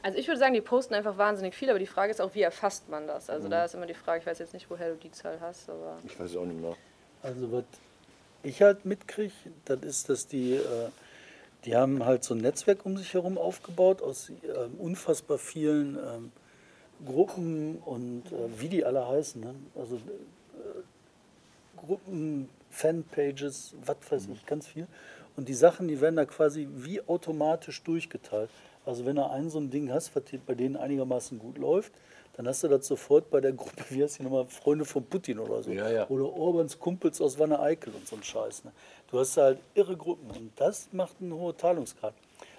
Also 0.01 0.17
ich 0.17 0.27
würde 0.27 0.39
sagen, 0.39 0.53
die 0.53 0.61
posten 0.61 0.93
einfach 0.93 1.17
wahnsinnig 1.17 1.55
viel, 1.55 1.69
aber 1.69 1.79
die 1.79 1.87
Frage 1.87 2.11
ist 2.11 2.21
auch, 2.21 2.33
wie 2.33 2.41
erfasst 2.41 2.87
man 2.89 3.05
das? 3.07 3.29
Also 3.29 3.47
Mhm. 3.47 3.51
da 3.51 3.65
ist 3.65 3.73
immer 3.73 3.85
die 3.85 3.93
Frage, 3.93 4.21
ich 4.21 4.25
weiß 4.25 4.39
jetzt 4.39 4.53
nicht, 4.53 4.69
woher 4.69 4.91
du 4.91 4.95
die 4.97 5.11
Zahl 5.11 5.39
hast, 5.41 5.69
aber 5.69 5.97
Ich 6.05 6.17
weiß 6.17 6.31
es 6.31 6.37
auch 6.37 6.45
nicht 6.45 6.61
mehr. 6.61 6.75
Also 7.21 7.51
was 7.51 7.65
ich 8.43 8.61
halt 8.61 8.85
mitkriege, 8.85 9.33
das 9.65 9.81
ist, 9.81 10.09
dass 10.09 10.27
die, 10.27 10.53
äh, 10.53 10.89
die 11.65 11.75
haben 11.75 12.05
halt 12.05 12.23
so 12.23 12.33
ein 12.33 12.37
Netzwerk 12.37 12.85
um 12.85 12.95
sich 12.95 13.13
herum 13.13 13.37
aufgebaut 13.37 14.01
aus 14.01 14.29
ähm, 14.29 14.75
unfassbar 14.77 15.37
vielen 15.37 15.97
ähm, 15.97 16.31
Gruppen 17.05 17.79
und 17.79 18.31
äh, 18.31 18.61
wie 18.61 18.69
die 18.69 18.85
alle 18.85 19.05
heißen. 19.05 19.41
Ne? 19.41 19.55
Also 19.75 19.95
äh, 19.95 19.99
Gruppen, 21.75 22.47
Fanpages, 22.69 23.73
was 23.83 23.97
weiß 24.09 24.27
ich, 24.33 24.45
ganz 24.45 24.67
viel. 24.67 24.87
Und 25.39 25.47
die 25.47 25.53
Sachen, 25.53 25.87
die 25.87 26.01
werden 26.01 26.17
da 26.17 26.25
quasi 26.25 26.67
wie 26.69 26.99
automatisch 27.07 27.81
durchgeteilt. 27.83 28.49
Also 28.85 29.05
wenn 29.05 29.15
du 29.15 29.25
ein 29.25 29.49
so 29.49 29.57
ein 29.57 29.69
Ding 29.69 29.89
hast, 29.89 30.13
was 30.13 30.23
bei 30.45 30.53
denen 30.53 30.75
einigermaßen 30.75 31.39
gut 31.39 31.57
läuft, 31.57 31.93
dann 32.33 32.45
hast 32.45 32.61
du 32.61 32.67
das 32.67 32.85
sofort 32.85 33.29
bei 33.29 33.39
der 33.39 33.53
Gruppe, 33.53 33.85
wie 33.89 34.03
heißt 34.03 34.19
die 34.19 34.23
nochmal, 34.23 34.47
Freunde 34.47 34.83
von 34.83 35.05
Putin 35.05 35.39
oder 35.39 35.63
so. 35.63 35.71
Ja, 35.71 35.89
ja. 35.89 36.09
Oder 36.09 36.25
Orbans 36.25 36.77
Kumpels 36.77 37.21
aus 37.21 37.39
Wanne 37.39 37.57
Eickel 37.57 37.93
und 37.95 38.05
so 38.05 38.17
ein 38.17 38.23
Scheiß. 38.23 38.65
Ne? 38.65 38.73
Du 39.09 39.17
hast 39.17 39.37
halt 39.37 39.59
irre 39.75 39.95
Gruppen 39.95 40.29
und 40.29 40.51
das 40.57 40.89
macht 40.91 41.15
einen 41.21 41.31
hohen 41.33 41.55
Teilungsgrad. 41.55 42.13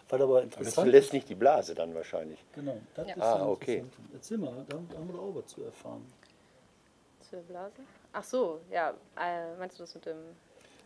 Was 0.09 0.19
aber 0.23 0.37
Das 0.37 0.45
interessant 0.45 0.75
verlässt 0.87 1.13
nicht 1.13 1.29
die 1.29 1.35
Blase 1.35 1.75
dann 1.75 1.95
wahrscheinlich. 1.95 2.43
Genau, 2.55 2.79
das 2.95 3.09
Ja. 3.09 3.15
ist 3.15 3.21
Ah, 3.23 3.47
okay. 3.47 3.77
interessant. 3.81 4.09
Erzähl 4.15 4.39
mal, 4.39 4.65
da 4.71 4.77
haben 4.77 4.89
da 4.91 4.97
haben 4.97 5.13
wir 5.13 5.21
auch 5.21 5.35
was 5.35 5.47
zu 5.49 5.63
erfahren. 5.65 6.07
zur 7.29 7.41
Blase? 7.41 7.75
Ach 8.15 8.25
so, 8.25 8.63
ja, 8.73 8.95
äh, 9.19 9.55
meinst 9.59 9.79
du 9.79 9.83
das 9.83 9.95
mit 9.95 10.07
dem 10.07 10.17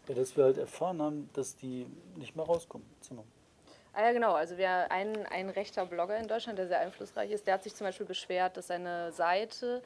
Ja, 0.09 0.15
dass 0.15 0.37
wir 0.37 0.45
halt 0.45 0.59
erfahren 0.59 1.01
haben, 1.01 1.31
dass 1.33 1.57
die 1.57 1.87
nicht 2.17 2.37
mehr 2.37 2.45
rauskommen. 2.45 2.87
Mal. 3.11 3.25
Ah 3.95 4.03
ja, 4.07 4.13
genau. 4.13 4.33
Also 4.35 4.59
wir, 4.59 4.91
ein, 4.91 5.25
ein 5.27 5.49
rechter 5.49 5.87
Blogger 5.87 6.19
in 6.19 6.27
Deutschland, 6.29 6.59
der 6.59 6.67
sehr 6.67 6.81
einflussreich 6.81 7.31
ist, 7.31 7.47
der 7.47 7.55
hat 7.55 7.63
sich 7.63 7.75
zum 7.75 7.87
Beispiel 7.87 8.07
beschwert, 8.07 8.57
dass 8.57 8.67
seine 8.67 9.13
Seite 9.13 9.83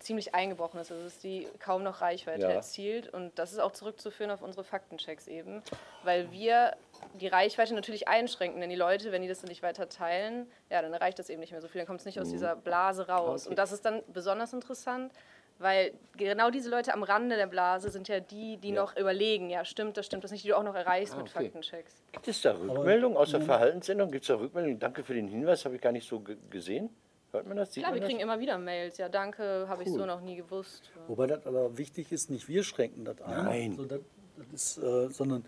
ziemlich 0.00 0.34
eingebrochen 0.34 0.80
ist, 0.80 0.90
also 0.90 1.04
dass 1.04 1.18
die 1.20 1.46
kaum 1.60 1.84
noch 1.84 2.00
Reichweite 2.00 2.42
Ja. 2.42 2.50
erzielt. 2.50 3.12
Und 3.14 3.38
das 3.38 3.52
ist 3.52 3.60
auch 3.60 3.72
zurückzuführen 3.72 4.32
auf 4.32 4.42
unsere 4.42 4.64
Faktenchecks 4.64 5.28
eben, 5.28 5.62
weil 6.02 6.32
wir 6.32 6.76
die 7.20 7.28
Reichweite 7.28 7.72
natürlich 7.72 8.08
einschränken, 8.08 8.60
denn 8.60 8.68
die 8.70 8.76
Leute, 8.76 9.12
wenn 9.12 9.22
die 9.22 9.28
das 9.28 9.40
dann 9.40 9.48
nicht 9.48 9.62
weiter 9.62 9.88
teilen, 9.88 10.50
ja, 10.70 10.82
dann 10.82 10.92
erreicht 10.92 11.18
das 11.20 11.30
eben 11.30 11.40
nicht 11.40 11.52
mehr 11.52 11.60
so 11.60 11.68
viel, 11.68 11.80
dann 11.80 11.86
kommt 11.86 12.00
es 12.00 12.06
nicht 12.06 12.20
aus 12.20 12.28
dieser 12.30 12.56
Blase 12.56 13.06
raus. 13.06 13.42
Okay. 13.42 13.50
Und 13.50 13.58
das 13.58 13.70
ist 13.70 13.84
dann 13.84 14.02
besonders 14.08 14.52
interessant, 14.52 15.12
weil 15.58 15.92
genau 16.16 16.50
diese 16.50 16.68
Leute 16.70 16.92
am 16.92 17.02
Rande 17.02 17.36
der 17.36 17.46
Blase 17.46 17.90
sind 17.90 18.08
ja 18.08 18.20
die, 18.20 18.58
die 18.58 18.72
noch 18.72 18.96
überlegen, 18.96 19.48
ja, 19.48 19.64
stimmt 19.64 19.96
das, 19.96 20.06
stimmt 20.06 20.24
das 20.24 20.30
nicht, 20.30 20.44
die 20.44 20.48
du 20.48 20.56
auch 20.56 20.62
noch 20.62 20.74
erreichst 20.74 21.16
mit 21.16 21.26
okay. 21.26 21.44
Faktenchecks. 21.44 21.94
Gibt 22.12 22.28
es 22.28 22.42
da 22.42 22.52
Rückmeldungen 22.52 23.16
außer 23.16 23.40
Verhaltensänderung? 23.40 24.12
Gibt 24.12 24.24
es 24.24 24.28
da 24.28 24.36
Rückmeldungen? 24.36 24.78
Danke 24.78 25.02
für 25.02 25.14
den 25.14 25.28
Hinweis, 25.28 25.64
habe 25.64 25.76
ich 25.76 25.80
gar 25.80 25.92
nicht 25.92 26.08
so 26.08 26.20
ge 26.20 26.36
gesehen. 26.50 26.90
Hört 27.32 27.46
man 27.46 27.56
das? 27.56 27.72
Sieht 27.72 27.82
Klar, 27.82 27.94
wir 27.94 28.00
man 28.00 28.08
kriegen 28.08 28.20
das? 28.20 28.24
immer 28.24 28.40
wieder 28.40 28.58
Mails. 28.58 28.98
Ja, 28.98 29.08
danke, 29.08 29.66
habe 29.68 29.82
ich 29.82 29.90
so 29.90 30.06
noch 30.06 30.20
nie 30.20 30.36
gewusst. 30.36 30.90
Wobei 31.08 31.26
das 31.26 31.46
aber 31.46 31.76
wichtig 31.76 32.12
ist, 32.12 32.30
nicht 32.30 32.48
wir 32.48 32.62
schränken 32.62 33.04
das 33.04 33.20
ein, 33.22 33.44
Nein. 33.44 33.72
So, 33.76 33.84
das, 33.84 34.00
das 34.36 34.46
ist, 34.52 34.78
äh, 34.78 35.08
sondern 35.10 35.44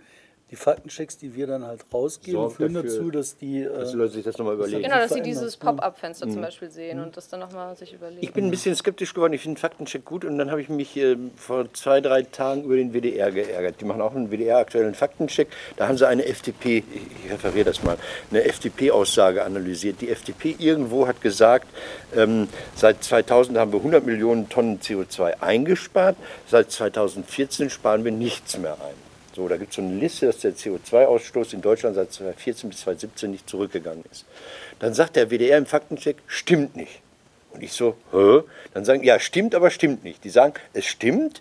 die 0.50 0.56
Faktenchecks, 0.56 1.18
die 1.18 1.34
wir 1.34 1.46
dann 1.46 1.66
halt 1.66 1.84
rausgeben, 1.92 2.40
Sorgt 2.40 2.56
führen 2.56 2.74
dafür, 2.74 2.90
dazu, 2.90 3.11
dass 3.11 3.37
die. 3.37 3.62
Äh, 3.62 3.68
Dass 3.68 3.90
die 3.90 3.96
Leute 3.96 4.12
sich 4.14 4.24
das 4.24 4.38
nochmal 4.38 4.54
überlegen. 4.54 4.82
Genau, 4.82 4.96
dass 4.96 5.12
sie 5.12 5.20
dieses? 5.20 5.56
Pop-up-Fenster 5.58 6.28
zum 6.28 6.40
Beispiel 6.40 6.70
sehen 6.70 7.00
und 7.00 7.16
das 7.16 7.28
dann 7.28 7.40
nochmal 7.40 7.76
sich 7.76 7.92
überlegen. 7.92 8.22
Ich 8.22 8.32
bin 8.32 8.46
ein 8.46 8.50
bisschen 8.50 8.74
skeptisch 8.74 9.12
geworden. 9.12 9.32
Ich 9.32 9.42
finde 9.42 9.61
Faktencheck 9.61 10.04
gut 10.04 10.24
und 10.24 10.38
dann 10.38 10.50
habe 10.50 10.61
ich 10.61 10.68
mich 10.68 10.96
äh, 10.96 11.16
vor 11.37 11.72
zwei, 11.74 12.00
drei 12.00 12.22
Tagen 12.22 12.64
über 12.64 12.76
den 12.76 12.92
WDR 12.92 13.30
geärgert. 13.30 13.80
Die 13.80 13.84
machen 13.84 14.00
auch 14.00 14.14
einen 14.14 14.30
WDR-aktuellen 14.30 14.94
Faktencheck. 14.94 15.48
Da 15.76 15.88
haben 15.88 15.98
sie 15.98 16.06
eine 16.06 16.24
FDP, 16.24 16.78
ich 16.92 17.02
ich 17.24 17.32
referiere 17.32 17.66
das 17.66 17.82
mal, 17.82 17.96
eine 18.30 18.44
FDP-Aussage 18.44 19.44
analysiert. 19.44 20.00
Die 20.00 20.11
FDP 20.11 20.56
irgendwo 20.58 21.06
hat 21.06 21.20
gesagt, 21.20 21.68
ähm, 22.16 22.48
seit 22.74 23.02
2000 23.02 23.58
haben 23.58 23.72
wir 23.72 23.78
100 23.78 24.06
Millionen 24.06 24.48
Tonnen 24.48 24.80
CO2 24.80 25.40
eingespart, 25.40 26.16
seit 26.46 26.70
2014 26.70 27.70
sparen 27.70 28.04
wir 28.04 28.12
nichts 28.12 28.56
mehr 28.58 28.74
ein. 28.74 29.07
So, 29.38 29.46
da 29.46 29.57
gibt 29.57 29.70
es 29.70 29.77
so 29.77 29.83
eine 29.83 29.94
Liste, 29.94 30.27
dass 30.27 30.40
der 30.40 30.53
CO2-Ausstoß 30.53 31.55
in 31.55 31.61
Deutschland 31.61 31.94
seit 31.94 32.12
2014 32.12 32.70
bis 32.70 32.81
2017 32.81 33.31
nicht 33.31 33.48
zurückgegangen 33.48 34.03
ist. 34.11 34.24
Dann 34.81 34.94
sagt 34.94 35.14
der 35.14 35.31
WDR 35.31 35.57
im 35.59 35.64
Faktencheck, 35.64 36.16
stimmt 36.27 36.74
nicht. 36.74 37.01
Und 37.53 37.62
ich 37.62 37.70
so, 37.72 37.94
hä? 38.11 38.40
Dann 38.74 38.85
sagen, 38.85 39.05
ja, 39.05 39.20
stimmt, 39.20 39.55
aber 39.55 39.70
stimmt 39.70 40.03
nicht. 40.03 40.24
Die 40.24 40.31
sagen, 40.31 40.55
es 40.72 40.87
stimmt, 40.87 41.40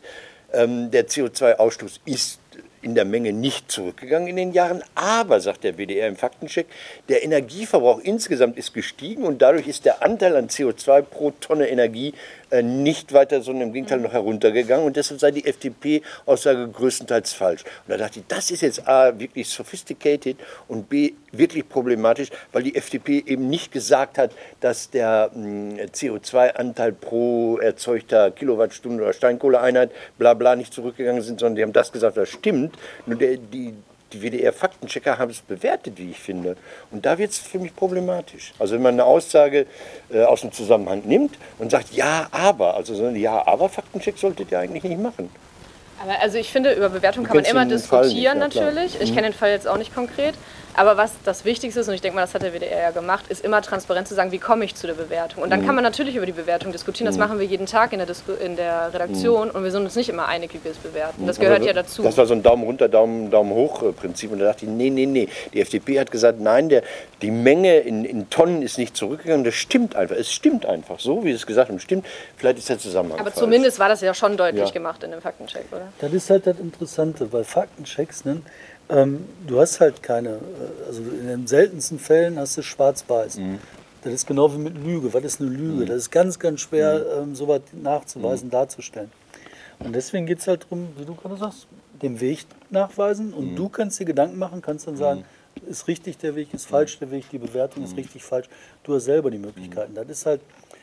ähm, 0.54 0.92
der 0.92 1.08
CO2-Ausstoß 1.08 2.02
ist 2.06 2.40
in 2.84 2.94
der 2.94 3.06
Menge 3.06 3.34
nicht 3.34 3.72
zurückgegangen 3.72 4.28
in 4.28 4.36
den 4.36 4.54
Jahren, 4.54 4.84
aber, 4.94 5.42
sagt 5.42 5.64
der 5.64 5.80
WDR 5.80 6.08
im 6.08 6.16
Faktencheck, 6.16 6.68
der 7.10 7.24
Energieverbrauch 7.24 8.00
insgesamt 8.00 8.58
ist 8.58 8.76
gestiegen 8.76 9.24
und 9.24 9.42
dadurch 9.42 9.68
ist 9.68 9.86
der 9.86 10.04
Anteil 10.04 10.36
an 10.36 10.50
CO2 10.50 11.02
pro 11.02 11.32
Tonne 11.32 11.68
Energie 11.68 12.14
nicht 12.62 13.14
weiter, 13.14 13.42
sondern 13.42 13.70
im 13.70 13.74
Gegenteil 13.74 14.00
noch 14.00 14.14
heruntergegangen 14.14 14.86
und 14.86 14.96
deshalb 14.96 15.20
sei 15.20 15.32
die 15.32 15.46
FDP-Aussage 15.46 16.68
größtenteils 16.70 17.34
falsch. 17.34 17.64
Und 17.64 17.92
da 17.92 17.98
dachte 17.98 18.20
ich, 18.20 18.26
das 18.28 18.52
ist 18.52 18.62
jetzt 18.62 18.88
A, 18.88 19.18
wirklich 19.20 19.50
sophisticated 19.50 20.38
und 20.68 20.90
B, 20.90 21.14
wirklich 21.32 21.68
problematisch, 21.68 22.30
weil 22.52 22.64
die 22.64 22.76
FDP 22.76 23.24
eben 23.26 23.50
nicht 23.50 23.72
gesagt 23.72 24.18
hat, 24.18 24.32
dass 24.60 24.90
der 24.90 25.32
mh, 25.34 25.84
CO2-Anteil 25.94 26.94
pro 26.94 27.58
erzeugter 27.58 28.32
Kilowattstunde 28.32 29.04
oder 29.04 29.14
Steinkohleeinheit 29.14 29.92
bla 30.18 30.34
bla 30.34 30.56
nicht 30.56 30.74
zurückgegangen 30.74 31.22
sind, 31.22 31.40
sondern 31.40 31.56
die 31.56 31.64
haben 31.64 31.74
das 31.74 31.92
gesagt, 31.92 32.18
das 32.18 32.30
stimmt. 32.30 32.76
Nur 33.06 33.18
der, 33.18 33.38
die, 33.38 33.74
die 34.14 34.22
WDR-Faktenchecker 34.22 35.18
haben 35.18 35.32
es 35.32 35.42
bewertet, 35.42 35.94
wie 35.98 36.12
ich 36.12 36.20
finde. 36.20 36.56
Und 36.92 37.06
da 37.06 37.18
wird 37.18 37.32
es 37.32 37.40
für 37.40 37.60
mich 37.60 37.76
problematisch. 37.76 38.54
Also 38.60 38.76
wenn 38.76 38.82
man 38.82 38.96
eine 38.96 39.06
Aussage 39.06 39.66
äh, 40.10 40.24
aus 40.24 40.42
dem 40.42 40.52
Zusammenhang 40.52 41.02
nimmt 41.06 41.38
und 41.60 41.72
sagt, 41.72 41.94
ja, 41.94 42.28
aber, 42.32 42.76
also 42.76 42.96
so 42.96 43.06
ein 43.06 43.16
Ja, 43.16 43.46
aber 43.46 43.70
Faktencheck 43.70 44.18
solltet 44.18 44.52
ihr 44.52 44.60
eigentlich 44.60 44.84
nicht 44.84 45.02
machen. 45.02 45.30
Aber 46.02 46.20
also 46.22 46.38
ich 46.38 46.52
finde, 46.52 46.74
über 46.74 46.90
Bewertung 46.90 47.24
kann 47.24 47.38
man 47.38 47.46
immer 47.46 47.66
nicht, 47.66 47.78
diskutieren 47.78 48.12
klar. 48.22 48.36
Mhm. 48.36 48.40
natürlich. 48.40 49.02
Ich 49.02 49.14
kenne 49.14 49.30
den 49.30 49.34
Fall 49.34 49.50
jetzt 49.50 49.68
auch 49.68 49.78
nicht 49.78 49.94
konkret. 49.94 50.36
Aber 50.78 50.96
was 50.96 51.12
das 51.26 51.44
Wichtigste 51.44 51.80
ist, 51.80 51.88
und 51.88 51.96
ich 51.96 52.02
denke 52.02 52.16
mal, 52.16 52.22
das 52.22 52.36
hat 52.36 52.44
der 52.44 52.54
WDR 52.54 52.80
ja 52.80 52.92
gemacht, 52.92 53.26
ist 53.30 53.44
immer 53.44 53.62
transparent 53.64 54.08
zu 54.08 54.14
sagen, 54.14 54.32
wie 54.32 54.38
komme 54.38 54.64
ich 54.64 54.76
zu 54.76 54.86
der 54.86 54.94
Bewertung. 54.94 55.42
Und 55.44 55.50
dann 55.50 55.62
Mhm. 55.62 55.66
kann 55.66 55.74
man 55.76 55.84
natürlich 55.84 56.16
über 56.16 56.26
die 56.28 56.32
Bewertung 56.32 56.72
diskutieren. 56.72 57.08
Das 57.08 57.18
machen 57.18 57.40
wir 57.40 57.46
jeden 57.48 57.66
Tag 57.66 57.94
in 57.94 57.98
der, 57.98 58.06
Disku 58.06 58.32
in 58.34 58.56
der 58.56 58.94
Redaktion 58.94 59.50
und 59.50 59.64
wir 59.64 59.72
sind 59.72 59.84
uns 59.84 59.96
nicht 59.96 60.08
immer 60.08 60.28
einig, 60.28 60.54
wie 60.54 60.64
wir 60.64 60.72
es 60.72 60.78
bewerten. 60.78 61.26
Das 61.26 61.40
gehört 61.40 61.66
ja 61.66 61.74
dazu. 61.74 62.04
Mhm. 62.04 62.06
Das 62.06 62.18
war 62.18 62.28
so 62.28 62.36
ein 62.36 62.44
Daumen 62.44 62.64
runter, 62.64 62.88
Daumen, 62.88 63.32
Daumen 63.32 63.52
hoch 63.54 63.82
äh, 63.82 63.92
Prinzip. 63.92 64.32
Und 64.32 64.38
da 64.40 64.46
dachte 64.46 64.66
ich, 64.66 64.72
nee, 64.72 64.92
nee, 64.92 65.08
nee. 65.08 65.28
Die 65.52 65.62
FDP 65.62 66.00
hat 66.00 66.12
gesagt, 66.12 66.40
nein, 66.40 66.70
der, 66.70 66.84
die 67.24 67.32
Menge 67.32 67.80
in, 67.80 68.06
in 68.06 68.30
Tonnen 68.30 68.62
ist 68.62 68.78
nicht 68.78 68.96
zurückgegangen. 68.96 69.44
Das 69.44 69.56
stimmt 69.56 69.96
einfach. 69.96 70.16
Es 70.16 70.32
stimmt 70.32 70.68
einfach. 70.68 71.00
So, 71.00 71.24
wie 71.26 71.32
es 71.32 71.48
gesagt 71.48 71.70
haben, 71.70 71.80
stimmt. 71.80 72.06
Vielleicht 72.38 72.60
ist 72.60 72.70
der 72.70 72.78
Zusammenhang 72.78 73.20
Aber 73.20 73.32
falsch. 73.32 73.40
zumindest 73.42 73.80
war 73.80 73.90
das 73.90 74.02
ja 74.02 74.14
schon 74.14 74.38
deutlich 74.38 74.68
Ja. 74.68 74.72
gemacht 74.72 75.02
in 75.04 75.10
dem 75.10 75.22
Faktencheck, 75.22 75.66
oder? 75.72 75.88
Das 76.00 76.14
ist 76.14 76.30
halt 76.30 76.46
das 76.46 76.60
Interessante, 76.60 77.34
weil 77.34 77.44
Faktenchecks, 77.44 78.26
ne, 78.26 78.42
ähm, 78.90 79.26
du 79.46 79.60
hast 79.60 79.80
halt 79.80 80.02
keine, 80.02 80.30
äh, 80.30 80.88
also 80.88 81.02
in 81.02 81.28
den 81.28 81.48
seltensten 81.48 82.00
Fällen 82.00 82.40
hast 82.40 82.58
du 82.58 82.62
schwarz-weiß. 82.62 83.40
Das 84.04 84.14
ist 84.14 84.28
genau 84.28 84.54
wie 84.54 84.58
mit 84.58 84.78
Lüge. 84.78 85.14
Was 85.14 85.24
ist 85.24 85.42
eine 85.42 85.50
Lüge? 85.50 85.86
Das 85.86 85.98
ist 85.98 86.12
ganz, 86.12 86.40
ganz 86.40 86.62
schwer, 86.62 87.06
ähm, 87.20 87.36
sowas 87.36 87.62
nachzuweisen, 87.74 88.50
darzustellen. 88.50 89.12
Und 89.80 89.94
deswegen 89.94 90.26
geht 90.26 90.40
es 90.40 90.48
halt 90.48 90.64
darum, 90.64 90.90
wie 90.98 91.06
du 91.06 91.16
gerade 91.16 91.38
sagst, 91.38 91.68
den 92.02 92.20
Weg 92.20 92.46
nachweisen 92.70 93.34
und 93.34 93.56
du 93.56 93.70
kannst 93.70 94.00
dir 94.00 94.06
Gedanken 94.06 94.38
machen, 94.38 94.62
kannst 94.62 94.88
dann 94.88 94.98
sagen, 94.98 95.26
ist 95.68 95.88
richtig 95.88 96.18
der 96.18 96.36
Weg, 96.36 96.54
ist 96.54 96.68
falsch 96.68 97.00
der 97.00 97.12
Weg, 97.12 97.30
die 97.32 97.40
Bewertung 97.40 97.84
ist 97.84 97.98
richtig, 97.98 98.24
falsch. 98.24 98.48
Du 98.84 98.94
hast 98.94 99.06
selber 99.06 99.32
die 99.32 99.40
Möglichkeiten. 99.40 99.96
Das 99.96 100.08
ist 100.08 100.26
halt, 100.26 100.42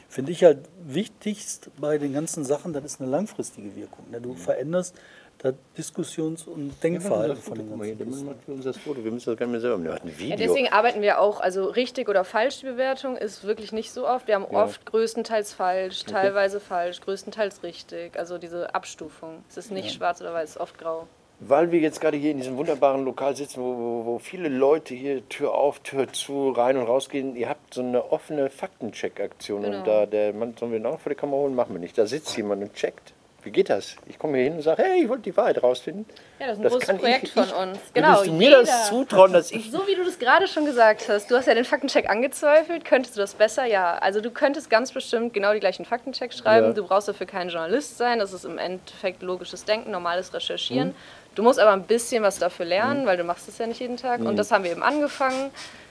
finde 0.08 0.32
ich 0.32 0.42
halt 0.42 0.58
wichtigst 0.84 1.70
bei 1.78 1.98
den 1.98 2.12
ganzen 2.12 2.44
Sachen, 2.44 2.72
das 2.72 2.84
ist 2.84 3.00
eine 3.00 3.10
langfristige 3.10 3.74
Wirkung. 3.76 4.10
Ne? 4.10 4.20
Du 4.20 4.34
veränderst 4.34 4.94
das 5.38 5.54
Diskussions- 5.76 6.46
und 6.46 6.72
Denkverhalten 6.82 7.36
von 7.36 7.58
den 7.58 7.76
mal 7.76 7.86
der 7.86 7.96
ganzen 8.06 8.34
für 8.44 8.52
uns 8.52 8.64
das 8.64 8.78
Foto. 8.78 9.04
Wir 9.04 9.10
müssen 9.12 9.30
das 9.30 9.38
gar 9.38 9.46
nicht 9.46 9.52
mehr 9.52 9.60
selber 9.60 9.78
machen. 9.78 9.84
Der 9.94 10.02
ein 10.02 10.08
Ja, 10.08 10.18
Video. 10.18 10.36
deswegen 10.36 10.68
arbeiten 10.72 11.02
wir 11.02 11.20
auch, 11.20 11.40
also 11.40 11.66
richtig 11.66 12.08
oder 12.08 12.24
falsch 12.24 12.60
die 12.60 12.66
Bewertung 12.66 13.16
ist 13.16 13.44
wirklich 13.44 13.72
nicht 13.72 13.92
so 13.92 14.06
oft. 14.08 14.26
Wir 14.26 14.36
haben 14.36 14.44
oft 14.46 14.86
größtenteils 14.86 15.52
falsch, 15.52 16.04
teilweise 16.04 16.60
falsch, 16.60 17.00
größtenteils 17.02 17.62
richtig. 17.62 18.18
Also 18.18 18.38
diese 18.38 18.74
Abstufung. 18.74 19.44
Es 19.48 19.56
ist 19.56 19.70
nicht 19.70 19.92
schwarz 19.92 20.20
oder 20.20 20.32
weiß, 20.32 20.50
es 20.50 20.56
ist 20.56 20.60
oft 20.60 20.78
grau. 20.78 21.06
Weil 21.40 21.72
wir 21.72 21.80
jetzt 21.80 22.00
gerade 22.00 22.16
hier 22.16 22.30
in 22.30 22.38
diesem 22.38 22.56
wunderbaren 22.56 23.04
Lokal 23.04 23.34
sitzen, 23.34 23.60
wo, 23.60 23.76
wo, 23.76 24.04
wo 24.06 24.18
viele 24.20 24.48
Leute 24.48 24.94
hier 24.94 25.28
Tür 25.28 25.52
auf, 25.52 25.80
Tür 25.80 26.10
zu, 26.12 26.50
rein 26.50 26.76
und 26.76 26.86
rausgehen, 26.86 27.34
ihr 27.34 27.48
habt 27.48 27.74
so 27.74 27.82
eine 27.82 28.12
offene 28.12 28.48
Faktencheck-Aktion. 28.50 29.62
Genau. 29.62 29.78
Und 29.78 29.86
da 29.86 30.06
der 30.06 30.32
Mann, 30.32 30.54
sollen 30.58 30.72
wir 30.72 30.78
den 30.78 30.86
auch 30.86 31.00
vor 31.00 31.10
die 31.10 31.16
Kamera 31.16 31.40
holen? 31.40 31.54
Machen 31.54 31.74
wir 31.74 31.80
nicht. 31.80 31.98
Da 31.98 32.06
sitzt 32.06 32.36
jemand 32.36 32.62
und 32.62 32.72
checkt. 32.74 33.12
Wie 33.44 33.50
geht 33.50 33.68
das? 33.68 33.96
Ich 34.07 34.18
komme 34.18 34.38
hier 34.38 34.44
hin 34.44 34.54
und 34.54 34.62
sage, 34.62 34.83
hey, 34.83 35.02
ich 35.02 35.09
wollte 35.09 35.24
die 35.24 35.37
Wahrheit 35.37 35.62
rausfinden. 35.62 36.07
Ja, 36.40 36.46
das 36.46 36.59
ist 36.59 36.64
ein 36.64 36.70
großes 36.70 36.87
kann 36.87 36.98
Projekt 36.98 37.24
ich, 37.24 37.33
von 37.33 37.50
uns. 37.50 37.78
Genau, 37.92 38.09
Würdest 38.09 38.26
du 38.26 38.33
mir 38.33 38.48
jeder. 38.48 38.61
das 38.61 38.88
zutrauen, 38.88 39.33
dass 39.35 39.50
ich... 39.50 39.70
So 39.70 39.87
wie 39.87 39.94
du 39.94 40.02
das 40.02 40.18
gerade 40.18 40.48
schon 40.48 40.64
gesagt 40.64 41.09
hast, 41.09 41.30
du 41.30 41.37
hast 41.37 41.46
ja 41.46 41.54
den 41.54 41.66
Faktencheck 41.66 42.09
angezweifelt, 42.09 42.87
könntest 42.87 43.16
du 43.16 43.20
das 43.20 43.35
besser? 43.35 43.66
Ja. 43.66 43.98
Also 43.98 44.22
du 44.22 44.30
könntest 44.30 44.70
ganz 44.70 44.92
bestimmt 44.92 45.35
genau 45.35 45.52
die 45.52 45.61
gleichen 45.61 45.85
Faktenchecks 45.85 46.38
schreiben. 46.38 46.68
Ja. 46.68 46.72
Du 46.72 46.87
brauchst 46.87 47.07
dafür 47.07 47.26
kein 47.26 47.50
Journalist 47.50 47.98
sein. 47.98 48.18
Das 48.18 48.33
ist 48.33 48.46
im 48.46 48.57
Endeffekt 48.57 49.22
logisches 49.22 49.66
Denken, 49.66 49.90
normales 49.90 50.33
Recherchieren. 50.33 50.88
Mhm. 50.88 50.94
Du 51.35 51.42
musst 51.42 51.59
aber 51.59 51.72
ein 51.72 51.83
bisschen 51.83 52.22
was 52.22 52.38
dafür 52.38 52.64
lernen, 52.64 53.04
weil 53.07 53.18
du 53.18 53.24
machst 53.24 53.48
es 53.48 53.59
ja 53.59 53.66
nicht 53.66 53.80
jeden 53.80 53.98
Tag. 53.98 54.20
Mhm. 54.20 54.28
Und 54.28 54.37
das 54.37 54.52
haben 54.52 54.64
wir 54.64 54.70
eben 54.70 54.83
angefangen. 54.83 55.50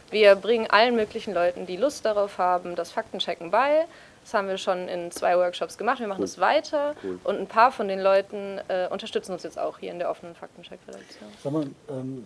Wir 0.10 0.36
bringen 0.36 0.68
allen 0.70 0.96
möglichen 0.96 1.34
Leuten, 1.34 1.66
die 1.66 1.78
Lust 1.78 2.06
darauf 2.06 2.38
haben, 2.38 2.76
das 2.76 2.92
Faktenchecken 2.92 3.52
bei. 3.52 3.86
Das 4.24 4.34
haben 4.34 4.48
wir 4.48 4.58
schon 4.58 4.88
in 4.88 5.12
zwei 5.12 5.38
Workshops 5.38 5.78
gemacht. 5.78 6.00
Wir 6.00 6.08
machen 6.08 6.22
das 6.22 6.40
weiter. 6.40 6.96
Und 7.24 7.40
ein 7.40 7.48
paar 7.48 7.72
von 7.72 7.88
den 7.88 8.00
Leuten 8.00 8.60
äh, 8.70 8.88
unterstützen 8.90 9.34
uns 9.34 9.44
jetzt 9.44 9.60
auch 9.60 9.78
hier 9.80 9.92
in 9.92 10.00
der 10.00 10.10
offenen 10.10 10.34
Faktencheck-Redaktion. 10.34 11.30
Sag 11.44 11.52
mal, 11.52 11.66
ähm, 11.90 12.26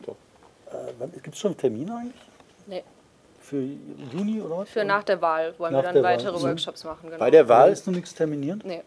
äh, 0.72 1.08
gibt 1.22 1.34
es 1.36 1.40
schon 1.40 1.58
Termine 1.58 1.96
eigentlich? 1.96 2.22
Nee. 2.68 2.84
Für 3.42 3.62
Juni 4.14 4.42
oder 4.42 4.58
was? 4.60 4.70
Für 4.70 4.84
nach 4.84 5.04
der 5.04 5.22
Wahl 5.22 5.56
wollen 5.58 5.74
Nach 5.74 5.80
wir 5.80 5.84
dann 5.86 5.94
der 5.96 6.04
Wahl. 6.04 6.14
weitere 6.18 6.38
Mhm. 6.38 6.44
Workshops 6.44 6.84
machen. 6.84 7.10
Genau. 7.10 7.18
Bei 7.18 7.32
der 7.32 7.48
Wahl 7.50 7.72
ist 7.72 7.88
noch 7.88 7.94
nichts 7.94 8.14
terminiert? 8.14 8.64
Nee. 8.64 8.84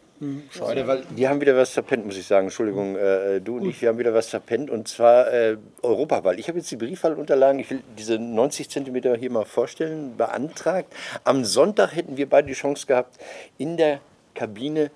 Schade, 0.50 0.86
weil 0.86 1.02
die 1.16 1.26
haben 1.28 1.40
wieder 1.40 1.56
was 1.56 1.70
verpennt, 1.70 2.04
muss 2.04 2.16
ich 2.18 2.26
sagen. 2.26 2.46
Entschuldigung, 2.46 2.94
äh, 2.96 3.40
du 3.40 3.56
und 3.56 3.66
ich, 3.66 3.80
wir 3.80 3.88
haben 3.88 3.98
wieder 3.98 4.12
was 4.12 4.28
verpennt 4.28 4.68
und 4.68 4.86
zwar 4.86 5.32
äh, 5.32 5.56
Europawahl. 5.82 6.38
Ich 6.38 6.48
habe 6.48 6.58
jetzt 6.58 6.70
die 6.70 6.76
Briefwahlunterlagen, 6.76 7.58
ich 7.58 7.70
will 7.70 7.82
diese 7.96 8.18
90 8.18 8.68
Zentimeter 8.68 9.16
hier 9.16 9.30
mal 9.30 9.46
vorstellen, 9.46 10.18
beantragt. 10.18 10.92
Am 11.24 11.46
Sonntag 11.46 11.96
hätten 11.96 12.18
wir 12.18 12.28
beide 12.28 12.48
die 12.48 12.54
Chance 12.54 12.86
gehabt, 12.86 13.18
in 13.56 13.78
der 13.78 14.00
Kabine, 14.34 14.90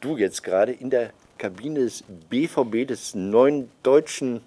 du 0.00 0.16
jetzt 0.16 0.42
gerade, 0.42 0.72
in 0.72 0.90
der 0.90 1.10
Kabine 1.38 1.80
des 1.80 2.02
BVB, 2.28 2.88
des 2.88 3.14
neuen 3.14 3.70
deutschen 3.84 4.40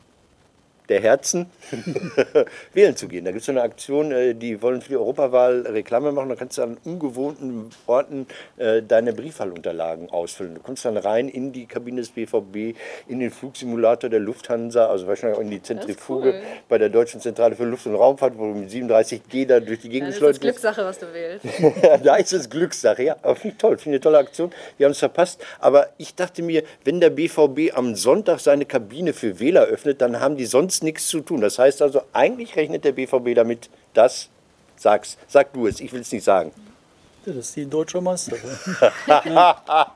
der 0.89 1.01
Herzen, 1.01 1.45
wählen 2.73 2.95
zu 2.95 3.07
gehen. 3.07 3.25
Da 3.25 3.31
gibt 3.31 3.41
es 3.41 3.45
so 3.45 3.51
eine 3.51 3.61
Aktion, 3.61 4.11
äh, 4.11 4.33
die 4.33 4.61
wollen 4.61 4.81
für 4.81 4.89
die 4.89 4.97
Europawahl 4.97 5.61
Reklame 5.67 6.11
machen. 6.11 6.29
Da 6.29 6.35
kannst 6.35 6.57
du 6.57 6.63
an 6.63 6.77
ungewohnten 6.83 7.69
Orten 7.85 8.27
äh, 8.57 8.81
deine 8.81 9.13
Briefwahlunterlagen 9.13 10.09
ausfüllen. 10.09 10.55
Du 10.55 10.61
kommst 10.61 10.85
dann 10.85 10.97
rein 10.97 11.29
in 11.29 11.51
die 11.53 11.67
Kabine 11.67 12.01
des 12.01 12.09
BVB, 12.09 12.75
in 13.07 13.19
den 13.19 13.31
Flugsimulator 13.31 14.09
der 14.09 14.19
Lufthansa, 14.19 14.87
also 14.87 15.07
wahrscheinlich 15.07 15.37
auch 15.37 15.43
in 15.43 15.51
die 15.51 15.61
Zentrifuge 15.61 16.29
cool. 16.29 16.41
bei 16.67 16.77
der 16.79 16.89
Deutschen 16.89 17.21
Zentrale 17.21 17.55
für 17.55 17.65
Luft- 17.65 17.85
und 17.85 17.95
Raumfahrt, 17.95 18.37
wo 18.37 18.51
du 18.51 18.59
mit 18.59 18.69
37G 18.69 19.45
da 19.45 19.59
durch 19.59 19.81
die 19.81 19.89
Gegend 19.89 20.09
Das 20.09 20.15
ist 20.15 20.21
das 20.21 20.37
schleudern 20.37 20.41
Glückssache, 20.41 20.85
was 20.85 20.99
du 20.99 21.13
wählst. 21.13 21.45
da 22.03 22.15
ist 22.15 22.33
es 22.33 22.49
Glückssache, 22.49 23.03
ja. 23.03 23.15
Aber 23.21 23.35
finde 23.35 23.55
ich 23.55 23.61
toll, 23.61 23.77
finde 23.77 23.97
ich 23.97 24.01
eine 24.01 24.01
tolle 24.01 24.17
Aktion. 24.17 24.51
Wir 24.77 24.85
haben 24.85 24.93
es 24.93 24.99
verpasst. 24.99 25.39
Aber 25.59 25.89
ich 25.97 26.15
dachte 26.15 26.41
mir, 26.41 26.63
wenn 26.83 26.99
der 26.99 27.11
BVB 27.11 27.75
am 27.75 27.95
Sonntag 27.95 28.39
seine 28.39 28.65
Kabine 28.65 29.13
für 29.13 29.39
Wähler 29.39 29.65
öffnet, 29.65 30.01
dann 30.01 30.19
haben 30.19 30.35
die 30.35 30.45
sonst 30.45 30.78
nichts 30.83 31.07
zu 31.07 31.21
tun. 31.21 31.41
Das 31.41 31.59
heißt 31.59 31.81
also, 31.81 32.01
eigentlich 32.13 32.55
rechnet 32.55 32.83
der 32.83 32.91
BVB 32.91 33.35
damit, 33.35 33.69
dass, 33.93 34.29
sag's, 34.75 35.17
sag 35.27 35.53
du 35.53 35.67
es, 35.67 35.79
ich 35.79 35.91
will 35.91 36.01
es 36.01 36.11
nicht 36.11 36.23
sagen. 36.23 36.51
Ja, 37.25 37.33
das 37.33 37.47
ist 37.47 37.55
die 37.55 37.65
deutsche 37.65 38.01
Meister. 38.01 38.37
ja. 39.07 39.95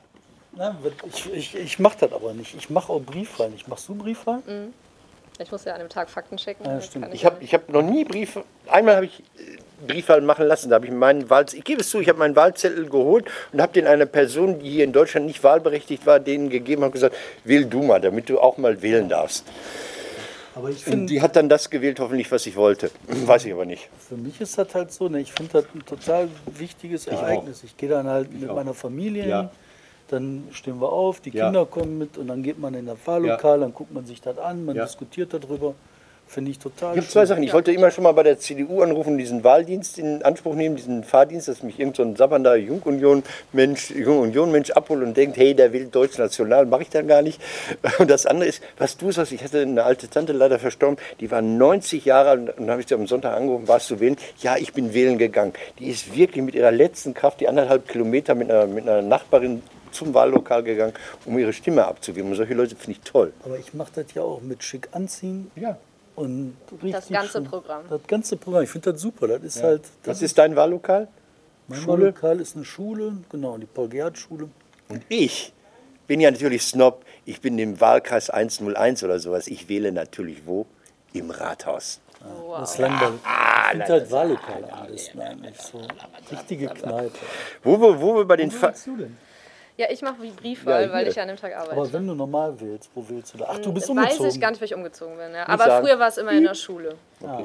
Na, 0.56 0.76
ich 1.06 1.32
ich, 1.32 1.54
ich 1.56 1.78
mache 1.80 1.98
das 2.00 2.12
aber 2.12 2.32
nicht. 2.32 2.54
Ich 2.54 2.70
mache 2.70 2.92
auch 2.92 3.00
Briefwahl. 3.00 3.50
Ich 3.56 3.66
machst 3.66 3.88
du 3.88 3.94
Briefwahl? 3.94 4.40
Ich 5.40 5.50
muss 5.50 5.64
ja 5.64 5.72
an 5.72 5.80
dem 5.80 5.88
Tag 5.88 6.08
Fakten 6.08 6.36
checken. 6.36 6.64
Ja, 6.64 6.76
das 6.76 6.86
stimmt. 6.86 7.06
kann 7.06 7.14
Ich 7.14 7.24
habe 7.24 7.42
ich 7.42 7.52
hab 7.54 7.68
noch 7.68 7.82
nie 7.82 8.04
Briefe, 8.04 8.44
einmal 8.68 8.94
habe 8.96 9.06
ich 9.06 9.20
äh, 9.36 9.56
Briefwahl 9.86 10.20
machen 10.20 10.46
lassen. 10.46 10.70
Da 10.70 10.76
habe 10.76 10.86
ich 10.86 10.92
meinen 10.92 11.28
Wahl, 11.28 11.46
ich 11.52 11.64
gebe 11.64 11.80
es 11.80 11.90
zu, 11.90 11.98
ich 11.98 12.08
habe 12.08 12.20
meinen 12.20 12.36
Wahlzettel 12.36 12.88
geholt 12.88 13.26
und 13.52 13.60
habe 13.60 13.72
den 13.72 13.88
einer 13.88 14.06
Person, 14.06 14.60
die 14.60 14.70
hier 14.70 14.84
in 14.84 14.92
Deutschland 14.92 15.26
nicht 15.26 15.42
wahlberechtigt 15.42 16.06
war, 16.06 16.20
denen 16.20 16.50
gegeben 16.50 16.84
und 16.84 16.92
gesagt, 16.92 17.16
wähl 17.42 17.64
du 17.64 17.82
mal, 17.82 18.00
damit 18.00 18.28
du 18.28 18.38
auch 18.38 18.58
mal 18.58 18.80
wählen 18.80 19.08
darfst. 19.08 19.44
Aber 20.56 20.70
ich 20.70 20.78
Und 20.86 20.92
finde, 20.92 21.06
die 21.06 21.20
hat 21.20 21.34
dann 21.36 21.48
das 21.48 21.68
gewählt, 21.68 21.98
hoffentlich, 22.00 22.30
was 22.30 22.46
ich 22.46 22.54
wollte. 22.56 22.90
Weiß 23.08 23.44
ich 23.44 23.52
aber 23.52 23.64
nicht. 23.64 23.88
für 23.98 24.16
mich 24.16 24.40
ist 24.40 24.56
das 24.56 24.72
halt 24.74 24.92
so, 24.92 25.08
ne, 25.08 25.20
ich 25.20 25.32
finde 25.32 25.52
das 25.52 25.64
ein 25.74 25.84
total 25.84 26.28
wichtiges 26.56 27.06
Ereignis. 27.06 27.64
Ich 27.64 27.76
gehe 27.76 27.88
dann 27.88 28.06
halt 28.06 28.32
mit 28.32 28.48
auch. 28.48 28.54
meiner 28.54 28.74
Familie 28.74 29.28
Ja. 29.28 29.40
hin, 29.40 29.48
dann 30.08 30.44
stehen 30.52 30.80
wir 30.80 30.92
auf, 30.92 31.20
die 31.20 31.30
Ja. 31.30 31.46
Kinder 31.46 31.66
kommen 31.66 31.98
mit 31.98 32.18
und 32.18 32.28
dann 32.28 32.42
geht 32.42 32.58
man 32.58 32.74
in 32.74 32.86
das 32.86 32.98
Wahllokal, 33.04 33.60
dann 33.60 33.74
guckt 33.74 33.92
man 33.92 34.04
sich 34.06 34.20
das 34.20 34.38
an, 34.38 34.64
man 34.64 34.76
Ja. 34.76 34.84
diskutiert 34.84 35.32
darüber. 35.34 35.74
Finde 36.26 36.50
ich 36.50 36.58
total 36.58 36.92
Ich 36.92 36.98
habe 36.98 37.08
zwei. 37.08 37.26
Sachen. 37.26 37.42
Ich 37.42 37.52
wollte 37.52 37.72
immer 37.72 37.90
schon 37.90 38.04
mal 38.04 38.12
bei 38.12 38.22
der 38.22 38.38
CDU 38.38 38.82
anrufen, 38.82 39.18
diesen 39.18 39.44
Wahldienst 39.44 39.98
in 39.98 40.22
Anspruch 40.22 40.54
nehmen, 40.54 40.76
diesen 40.76 41.04
Fahrdienst, 41.04 41.48
dass 41.48 41.62
mich 41.62 41.78
irgend 41.78 41.96
so 41.96 42.02
ein 42.02 42.16
sabbernder 42.16 42.56
Jungunion-Mensch 42.56 43.90
Jung-Union-Mensch 43.90 44.70
abholt 44.70 45.02
und 45.02 45.16
denkt, 45.16 45.36
hey, 45.36 45.54
der 45.54 45.72
will 45.72 45.86
deutsch-national, 45.86 46.66
mache 46.66 46.82
ich 46.82 46.90
dann 46.90 47.06
gar 47.06 47.22
nicht. 47.22 47.40
Und 47.98 48.10
das 48.10 48.26
andere 48.26 48.48
ist, 48.48 48.62
was 48.78 48.96
du 48.96 49.12
sagst, 49.12 49.32
ich 49.32 49.44
hatte 49.44 49.62
eine 49.62 49.84
alte 49.84 50.08
Tante 50.08 50.32
leider 50.32 50.58
verstorben, 50.58 50.98
die 51.20 51.30
war 51.30 51.40
90 51.42 52.04
Jahre 52.04 52.30
alt 52.30 52.40
und 52.40 52.58
dann 52.58 52.70
habe 52.70 52.80
ich 52.80 52.88
sie 52.88 52.94
am 52.94 53.06
Sonntag 53.06 53.36
angerufen, 53.36 53.68
warst 53.68 53.90
du 53.90 54.00
wählen? 54.00 54.16
Ja, 54.38 54.56
ich 54.56 54.72
bin 54.72 54.92
wählen 54.92 55.18
gegangen. 55.18 55.52
Die 55.78 55.88
ist 55.88 56.16
wirklich 56.16 56.44
mit 56.44 56.54
ihrer 56.54 56.72
letzten 56.72 57.14
Kraft 57.14 57.40
die 57.40 57.48
anderthalb 57.48 57.88
Kilometer 57.88 58.34
mit 58.34 58.50
einer, 58.50 58.66
mit 58.66 58.88
einer 58.88 59.02
Nachbarin 59.02 59.62
zum 59.92 60.12
Wahllokal 60.12 60.62
gegangen, 60.62 60.92
um 61.24 61.38
ihre 61.38 61.52
Stimme 61.52 61.86
abzugeben. 61.86 62.30
Und 62.30 62.36
solche 62.36 62.54
Leute 62.54 62.76
finde 62.76 62.98
ich 62.98 63.00
toll. 63.00 63.32
Aber 63.44 63.58
ich 63.58 63.72
mache 63.74 63.92
das 63.94 64.12
ja 64.14 64.22
auch 64.22 64.40
mit 64.40 64.62
schick 64.64 64.88
anziehen 64.92 65.50
Ja. 65.54 65.78
Und 66.16 66.56
richtig 66.82 67.10
ganze 67.10 67.32
schön. 67.32 67.44
Programm. 67.44 67.82
Das 67.88 68.00
ganze 68.06 68.36
Programm. 68.36 68.62
Ich 68.62 68.70
finde 68.70 68.92
das 68.92 69.00
super. 69.00 69.28
Das 69.28 69.42
ist 69.42 69.62
halt. 69.62 69.82
Das 70.02 70.16
Was 70.16 70.22
ist 70.22 70.38
dein 70.38 70.56
Wahllokal? 70.56 71.08
mein 71.68 71.80
Schule? 71.80 72.06
Lokal 72.06 72.40
ist 72.40 72.56
eine 72.56 72.64
Schule, 72.64 73.16
genau, 73.30 73.56
die 73.56 73.66
Paul-Gerhardt-Schule. 73.66 74.48
Und 74.88 75.02
ich 75.08 75.52
bin 76.06 76.20
ja 76.20 76.30
natürlich 76.30 76.62
Snob. 76.62 77.04
Ich 77.24 77.40
bin 77.40 77.58
im 77.58 77.80
Wahlkreis 77.80 78.30
101 78.30 79.02
oder 79.02 79.18
sowas. 79.18 79.46
Ich 79.46 79.68
wähle 79.68 79.92
natürlich 79.92 80.46
wo? 80.46 80.66
Im 81.12 81.30
Rathaus. 81.30 82.00
Das 82.58 82.72
ist 82.72 82.78
langweilig. 82.78 83.20
Ah, 83.24 83.64
ich 83.66 83.70
finde 83.70 83.92
halt 83.92 84.10
Wahllokale 84.10 84.72
am 84.72 84.86
besten 84.86 85.20
eigentlich. 85.20 85.60
So 85.60 85.80
richtige 86.30 86.68
Kneipe. 86.68 87.12
Wo 87.62 87.80
wir, 87.80 88.00
wo 88.00 88.16
wir 88.16 88.24
bei 88.24 88.36
den 88.36 88.50
Wo 88.52 88.62
willst 88.62 88.86
du 88.86 88.96
denn? 88.96 89.16
Ja, 89.76 89.86
ich 89.90 90.02
mache 90.02 90.22
wie 90.22 90.30
Briefwahl, 90.30 90.86
Ja, 90.86 90.92
weil 90.92 91.08
ich 91.08 91.16
ja 91.16 91.22
an 91.22 91.28
dem 91.28 91.36
Tag 91.36 91.54
arbeite. 91.56 91.72
Aber 91.72 91.92
wenn 91.92 92.06
du 92.06 92.14
normal 92.14 92.60
wählst, 92.60 92.90
wo 92.94 93.04
willst 93.08 93.34
du 93.34 93.38
da? 93.38 93.46
Ach, 93.50 93.58
du 93.58 93.72
bist 93.72 93.88
Hm, 93.88 93.96
Weiß 93.96 94.04
umgezogen. 94.04 94.30
ich 94.30 94.40
gar 94.40 94.50
nicht, 94.50 94.60
wie 94.60 94.64
ich 94.66 94.74
umgezogen 94.74 95.16
bin. 95.16 95.32
Ja. 95.32 95.48
Aber 95.48 95.64
sagen. 95.64 95.86
früher 95.86 95.98
war 95.98 96.08
es 96.08 96.16
immer 96.18 96.30
in 96.32 96.44
der 96.44 96.54
Schule. 96.54 96.94
Ah, 97.26 97.40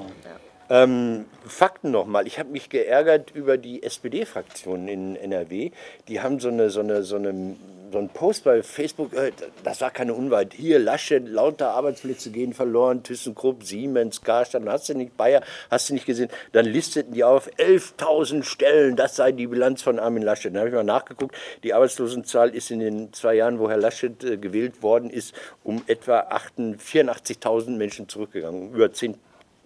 Ähm, 0.70 1.26
Fakten 1.48 1.90
nochmal. 1.90 2.28
Ich 2.28 2.38
habe 2.38 2.50
mich 2.50 2.70
geärgert 2.70 3.32
über 3.32 3.58
die 3.58 3.82
SPD-Fraktion 3.82 4.88
in 4.88 5.16
NRW. 5.16 5.72
Die 6.08 6.22
haben 6.22 6.40
so 6.40 6.50
eine, 6.50 6.70
so 6.70 6.82
eine, 6.82 7.02
so 7.02 7.16
eine 7.16 7.56
so 7.92 7.98
einen 7.98 8.10
Post 8.10 8.44
bei 8.44 8.62
Facebook, 8.64 9.14
äh, 9.14 9.32
das 9.64 9.82
war 9.82 9.92
keine 9.92 10.14
Unwahrheit. 10.14 10.54
Hier, 10.54 10.80
Laschet, 10.80 11.28
lauter 11.28 11.72
Arbeitsplätze 11.72 12.32
gehen 12.32 12.54
verloren, 12.54 13.04
ThyssenKrupp, 13.04 13.64
Siemens, 13.64 14.22
Karstadt, 14.22 14.64
hast 14.68 14.90
du 14.90 14.94
nicht, 14.94 15.18
Bayer, 15.18 15.42
hast 15.72 15.90
du 15.90 15.94
nicht 15.94 16.06
gesehen. 16.06 16.30
Dann 16.52 16.66
listeten 16.66 17.14
die 17.14 17.24
auf 17.24 17.50
11.000 17.58 18.44
Stellen, 18.44 18.96
das 18.96 19.16
sei 19.16 19.32
die 19.32 19.48
Bilanz 19.48 19.82
von 19.82 20.00
Armin 20.00 20.24
Laschet. 20.24 20.54
Dann 20.54 20.60
habe 20.60 20.70
ich 20.70 20.76
mal 20.76 20.84
nachgeguckt, 20.84 21.36
die 21.64 21.74
Arbeitslosenzahl 21.74 22.50
ist 22.50 22.72
in 22.72 22.80
den 22.80 23.14
zwei 23.14 23.36
Jahren, 23.36 23.60
wo 23.60 23.70
Herr 23.70 23.78
Laschet 23.78 24.24
äh, 24.24 24.38
gewählt 24.38 24.84
worden 24.84 25.10
ist, 25.10 25.34
um 25.64 25.82
etwa 25.88 26.20
88 26.20 27.00
84.000 27.40 27.78
Menschen 27.78 28.08
zurückgegangen, 28.08 28.74
über 28.74 28.92
10 28.92 29.18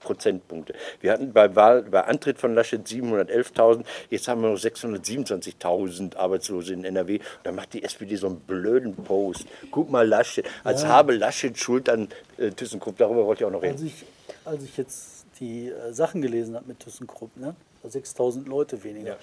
Prozentpunkte. 0.03 0.73
Wir 1.01 1.11
hatten 1.11 1.33
bei, 1.33 1.55
Wahl, 1.55 1.83
bei 1.83 2.01
Antritt 2.01 2.37
von 2.37 2.53
Laschet 2.53 2.85
711.000, 2.85 3.85
jetzt 4.09 4.27
haben 4.27 4.41
wir 4.41 4.49
noch 4.49 4.57
627.000 4.57 6.15
Arbeitslose 6.15 6.73
in 6.73 6.83
NRW. 6.85 7.19
Und 7.19 7.23
dann 7.43 7.55
macht 7.55 7.73
die 7.73 7.83
SPD 7.83 8.15
so 8.15 8.27
einen 8.27 8.39
blöden 8.39 8.95
Post. 8.95 9.45
Guck 9.71 9.89
mal, 9.89 10.07
Laschet, 10.07 10.45
als 10.63 10.85
habe 10.85 11.13
Laschet 11.13 11.57
Schuld 11.57 11.89
an 11.89 12.09
äh, 12.37 12.51
ThyssenKrupp. 12.51 12.97
Darüber 12.97 13.25
wollte 13.25 13.43
ich 13.43 13.47
auch 13.47 13.51
noch 13.51 13.63
als, 13.63 13.81
reden. 13.81 13.87
ich, 13.87 14.05
als 14.45 14.63
ich 14.63 14.77
jetzt 14.77 15.25
die 15.39 15.69
äh, 15.69 15.93
Sachen 15.93 16.21
gelesen 16.21 16.55
habe 16.55 16.65
mit 16.67 16.79
ThyssenKrupp, 16.79 17.35
ne? 17.37 17.55
6000 17.85 18.47
Leute 18.47 18.83
weniger, 18.83 19.17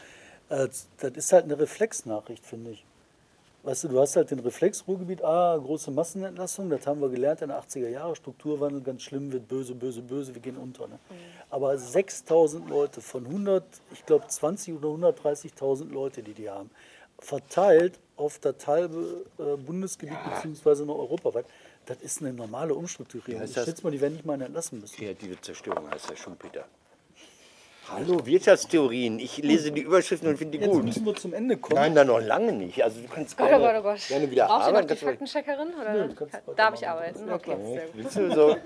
äh, 0.51 0.69
das 0.99 1.13
ist 1.15 1.33
halt 1.33 1.45
eine 1.45 1.59
Reflexnachricht, 1.59 2.45
finde 2.45 2.73
ich. 2.73 2.85
Weißt 3.63 3.85
du, 3.85 3.89
du 3.89 4.01
hast 4.01 4.17
halt 4.17 4.31
den 4.31 4.39
Reflex 4.39 4.85
Ruhrgebiet, 4.89 5.23
ah, 5.23 5.55
große 5.59 5.91
Massenentlassung, 5.91 6.71
das 6.71 6.87
haben 6.87 7.01
wir 7.03 7.11
gelernt 7.11 7.43
in 7.43 7.51
den 7.51 7.59
80er 7.59 7.89
Jahren, 7.89 8.15
Strukturwandel, 8.17 8.81
ganz 8.81 9.03
schlimm, 9.03 9.31
wird 9.33 9.49
böse, 9.49 9.75
böse, 9.75 10.01
böse, 10.01 10.35
wir 10.35 10.41
gehen 10.41 10.57
unter. 10.57 10.89
Ne? 10.89 10.99
Aber 11.51 11.77
6000 11.77 12.71
Leute 12.71 13.03
von 13.03 13.27
100, 13.27 13.63
ich 13.93 14.07
glaube 14.07 14.27
20 14.27 14.75
oder 14.75 14.89
130.000 14.89 15.91
Leute, 15.93 16.23
die 16.23 16.33
die 16.33 16.49
haben, 16.49 16.71
verteilt 17.19 18.01
auf 18.17 18.39
das 18.39 18.67
halbe 18.67 19.27
äh, 19.39 19.57
Bundesgebiet 19.57 20.17
beziehungsweise 20.35 20.87
noch 20.87 20.97
europaweit, 20.97 21.45
das 21.85 21.99
ist 22.01 22.23
eine 22.23 22.33
normale 22.33 22.75
Umstrukturierung. 22.75 23.43
heißt 23.43 23.51
Ich 23.51 23.57
das? 23.57 23.65
schätze 23.67 23.83
mal, 23.85 23.91
die 23.91 24.01
werden 24.01 24.15
nicht 24.15 24.25
mal 24.25 24.41
entlassen 24.41 24.81
müssen. 24.81 24.97
Kreative 24.97 25.39
Zerstörung 25.39 25.91
heißt 25.91 26.11
das 26.11 26.19
schon, 26.19 26.35
Peter. 26.37 26.65
Hallo, 27.93 28.25
Wirtschaftstheorien. 28.25 29.19
Ich 29.19 29.39
lese 29.39 29.73
die 29.73 29.81
Überschriften 29.81 30.29
und 30.29 30.37
finde 30.37 30.59
die 30.59 30.65
Jetzt 30.65 30.73
gut. 30.75 30.85
müssen 30.85 31.05
wir 31.05 31.15
zum 31.17 31.35
Ende 31.35 31.57
kommen. 31.57 31.75
Nein, 31.81 31.95
dann 31.95 32.07
noch 32.07 32.21
lange 32.21 32.53
nicht. 32.53 32.83
Also 32.85 33.01
du 33.01 33.09
kannst 33.09 33.37
Gott, 33.37 33.49
gerne, 33.49 33.65
oh 33.65 33.67
Gott, 33.67 33.77
oh 33.81 33.83
Gott. 33.83 34.09
gerne 34.09 34.31
wieder 34.31 34.47
Brauchst 34.47 34.69
du 34.69 34.71
noch 34.73 34.79
arbeiten. 34.79 34.95
die 35.01 35.05
Faktencheckerin? 35.05 35.69
Oder 35.75 35.95
weitermachen. 36.09 36.55
darf 36.57 36.75
ich 36.81 36.89
arbeiten? 36.89 37.29
Ja, 37.29 37.35
Okay, 37.35 37.57
sehr 37.65 38.23
gut. 38.29 38.33
So? 38.35 38.57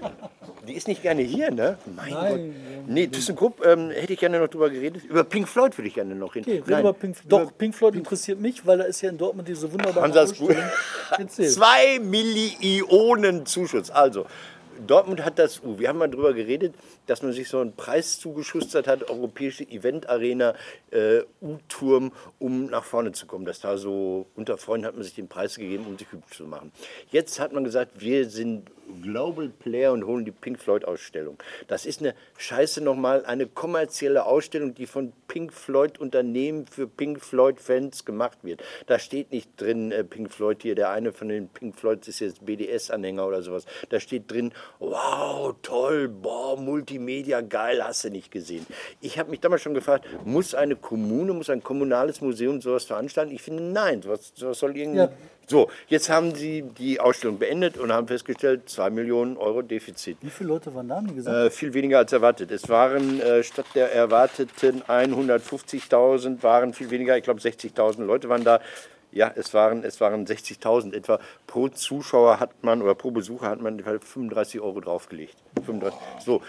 Die 0.69 0.75
ist 0.75 0.89
nicht 0.89 1.01
gerne 1.03 1.23
hier, 1.23 1.51
ne? 1.51 1.79
Mein 1.97 2.13
Nein, 2.13 2.33
Gott. 2.33 2.87
Nee, 2.89 3.07
ThyssenKrupp 3.07 3.65
ähm, 3.65 3.91
hätte 3.91 4.13
ich 4.13 4.19
gerne 4.21 4.39
noch 4.41 4.49
drüber 4.49 4.69
geredet. 4.69 5.05
Über 5.05 5.25
Pink 5.25 5.49
Floyd 5.49 5.77
würde 5.79 5.89
ich 5.89 5.95
gerne 5.95 6.15
noch 6.15 6.35
reden. 6.35 6.51
Okay, 6.51 6.63
Nein, 6.67 6.85
wir 6.85 6.93
Pink, 6.93 7.17
doch, 7.27 7.51
Pink 7.57 7.75
Floyd 7.75 7.95
interessiert 7.95 8.41
mich, 8.41 8.67
weil 8.67 8.79
da 8.79 8.85
ist 8.85 9.01
ja 9.01 9.09
in 9.09 9.17
Dortmund 9.17 9.49
diese 9.49 9.73
wunderbare 9.73 10.03
Haben 10.03 10.13
Sie 10.13 10.19
das 10.19 10.37
gut? 10.39 10.55
Zwei 11.29 11.99
Millionen 11.99 13.47
Zuschuss. 13.47 13.91
Also, 13.91 14.27
Dortmund 14.87 15.25
hat 15.25 15.39
das, 15.39 15.61
uh, 15.63 15.79
wir 15.79 15.89
haben 15.89 15.99
mal 15.99 16.09
drüber 16.09 16.33
geredet, 16.33 16.75
dass 17.07 17.23
man 17.23 17.33
sich 17.33 17.49
so 17.49 17.59
einen 17.59 17.75
Preis 17.75 18.19
zugeschustert 18.19 18.87
hat, 18.87 19.09
europäische 19.09 19.65
Event-Arena, 19.65 20.55
äh, 20.91 21.21
U-Turm, 21.41 22.13
um 22.39 22.67
nach 22.67 22.85
vorne 22.85 23.13
zu 23.13 23.27
kommen. 23.27 23.45
Das 23.45 23.63
war 23.65 23.79
so, 23.79 24.27
unter 24.35 24.59
Freunden 24.59 24.87
hat 24.87 24.95
man 24.95 25.05
sich 25.05 25.15
den 25.15 25.29
Preis 25.29 25.57
gegeben, 25.57 25.87
um 25.87 25.99
sich 25.99 26.11
hübsch 26.11 26.37
zu 26.37 26.45
machen. 26.45 26.73
Jetzt 27.11 27.41
hat 27.41 27.53
man 27.53 27.65
gesagt, 27.65 28.01
wir 28.01 28.29
sind 28.29 28.71
Global 29.03 29.49
Player 29.49 29.93
und 29.93 30.07
holen 30.07 30.25
die 30.25 30.31
Pink 30.31 30.61
Floyd-Ausstellung. 30.61 31.39
Das 31.69 31.87
ist 31.87 32.01
eine 32.01 32.15
Scheiße 32.39 32.83
nochmal, 32.83 33.25
eine 33.27 33.47
kommerzielle 33.47 34.25
Ausstellung, 34.25 34.75
die 34.75 34.87
von 34.87 35.13
Pink 35.29 35.53
Floyd 35.53 35.99
Unternehmen 35.99 36.67
für 36.67 36.87
Pink 36.87 37.21
Floyd-Fans 37.21 38.05
gemacht 38.05 38.39
wird. 38.43 38.63
Da 38.87 38.99
steht 38.99 39.33
nicht 39.33 39.51
drin, 39.57 39.93
äh, 39.93 40.05
Pink 40.05 40.31
Floyd 40.31 40.63
hier, 40.63 40.75
der 40.75 40.91
eine 40.91 41.13
von 41.13 41.29
den 41.29 41.49
Pink 41.49 41.77
Floyds 41.77 42.09
ist 42.09 42.21
jetzt 42.21 42.45
BDS-Anhänger 42.45 43.27
oder 43.27 43.43
sowas. 43.43 43.67
Da 43.89 44.01
steht 44.01 44.31
drin, 44.31 44.53
wow, 44.79 45.55
toll, 45.63 46.09
boah, 46.09 46.57
Multimedia, 46.57 47.41
geil, 47.41 47.83
hast 47.85 48.05
du 48.05 48.11
nicht 48.11 48.31
gesehen. 48.31 48.67
Ich 49.01 49.19
habe 49.19 49.31
mich 49.31 49.41
damals 49.41 49.63
schon 49.63 49.75
gefragt, 49.75 50.07
muss 50.25 50.55
eine 50.55 50.77
Kommune, 50.77 51.33
muss 51.33 51.51
ein 51.51 51.63
kommunales 51.63 52.21
Museum 52.21 52.61
sowas 52.61 52.85
veranstalten? 52.85 53.33
Ich 53.33 53.43
finde, 53.43 53.63
nein, 53.63 54.03
sowas, 54.03 54.33
sowas 54.35 54.59
soll 54.59 54.77
irgendwie... 54.77 54.99
Ja. 54.99 55.13
So, 55.47 55.71
jetzt 55.89 56.09
haben 56.09 56.35
sie 56.35 56.63
die 56.63 57.01
Ausstellung 57.01 57.39
beendet 57.39 57.77
und 57.77 57.93
haben 57.93 58.09
festgestellt, 58.09 58.69
2 58.69 58.91
Millionen 58.91 59.37
Euro 59.37 59.63
Defizit. 59.63 60.17
Wie 60.21 60.31
viele 60.31 60.49
Leute 60.49 60.75
waren 60.75 60.89
da, 60.89 61.01
die 61.01 61.15
gesagt? 61.15 61.37
Äh, 61.37 61.51
viel 61.51 61.75
weniger 61.75 61.99
als 61.99 62.13
erwartet. 62.13 62.51
Es 62.51 62.69
waren 62.69 63.21
äh, 63.21 63.43
statt 63.43 63.67
der 63.75 63.93
erwarteten 63.93 64.83
150.000 64.83 66.43
waren 66.43 66.73
viel 66.73 66.91
weniger, 66.91 67.17
ich 67.17 67.25
glaube 67.25 67.41
60.000 67.41 68.05
Leute 68.05 68.29
waren 68.29 68.45
da. 68.45 68.61
Ja, 69.13 69.33
es 69.37 69.55
waren, 69.55 69.85
es 69.85 70.01
waren 70.01 70.27
60.000 70.27 70.93
etwa. 70.93 71.21
Pro 71.47 71.69
Zuschauer 71.69 72.41
hat 72.41 72.65
man 72.65 72.83
oder 72.83 72.97
pro 72.97 73.13
Besucher 73.13 73.47
hat 73.47 73.61
man 73.61 73.79
etwa 73.79 73.93
35 74.01 74.61
Euro 74.61 74.81
draufgelegt. 74.81 75.37
35. 75.65 76.01
So, 76.25 76.43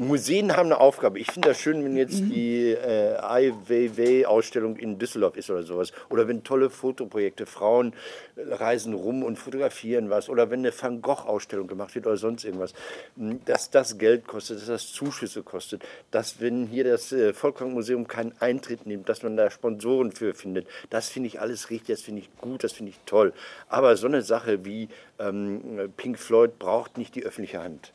Museen 0.00 0.56
haben 0.56 0.66
eine 0.66 0.80
Aufgabe. 0.80 1.18
Ich 1.18 1.30
finde 1.30 1.50
das 1.50 1.60
schön, 1.60 1.84
wenn 1.84 1.94
jetzt 1.94 2.20
die 2.20 2.70
äh, 2.70 3.16
Ai 3.18 3.52
Weiwei-Ausstellung 3.68 4.76
in 4.76 4.98
Düsseldorf 4.98 5.36
ist 5.36 5.50
oder 5.50 5.62
sowas. 5.62 5.92
Oder 6.08 6.26
wenn 6.26 6.42
tolle 6.42 6.70
Fotoprojekte, 6.70 7.44
Frauen 7.44 7.92
reisen 8.34 8.94
rum 8.94 9.22
und 9.22 9.38
fotografieren 9.38 10.08
was. 10.08 10.30
Oder 10.30 10.50
wenn 10.50 10.60
eine 10.60 10.72
Van 10.72 11.02
Gogh-Ausstellung 11.02 11.66
gemacht 11.66 11.94
wird 11.94 12.06
oder 12.06 12.16
sonst 12.16 12.46
irgendwas. 12.46 12.72
M, 13.18 13.44
Dass 13.44 13.70
das 13.70 13.98
Geld 13.98 14.26
kostet, 14.26 14.60
dass 14.60 14.66
das 14.68 14.90
Zuschüsse 14.90 15.42
kostet. 15.42 15.82
Dass, 16.10 16.40
wenn 16.40 16.66
hier 16.66 16.84
das 16.84 17.12
äh, 17.12 17.34
Volkwang-Museum 17.34 18.08
keinen 18.08 18.32
Eintritt 18.40 18.86
nimmt, 18.86 19.06
dass 19.06 19.22
man 19.22 19.36
da 19.36 19.50
Sponsoren 19.50 20.12
für 20.12 20.32
findet. 20.32 20.66
Das 20.88 21.10
finde 21.10 21.26
ich 21.26 21.40
alles 21.40 21.68
richtig, 21.68 21.96
das 21.96 22.00
finde 22.00 22.22
ich 22.22 22.34
gut, 22.38 22.64
das 22.64 22.72
finde 22.72 22.92
ich 22.92 22.98
toll. 23.04 23.34
Aber 23.68 23.98
so 23.98 24.06
eine 24.06 24.22
Sache 24.22 24.64
wie 24.64 24.88
ähm, 25.18 25.92
Pink 25.98 26.18
Floyd 26.18 26.58
braucht 26.58 26.96
nicht 26.96 27.14
die 27.14 27.24
öffentliche 27.24 27.62
Hand. 27.62 27.92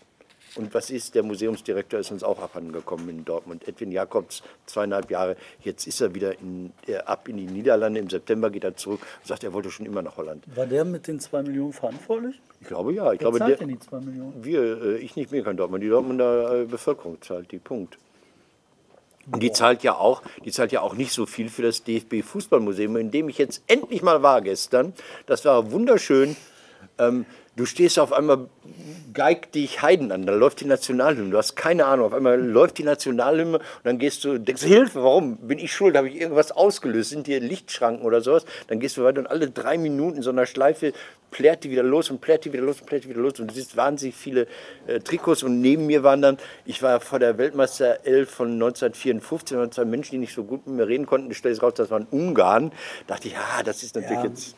Und 0.55 0.73
was 0.73 0.89
ist? 0.89 1.15
Der 1.15 1.23
Museumsdirektor 1.23 1.99
ist 1.99 2.11
uns 2.11 2.23
auch 2.23 2.39
abhanden 2.39 2.71
gekommen 2.71 3.09
in 3.09 3.25
Dortmund. 3.25 3.67
Edwin 3.67 3.91
Jakobs, 3.91 4.41
zweieinhalb 4.65 5.11
Jahre. 5.11 5.35
Jetzt 5.61 5.85
ist 5.85 5.99
er 5.99 6.15
wieder 6.15 6.39
in, 6.39 6.71
äh, 6.87 6.95
ab 6.97 7.27
in 7.27 7.37
die 7.37 7.45
Niederlande. 7.45 7.99
Im 7.99 8.09
September 8.09 8.49
geht 8.49 8.63
er 8.63 8.75
zurück 8.77 9.01
und 9.01 9.27
sagt, 9.27 9.43
er 9.43 9.51
wollte 9.51 9.69
schon 9.69 9.85
immer 9.85 10.01
nach 10.01 10.15
Holland. 10.15 10.43
War 10.55 10.65
der 10.65 10.85
mit 10.85 11.07
den 11.07 11.19
2 11.19 11.43
Millionen 11.43 11.73
verantwortlich? 11.73 12.39
Ich 12.61 12.67
glaube 12.67 12.93
ja. 12.93 13.11
Ich 13.11 13.11
Wer 13.11 13.17
glaube, 13.17 13.39
zahlt 13.39 13.51
der, 13.51 13.57
denn 13.57 13.67
die 13.69 13.79
2 13.79 13.99
Millionen? 13.99 14.45
wir, 14.45 14.81
äh, 14.81 14.97
ich 14.97 15.17
nicht 15.17 15.31
mehr 15.31 15.43
kann 15.43 15.57
Dortmund. 15.57 15.83
Die 15.83 15.89
Dortmunder 15.89 16.61
äh, 16.61 16.65
Bevölkerung 16.65 17.21
zahlt 17.21 17.51
die. 17.51 17.59
Punkt. 17.59 17.97
Und 19.31 19.41
die 19.41 19.51
zahlt 19.51 19.83
ja 19.83 19.95
auch, 19.95 20.21
die 20.43 20.51
zahlt 20.51 20.71
ja 20.71 20.81
auch 20.81 20.93
nicht 20.93 21.11
so 21.11 21.25
viel 21.25 21.49
für 21.49 21.63
das 21.63 21.83
DFB 21.83 22.21
Fußballmuseum, 22.23 22.95
in 22.97 23.11
dem 23.11 23.27
ich 23.27 23.37
jetzt 23.39 23.63
endlich 23.67 24.03
mal 24.03 24.21
war 24.21 24.41
gestern. 24.41 24.93
Das 25.25 25.45
war 25.45 25.71
wunderschön. 25.71 26.35
Ähm, 26.97 27.25
du 27.55 27.65
stehst 27.65 27.99
auf 27.99 28.13
einmal, 28.13 28.47
geigt 29.13 29.55
dich 29.55 29.81
Heiden 29.81 30.11
an, 30.11 30.25
da 30.25 30.33
läuft 30.33 30.61
die 30.61 30.65
Nationalhymne, 30.65 31.31
du 31.31 31.37
hast 31.37 31.55
keine 31.55 31.85
Ahnung, 31.85 32.07
auf 32.07 32.13
einmal 32.13 32.39
läuft 32.41 32.77
die 32.77 32.83
Nationalhymne 32.83 33.57
und 33.59 33.63
dann 33.83 33.97
gehst 33.97 34.23
du, 34.23 34.37
denkst 34.37 34.63
Hilfe, 34.63 35.03
warum? 35.03 35.37
Bin 35.37 35.59
ich 35.59 35.73
schuld? 35.73 35.95
Habe 35.95 36.09
ich 36.09 36.19
irgendwas 36.19 36.51
ausgelöst? 36.51 37.09
Sind 37.11 37.27
hier 37.27 37.39
Lichtschranken 37.39 38.05
oder 38.05 38.21
sowas? 38.21 38.45
Dann 38.67 38.79
gehst 38.79 38.97
du 38.97 39.03
weiter 39.03 39.19
und 39.19 39.27
alle 39.27 39.49
drei 39.49 39.77
Minuten 39.77 40.17
in 40.17 40.23
so 40.23 40.29
einer 40.31 40.45
Schleife 40.45 40.93
plärt 41.31 41.65
die 41.65 41.69
wieder 41.71 41.83
los 41.83 42.09
und 42.09 42.21
plärt 42.21 42.45
die 42.45 42.53
wieder 42.53 42.63
los 42.63 42.79
und 42.79 42.87
plärt 42.87 43.03
die 43.03 43.09
wieder 43.09 43.19
los 43.19 43.39
und 43.41 43.49
du 43.51 43.53
siehst 43.53 43.75
wahnsinnig 43.75 44.15
viele 44.15 44.47
äh, 44.87 44.99
Trikots 45.01 45.43
und 45.43 45.59
neben 45.59 45.85
mir 45.85 46.01
waren 46.03 46.21
dann, 46.21 46.37
ich 46.65 46.81
war 46.81 47.01
vor 47.01 47.19
der 47.19 47.37
Weltmeister 47.37 48.05
11 48.05 48.29
von 48.29 48.53
1954 48.53 49.57
und 49.57 49.73
zwei 49.73 49.83
Menschen, 49.85 50.11
die 50.11 50.17
nicht 50.19 50.33
so 50.33 50.43
gut 50.45 50.65
mit 50.65 50.77
mir 50.77 50.87
reden 50.87 51.05
konnten, 51.05 51.29
ich 51.29 51.37
stelle 51.37 51.53
es 51.53 51.61
raus, 51.61 51.73
das 51.75 51.89
waren 51.91 52.07
Ungarn, 52.09 52.71
dachte 53.07 53.27
ich, 53.27 53.35
ah, 53.37 53.63
das 53.63 53.83
ist 53.83 53.95
natürlich 53.95 54.19
Ja. 54.23 54.29
jetzt 54.29 54.55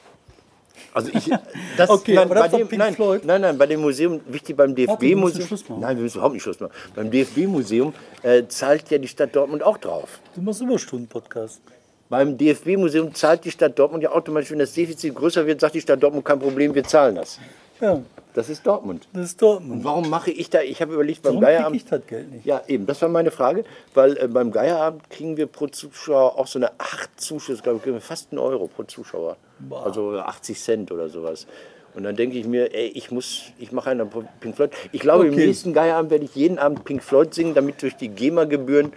also 0.97 1.11
ich, 1.13 1.29
das, 1.77 1.89
Okay, 1.89 2.15
nein, 2.15 2.29
bei 2.29 2.47
dem, 2.47 2.67
nein, 2.71 2.95
nein, 3.23 3.41
nein, 3.41 3.57
bei 3.57 3.65
dem 3.65 3.81
Museum, 3.81 4.19
wichtig 4.27 4.57
beim 4.57 4.75
DFB-Museum. 4.75 5.79
Nein, 5.79 5.97
wir 5.97 6.03
müssen 6.03 6.17
überhaupt 6.17 6.33
nicht 6.33 6.43
Schluss 6.43 6.59
machen. 6.59 6.73
Beim 6.95 7.11
DFB-Museum 7.11 7.93
äh, 8.23 8.43
zahlt 8.47 8.89
ja 8.89 8.97
die 8.97 9.07
Stadt 9.07 9.35
Dortmund 9.35 9.63
auch 9.63 9.77
drauf. 9.77 10.19
Du 10.35 10.41
machst 10.41 10.61
Überstunden-Podcast. 10.61 11.61
Beim 12.09 12.37
DFB-Museum 12.37 13.13
zahlt 13.13 13.43
die 13.43 13.51
Stadt 13.51 13.77
Dortmund 13.77 14.01
ja 14.03 14.11
automatisch, 14.11 14.51
wenn 14.51 14.59
das 14.59 14.73
Defizit 14.73 15.13
größer 15.13 15.45
wird, 15.45 15.59
sagt 15.59 15.75
die 15.75 15.81
Stadt 15.81 16.01
Dortmund, 16.01 16.23
kein 16.23 16.39
Problem, 16.39 16.73
wir 16.73 16.83
zahlen 16.83 17.15
das. 17.15 17.39
Ja, 17.81 18.01
Das 18.33 18.49
ist 18.49 18.65
Dortmund. 18.67 19.07
das 19.13 19.25
ist 19.25 19.41
Dortmund. 19.41 19.83
Warum 19.83 20.09
mache 20.09 20.31
ich 20.31 20.49
da, 20.49 20.61
ich 20.61 20.81
habe 20.81 20.93
überlegt, 20.93 21.21
beim 21.23 21.33
Warum 21.33 21.41
Geierabend. 21.41 21.75
ich 21.75 21.85
das 21.85 22.05
Geld 22.07 22.31
nicht? 22.31 22.45
Ja, 22.45 22.61
eben, 22.67 22.85
das 22.85 23.01
war 23.01 23.09
meine 23.09 23.31
Frage, 23.31 23.63
weil 23.93 24.17
äh, 24.17 24.27
beim 24.27 24.51
Geierabend 24.51 25.09
kriegen 25.09 25.37
wir 25.37 25.47
pro 25.47 25.67
Zuschauer 25.67 26.37
auch 26.37 26.47
so 26.47 26.59
eine 26.59 26.71
8 26.79 27.09
Zuschüsse, 27.19 27.61
glaube 27.63 27.81
ich, 27.97 28.03
fast 28.03 28.31
einen 28.31 28.39
Euro 28.39 28.67
pro 28.67 28.83
Zuschauer. 28.83 29.37
Also 29.71 30.11
80 30.19 30.59
Cent 30.59 30.91
oder 30.91 31.09
sowas. 31.09 31.47
Und 31.95 32.03
dann 32.03 32.15
denke 32.15 32.37
ich 32.37 32.45
mir, 32.45 32.75
ey, 32.75 32.89
ich 32.89 33.09
muss, 33.09 33.45
ich 33.57 33.71
mache 33.71 33.89
einen 33.89 34.07
Pink 34.39 34.55
Floyd. 34.55 34.69
Ich 34.91 35.01
glaube, 35.01 35.25
im 35.27 35.33
Okay. 35.33 35.47
nächsten 35.47 35.73
Geierabend 35.73 36.11
werde 36.11 36.25
ich 36.25 36.35
jeden 36.35 36.59
Abend 36.59 36.83
Pink 36.85 37.01
Floyd 37.03 37.33
singen, 37.33 37.55
damit 37.55 37.81
durch 37.81 37.95
die 37.95 38.09
GEMA-Gebühren. 38.09 38.93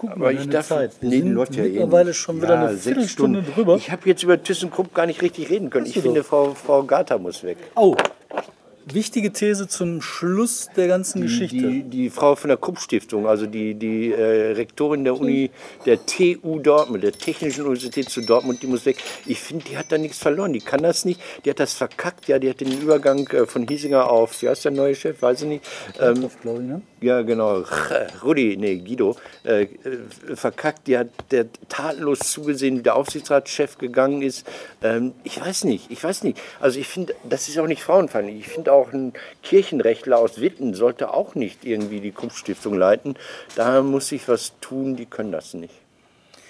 Guck 0.00 0.16
mal, 0.16 0.32
ich 0.34 0.48
darf, 0.48 0.66
Zeit. 0.66 0.92
Wir 1.02 1.10
nee, 1.10 1.18
sind 1.18 1.32
läuft 1.34 1.54
ja 1.56 1.64
eh 1.64 1.68
mittlerweile 1.68 2.08
nicht. 2.08 2.16
schon 2.16 2.40
wieder 2.40 2.58
eine 2.58 2.70
sechs 2.70 2.84
Viertelstunde 2.84 3.42
drüber. 3.42 3.76
Ich 3.76 3.90
habe 3.90 4.08
jetzt 4.08 4.22
über 4.22 4.42
ThyssenKrupp 4.42 4.94
gar 4.94 5.04
nicht 5.04 5.20
richtig 5.20 5.50
reden 5.50 5.68
können. 5.68 5.84
Hast 5.84 5.94
Ich 5.94 6.02
finde. 6.02 6.24
Frau, 6.24 6.54
Frau 6.54 6.82
Gata 6.84 7.18
muss 7.18 7.44
weg. 7.44 7.58
Oh, 7.74 7.94
wichtige 8.94 9.32
These 9.32 9.68
zum 9.68 10.02
Schluss 10.02 10.68
der 10.76 10.88
ganzen 10.88 11.22
Geschichte. 11.22 11.56
Die, 11.56 11.82
die 11.82 12.10
Frau 12.10 12.36
von 12.36 12.48
der 12.48 12.56
Krupp-Stiftung, 12.56 13.26
also 13.26 13.46
die, 13.46 13.74
die 13.74 14.12
äh, 14.12 14.52
Rektorin 14.52 15.04
der 15.04 15.18
Uni, 15.18 15.50
der 15.86 16.04
TU 16.06 16.58
Dortmund, 16.58 17.02
der 17.02 17.12
Technischen 17.12 17.62
Universität 17.62 18.08
zu 18.08 18.20
Dortmund, 18.20 18.62
die 18.62 18.66
muss 18.66 18.86
weg. 18.86 18.96
Ich 19.26 19.40
finde, 19.40 19.64
die 19.64 19.76
hat 19.76 19.86
da 19.90 19.98
nichts 19.98 20.18
verloren. 20.18 20.52
Die 20.52 20.60
kann 20.60 20.82
das 20.82 21.04
nicht. 21.04 21.20
Die 21.44 21.50
hat 21.50 21.60
das 21.60 21.74
verkackt. 21.74 22.28
Ja, 22.28 22.38
die 22.38 22.48
hat 22.50 22.60
den 22.60 22.80
Übergang 22.80 23.26
äh, 23.28 23.46
von 23.46 23.66
Hiesinger 23.66 24.10
auf, 24.10 24.40
wie 24.42 24.48
heißt 24.48 24.64
der 24.64 24.72
neue 24.72 24.94
Chef? 24.94 25.20
Weiß 25.22 25.42
ich 25.42 25.48
nicht. 25.48 25.64
Ähm, 26.00 26.30
glaube 26.42 26.62
ich, 26.62 26.68
ne? 26.68 26.82
ja, 27.00 27.22
genau. 27.22 27.64
Rudi, 28.22 28.56
nee, 28.56 28.76
Guido, 28.76 29.16
äh, 29.44 29.62
äh, 29.62 29.68
verkackt. 30.34 30.86
Die 30.86 30.96
hat 30.96 31.08
der 31.30 31.46
tatenlos 31.68 32.20
zugesehen, 32.20 32.78
wie 32.78 32.82
der 32.82 32.96
Aufsichtsratschef 32.96 33.78
gegangen 33.78 34.22
ist. 34.22 34.46
Ähm, 34.82 35.12
ich 35.24 35.40
weiß 35.40 35.64
nicht, 35.64 35.90
ich 35.90 36.02
weiß 36.02 36.22
nicht. 36.24 36.38
Also 36.60 36.78
ich 36.78 36.88
finde, 36.88 37.14
das 37.28 37.48
ist 37.48 37.58
auch 37.58 37.66
nicht 37.66 37.82
frauenfeindlich. 37.82 38.40
Ich 38.40 38.48
finde 38.48 38.72
auch 38.72 38.79
ein 38.92 39.12
Kirchenrechtler 39.42 40.18
aus 40.18 40.40
Witten 40.40 40.74
sollte 40.74 41.12
auch 41.12 41.34
nicht 41.34 41.64
irgendwie 41.64 42.00
die 42.00 42.12
Krupp-Stiftung 42.12 42.74
leiten. 42.74 43.14
Da 43.56 43.82
muss 43.82 44.08
sich 44.08 44.26
was 44.28 44.54
tun, 44.60 44.96
die 44.96 45.06
können 45.06 45.32
das 45.32 45.54
nicht. 45.54 45.74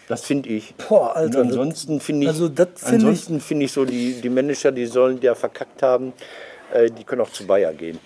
Das 0.09 0.24
finde 0.24 0.49
ich. 0.49 0.74
Boah, 0.89 1.14
Alter, 1.14 1.41
Und 1.41 1.49
ansonsten 1.49 2.01
finde 2.01 2.24
ich, 2.24 2.28
also 2.28 2.49
das 2.49 2.68
finde 2.76 3.12
ich- 3.12 3.43
finde 3.43 3.64
ich 3.66 3.72
so, 3.72 3.85
die, 3.85 4.20
die 4.20 4.28
Manager, 4.28 4.72
die 4.72 4.87
sollen, 4.87 5.20
ja 5.20 5.35
verkackt 5.35 5.83
haben, 5.83 6.12
äh, 6.72 6.91
die 6.91 7.05
können 7.05 7.20
auch 7.20 7.31
zu 7.31 7.47
Bayer 7.47 7.72
gehen. 7.72 7.99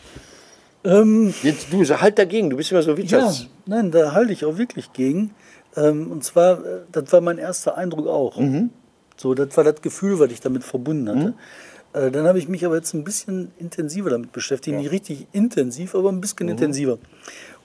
Ähm, 0.85 1.33
Jetzt 1.43 1.73
du, 1.73 1.83
halt 1.83 2.19
dagegen, 2.19 2.51
du 2.51 2.57
bist 2.59 2.71
immer 2.71 2.83
so 2.83 2.91
ja, 2.91 2.97
Wirtschafts... 2.99 3.47
nein, 3.65 3.91
da 3.91 4.13
halte 4.13 4.33
ich 4.35 4.45
auch 4.45 4.59
wirklich 4.59 4.93
gegen. 4.93 5.35
Ähm, 5.77 6.11
und 6.13 6.23
zwar, 6.25 6.59
äh, 6.65 6.81
das 6.93 7.11
war 7.13 7.21
mein 7.23 7.39
erster 7.39 7.77
Eindruck 7.77 8.07
auch. 8.07 8.39
Mhm. 8.39 8.71
So, 9.17 9.33
das 9.35 9.57
war 9.57 9.65
das 9.65 9.81
Gefühl, 9.81 10.19
was 10.19 10.31
ich 10.31 10.41
damit 10.41 10.63
verbunden 10.65 11.09
hatte. 11.09 11.29
Äh, 11.29 11.74
dann 11.95 12.27
habe 12.27 12.39
ich 12.39 12.49
mich 12.49 12.65
aber 12.67 12.77
jetzt 12.77 12.93
ein 12.95 13.05
bisschen 13.05 13.53
intensiver 13.59 14.11
damit 14.11 14.33
beschäftigt. 14.33 14.77
Nicht 14.77 14.91
richtig 14.91 15.27
intensiv, 15.33 15.95
aber 15.95 16.11
ein 16.11 16.21
bisschen 16.21 16.47
Mhm. 16.47 16.53
intensiver. 16.53 16.99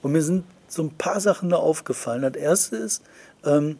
Und 0.02 0.12
mir 0.12 0.22
sind 0.22 0.44
so 0.68 0.82
ein 0.82 0.90
paar 0.90 1.20
Sachen 1.20 1.50
da 1.50 1.56
aufgefallen. 1.56 2.22
Das 2.22 2.34
erste 2.36 2.76
ist, 2.76 3.02
ähm, 3.44 3.76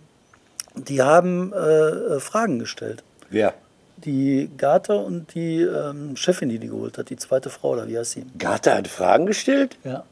die 0.74 1.02
haben 1.02 1.52
äh, 1.52 1.56
äh, 1.56 2.20
Fragen 2.20 2.58
gestellt. 2.58 3.02
Wer? 3.30 3.54
Die 3.98 4.50
Gater 4.56 5.04
und 5.04 5.34
die 5.34 5.60
ähm, 5.62 6.16
Chefin, 6.16 6.48
die 6.48 6.58
die 6.58 6.68
geholt 6.68 6.96
hat, 6.98 7.10
die 7.10 7.16
zweite 7.16 7.50
Frau, 7.50 7.70
oder 7.72 7.86
wie 7.86 7.98
heißt 7.98 8.12
sie? 8.12 8.24
Gata 8.38 8.74
hat 8.76 8.88
Fragen 8.88 9.26
gestellt? 9.26 9.76
Ja. 9.84 10.04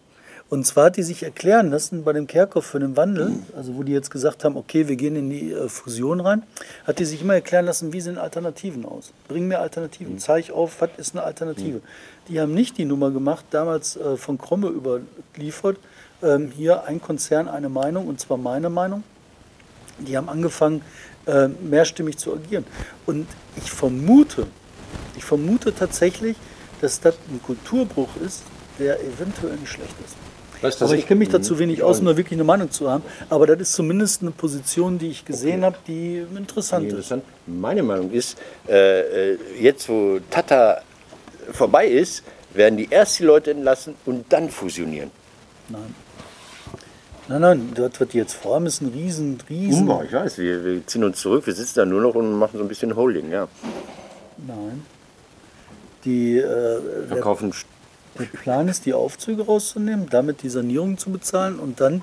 Und 0.50 0.64
zwar 0.66 0.86
hat 0.86 0.96
die 0.96 1.02
sich 1.02 1.22
erklären 1.22 1.70
lassen 1.70 2.04
bei 2.04 2.14
dem 2.14 2.26
Kerkhoff 2.26 2.64
für 2.64 2.80
den 2.80 2.96
Wandel, 2.96 3.32
also 3.54 3.76
wo 3.76 3.82
die 3.82 3.92
jetzt 3.92 4.10
gesagt 4.10 4.44
haben, 4.44 4.56
okay, 4.56 4.88
wir 4.88 4.96
gehen 4.96 5.14
in 5.14 5.28
die 5.28 5.52
äh, 5.52 5.68
Fusion 5.68 6.20
rein, 6.20 6.42
hat 6.86 6.98
die 6.98 7.04
sich 7.04 7.20
immer 7.20 7.34
erklären 7.34 7.66
lassen, 7.66 7.92
wie 7.92 8.00
sehen 8.00 8.16
Alternativen 8.16 8.86
aus? 8.86 9.12
Bring 9.28 9.46
mir 9.46 9.58
Alternativen, 9.58 10.18
zeig 10.18 10.50
auf, 10.50 10.80
was 10.80 10.88
ist 10.96 11.14
eine 11.14 11.22
Alternative. 11.22 11.82
Die 12.28 12.40
haben 12.40 12.54
nicht 12.54 12.78
die 12.78 12.86
Nummer 12.86 13.10
gemacht, 13.10 13.44
damals 13.50 13.98
äh, 13.98 14.16
von 14.16 14.38
Kromme 14.38 14.68
überliefert, 14.68 15.76
ähm, 16.22 16.50
hier 16.56 16.84
ein 16.84 17.02
Konzern, 17.02 17.48
eine 17.48 17.68
Meinung, 17.68 18.08
und 18.08 18.18
zwar 18.18 18.38
meine 18.38 18.70
Meinung. 18.70 19.02
Die 19.98 20.16
haben 20.16 20.30
angefangen, 20.30 20.80
äh, 21.26 21.48
mehrstimmig 21.48 22.16
zu 22.16 22.32
agieren. 22.32 22.64
Und 23.04 23.26
ich 23.56 23.70
vermute, 23.70 24.46
ich 25.14 25.24
vermute 25.24 25.74
tatsächlich, 25.74 26.38
dass 26.80 27.00
das 27.00 27.16
ein 27.28 27.42
Kulturbruch 27.42 28.16
ist, 28.24 28.44
der 28.78 28.98
eventuell 29.00 29.56
nicht 29.56 29.72
schlecht 29.72 29.94
ist. 30.04 30.16
Was, 30.60 30.82
Aber 30.82 30.94
ich 30.94 31.06
kenne 31.06 31.20
mich 31.20 31.28
dazu 31.28 31.58
wenig 31.58 31.82
aus, 31.82 32.00
um 32.00 32.06
da 32.06 32.16
wirklich 32.16 32.36
eine 32.36 32.44
Meinung 32.44 32.70
zu 32.70 32.90
haben. 32.90 33.04
Aber 33.30 33.46
das 33.46 33.60
ist 33.60 33.72
zumindest 33.74 34.22
eine 34.22 34.32
Position, 34.32 34.98
die 34.98 35.08
ich 35.08 35.24
gesehen 35.24 35.64
habe, 35.64 35.76
die 35.86 36.24
interessant 36.36 36.86
ist. 36.86 36.92
Interessant. 36.92 37.24
Meine 37.46 37.82
Meinung 37.82 38.10
ist, 38.10 38.38
äh, 38.68 39.32
äh, 39.32 39.38
jetzt 39.60 39.88
wo 39.88 40.18
Tata 40.30 40.82
vorbei 41.52 41.86
ist, 41.86 42.22
werden 42.54 42.76
die 42.76 42.88
erst 42.90 43.18
die 43.20 43.24
Leute 43.24 43.52
entlassen 43.52 43.94
und 44.04 44.24
dann 44.32 44.50
fusionieren. 44.50 45.10
Nein. 45.68 45.94
Nein, 47.28 47.40
nein, 47.42 47.72
was 47.76 48.08
die 48.08 48.16
jetzt 48.16 48.32
vorhaben, 48.32 48.64
ist 48.64 48.80
ein 48.80 48.88
riesen, 48.88 49.38
riesen. 49.50 49.82
Umbau, 49.82 50.02
ich 50.02 50.12
weiß, 50.12 50.38
wir, 50.38 50.64
wir 50.64 50.86
ziehen 50.86 51.04
uns 51.04 51.20
zurück, 51.20 51.46
wir 51.46 51.52
sitzen 51.52 51.74
da 51.76 51.84
nur 51.84 52.00
noch 52.00 52.14
und 52.14 52.32
machen 52.38 52.56
so 52.56 52.64
ein 52.64 52.68
bisschen 52.68 52.96
Holding, 52.96 53.30
ja. 53.30 53.48
Nein. 54.38 54.82
Die, 56.06 56.38
äh, 56.38 57.06
Verkaufen 57.06 57.50
Der 57.50 57.56
Plan 58.26 58.68
ist, 58.68 58.86
die 58.86 58.94
Aufzüge 58.94 59.46
rauszunehmen, 59.46 60.08
damit 60.10 60.42
die 60.42 60.48
Sanierung 60.48 60.98
zu 60.98 61.10
bezahlen 61.10 61.58
und 61.58 61.80
dann 61.80 62.02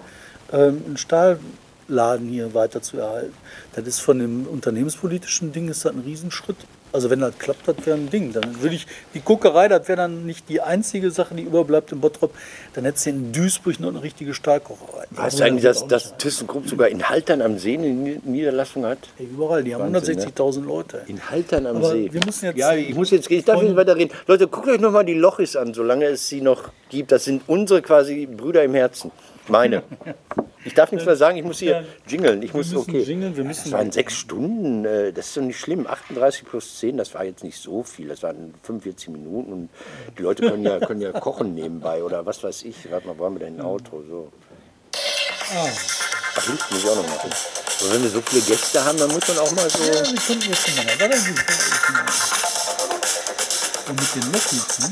ähm, 0.52 0.82
einen 0.86 0.98
Stahlladen 0.98 2.28
hier 2.28 2.54
weiter 2.54 2.82
zu 2.82 2.98
erhalten. 2.98 3.34
Das 3.74 3.86
ist 3.88 4.00
von 4.00 4.20
dem 4.20 4.48
unternehmenspolitischen 4.48 5.52
Ding 5.52 5.68
ist 5.70 5.86
das 5.86 5.94
ein 5.94 6.02
Riesenschritt. 6.02 6.58
Also 6.96 7.10
wenn 7.10 7.20
das 7.20 7.38
klappt, 7.38 7.68
das 7.68 7.76
wäre 7.86 7.98
ein 7.98 8.10
Ding. 8.10 8.32
Dann 8.34 8.62
würde 8.62 8.76
ich, 8.76 8.88
die 9.14 9.20
Guckerei, 9.20 9.68
das 9.68 9.88
wäre 9.88 9.98
dann 9.98 10.26
nicht 10.26 10.50
die 10.50 10.62
einzige 10.62 11.12
Sache, 11.12 11.36
die 11.36 11.44
überbleibt 11.44 11.92
in 11.92 12.00
Bottrop. 12.00 12.34
Dann 12.74 12.86
hättest 12.86 13.06
du 13.06 13.10
in 13.12 13.32
Duisburg 13.34 13.80
noch 13.80 13.90
eine 13.90 14.02
richtige 14.02 14.34
Stahlkocherei. 14.34 15.06
Weißt 15.12 15.40
du 15.40 15.44
eigentlich, 15.44 15.64
das 15.64 15.86
dass, 15.88 16.10
dass. 16.10 16.18
ThyssenKrupp 16.18 16.68
sogar 16.68 16.88
in 16.88 17.08
Haltern 17.08 17.42
am 17.42 17.60
See 17.60 17.76
eine 17.76 17.88
Ni- 17.90 18.20
Niederlassung 18.24 18.86
hat? 18.86 19.00
Ey, 19.20 19.26
Überall, 19.26 19.64
die 19.64 19.76
haben 19.76 19.94
Wahnsinn, 19.94 20.16
ne? 20.18 20.26
160.000 20.26 20.66
Leute. 20.66 21.02
In 21.08 21.30
Haltern 21.30 21.68
am 21.68 21.78
Aber 21.78 21.90
See. 21.92 22.10
wir 22.12 22.26
müssen 22.26 22.46
jetzt- 22.46 22.58
ja, 22.58 22.74
ich 22.74 22.96
muss 22.96 23.12
jetzt 23.12 23.28
gehen. 23.28 23.40
Ich 23.40 23.46
darf 23.46 23.62
nicht 23.62 23.76
weiter 23.76 23.96
reden. 23.96 24.12
Leute, 24.26 24.48
guckt 24.48 24.68
euch 24.70 24.80
nochmal 24.80 25.04
die 25.06 25.14
Lochis 25.16 25.56
an, 25.56 25.74
solange 25.74 26.06
es 26.06 26.28
sie 26.30 26.42
noch 26.42 26.70
gibt. 26.90 27.12
Das 27.12 27.26
sind 27.26 27.44
unsere 27.48 27.82
quasi 27.82 28.26
Brüder 28.26 28.64
im 28.64 28.74
Herzen. 28.74 29.12
Meine. 29.50 29.84
Ich 30.66 30.74
darf 30.74 30.92
nichts 30.92 31.06
mehr 31.06 31.16
sagen, 31.16 31.38
ich 31.38 31.44
muss 31.44 31.60
hier 31.60 31.86
jingeln. 32.08 32.42
Ich 32.42 32.54
muss, 32.54 32.72
müssen 32.72 32.78
okay. 32.90 33.00
jingeln, 33.04 33.38
wir 33.38 33.44
müssen- 33.44 33.66
das 33.66 33.72
waren 33.72 33.92
sechs 33.92 34.16
Stunden, 34.16 34.84
äh, 34.84 35.14
das 35.14 35.28
ist 35.28 35.38
doch 35.38 35.44
nicht 35.44 35.60
schlimm. 35.60 35.86
38 35.86 36.44
plus 36.46 36.80
10, 36.80 36.98
das 36.98 37.14
war 37.14 37.24
jetzt 37.24 37.44
nicht 37.44 37.62
so 37.62 37.84
viel. 37.84 38.08
Das 38.08 38.24
waren 38.24 38.54
45 38.64 39.10
Minuten 39.10 39.54
und 39.54 39.70
die 40.18 40.24
Leute 40.24 40.42
können 40.50 40.64
ja, 40.66 40.80
können 40.80 41.02
ja 41.02 41.12
kochen 41.12 41.54
nebenbei 41.54 42.04
oder 42.04 42.26
was 42.26 42.44
weiß 42.44 42.64
ich. 42.64 42.92
Warte 42.92 43.08
mal, 43.08 43.18
waren 43.20 43.36
wir 43.36 43.46
denn 43.46 43.60
ein 43.60 43.62
Auto? 43.66 44.04
So. 44.10 44.32
Ach, 45.54 46.48
Licht 46.50 46.72
muss 46.72 46.84
ich 46.84 46.90
auch 46.90 46.96
noch 46.96 47.08
machen. 47.08 47.30
Aber 47.82 47.94
wenn 47.94 48.02
wir 48.04 48.10
so 48.10 48.22
viele 48.22 48.42
Gäste 48.42 48.84
haben, 48.84 48.98
dann 48.98 49.12
muss 49.12 49.28
man 49.28 49.38
auch 49.38 49.52
mal 49.52 49.70
so. 49.70 49.84
Ja, 49.84 49.94
wir 49.94 50.20
konnten 50.20 50.50
jetzt 50.50 50.76
mal. 50.76 50.86
Und 53.88 54.00
mit 54.00 54.16
den 54.16 54.32
Lochnitzen, 54.32 54.92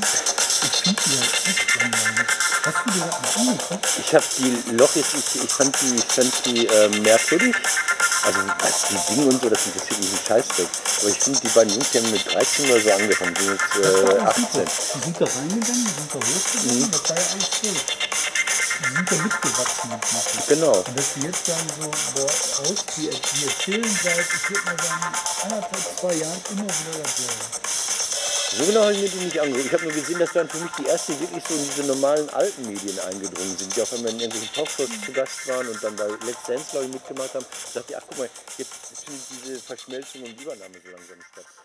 ich 0.62 0.80
finde 0.82 1.02
die 1.04 1.18
halt 1.18 1.48
echt 1.48 1.76
langweilig. 1.80 2.53
Hast 2.64 2.76
du 2.86 2.98
das 2.98 3.36
mal 3.36 3.50
angeguckt? 3.50 3.88
Ich 4.00 4.14
habe 4.14 4.24
die 4.38 4.72
Lochis, 4.72 5.04
ich, 5.12 5.44
ich 5.44 5.52
fand 5.52 5.76
die, 5.82 5.96
ich 5.96 6.04
fand 6.04 6.46
die 6.46 6.66
äh, 6.66 6.88
merkwürdig. 7.00 7.54
Also, 8.24 8.38
was 8.58 8.88
die 8.88 8.96
singen 8.96 9.28
und 9.28 9.42
so, 9.42 9.50
das 9.50 9.66
interessiert 9.66 10.00
mich 10.00 10.12
ein 10.12 10.26
Scheißdreck. 10.26 10.68
Aber 11.00 11.10
ich 11.10 11.18
finde, 11.18 11.40
die 11.40 11.48
beiden 11.48 11.74
Jungs, 11.74 11.90
die 11.90 11.98
haben 11.98 12.10
mit 12.10 12.32
13 12.32 12.70
oder 12.70 12.80
so 12.80 12.92
angefangen, 12.92 13.34
die 13.34 13.42
sind 13.44 13.60
jetzt 13.60 13.84
äh, 13.84 14.18
18. 14.18 14.64
Die 14.64 15.04
sind 15.04 15.20
da 15.20 15.24
reingegangen, 15.26 15.84
die 15.84 15.92
sind 15.92 16.08
da 16.08 16.18
hochgegangen, 16.24 16.90
das 16.90 17.10
war 17.10 17.16
ja 17.18 17.26
alles 17.32 17.48
voll. 17.52 17.76
Die 18.80 18.96
sind 18.96 19.10
da 19.10 19.16
mitgewachsen. 19.24 19.90
mit 19.90 20.12
Musik. 20.12 20.48
Genau. 20.48 20.72
Und 20.72 20.98
dass 20.98 21.12
die 21.14 21.20
jetzt 21.20 21.46
sagen 21.46 21.68
so, 21.68 21.90
boah, 22.14 22.24
aus, 22.24 22.86
die, 22.96 23.10
die 23.10 23.44
erzählen 23.44 23.98
seit, 24.02 24.24
ich 24.24 24.50
würde 24.50 24.64
mal 24.64 24.76
sagen, 24.82 25.12
anderthalb, 25.42 25.98
zwei 26.00 26.14
Jahren 26.14 26.42
immer 26.50 26.64
wieder 26.64 27.02
dasselbe. 27.02 27.83
So 28.56 28.64
genau 28.66 28.82
habe 28.82 28.92
ich 28.92 29.02
mir 29.02 29.08
die 29.08 29.24
nicht 29.24 29.40
angeguckt. 29.40 29.66
Ich 29.66 29.72
habe 29.72 29.82
nur 29.82 29.92
gesehen, 29.92 30.18
dass 30.20 30.32
dann 30.32 30.48
für 30.48 30.58
mich 30.58 30.70
die 30.78 30.86
erste 30.86 31.18
wirklich 31.18 31.42
so 31.44 31.54
in 31.54 31.64
diese 31.64 31.82
normalen 31.84 32.28
alten 32.30 32.62
Medien 32.68 32.96
eingedrungen 33.00 33.56
sind, 33.56 33.74
die 33.74 33.82
auf 33.82 33.92
einmal 33.92 34.12
in 34.12 34.20
irgendwelchen 34.20 34.54
Talkshows 34.54 34.90
zu 35.04 35.12
Gast 35.12 35.48
waren 35.48 35.66
und 35.66 35.82
dann 35.82 35.96
bei 35.96 36.06
Let's 36.24 36.44
Dance, 36.46 36.66
glaube 36.70 36.86
ich, 36.86 36.92
mitgemacht 36.92 37.34
haben. 37.34 37.44
Da 37.72 37.80
dachte 37.80 37.92
ich, 37.92 37.96
ach 37.98 38.02
guck 38.06 38.18
mal, 38.18 38.30
jetzt 38.58 38.70
findet 39.04 39.22
diese 39.30 39.58
Verschmelzung 39.58 40.22
und 40.22 40.40
Übernahme 40.40 40.74
so 40.84 40.90
langsam 40.90 41.18
statt. 41.32 41.63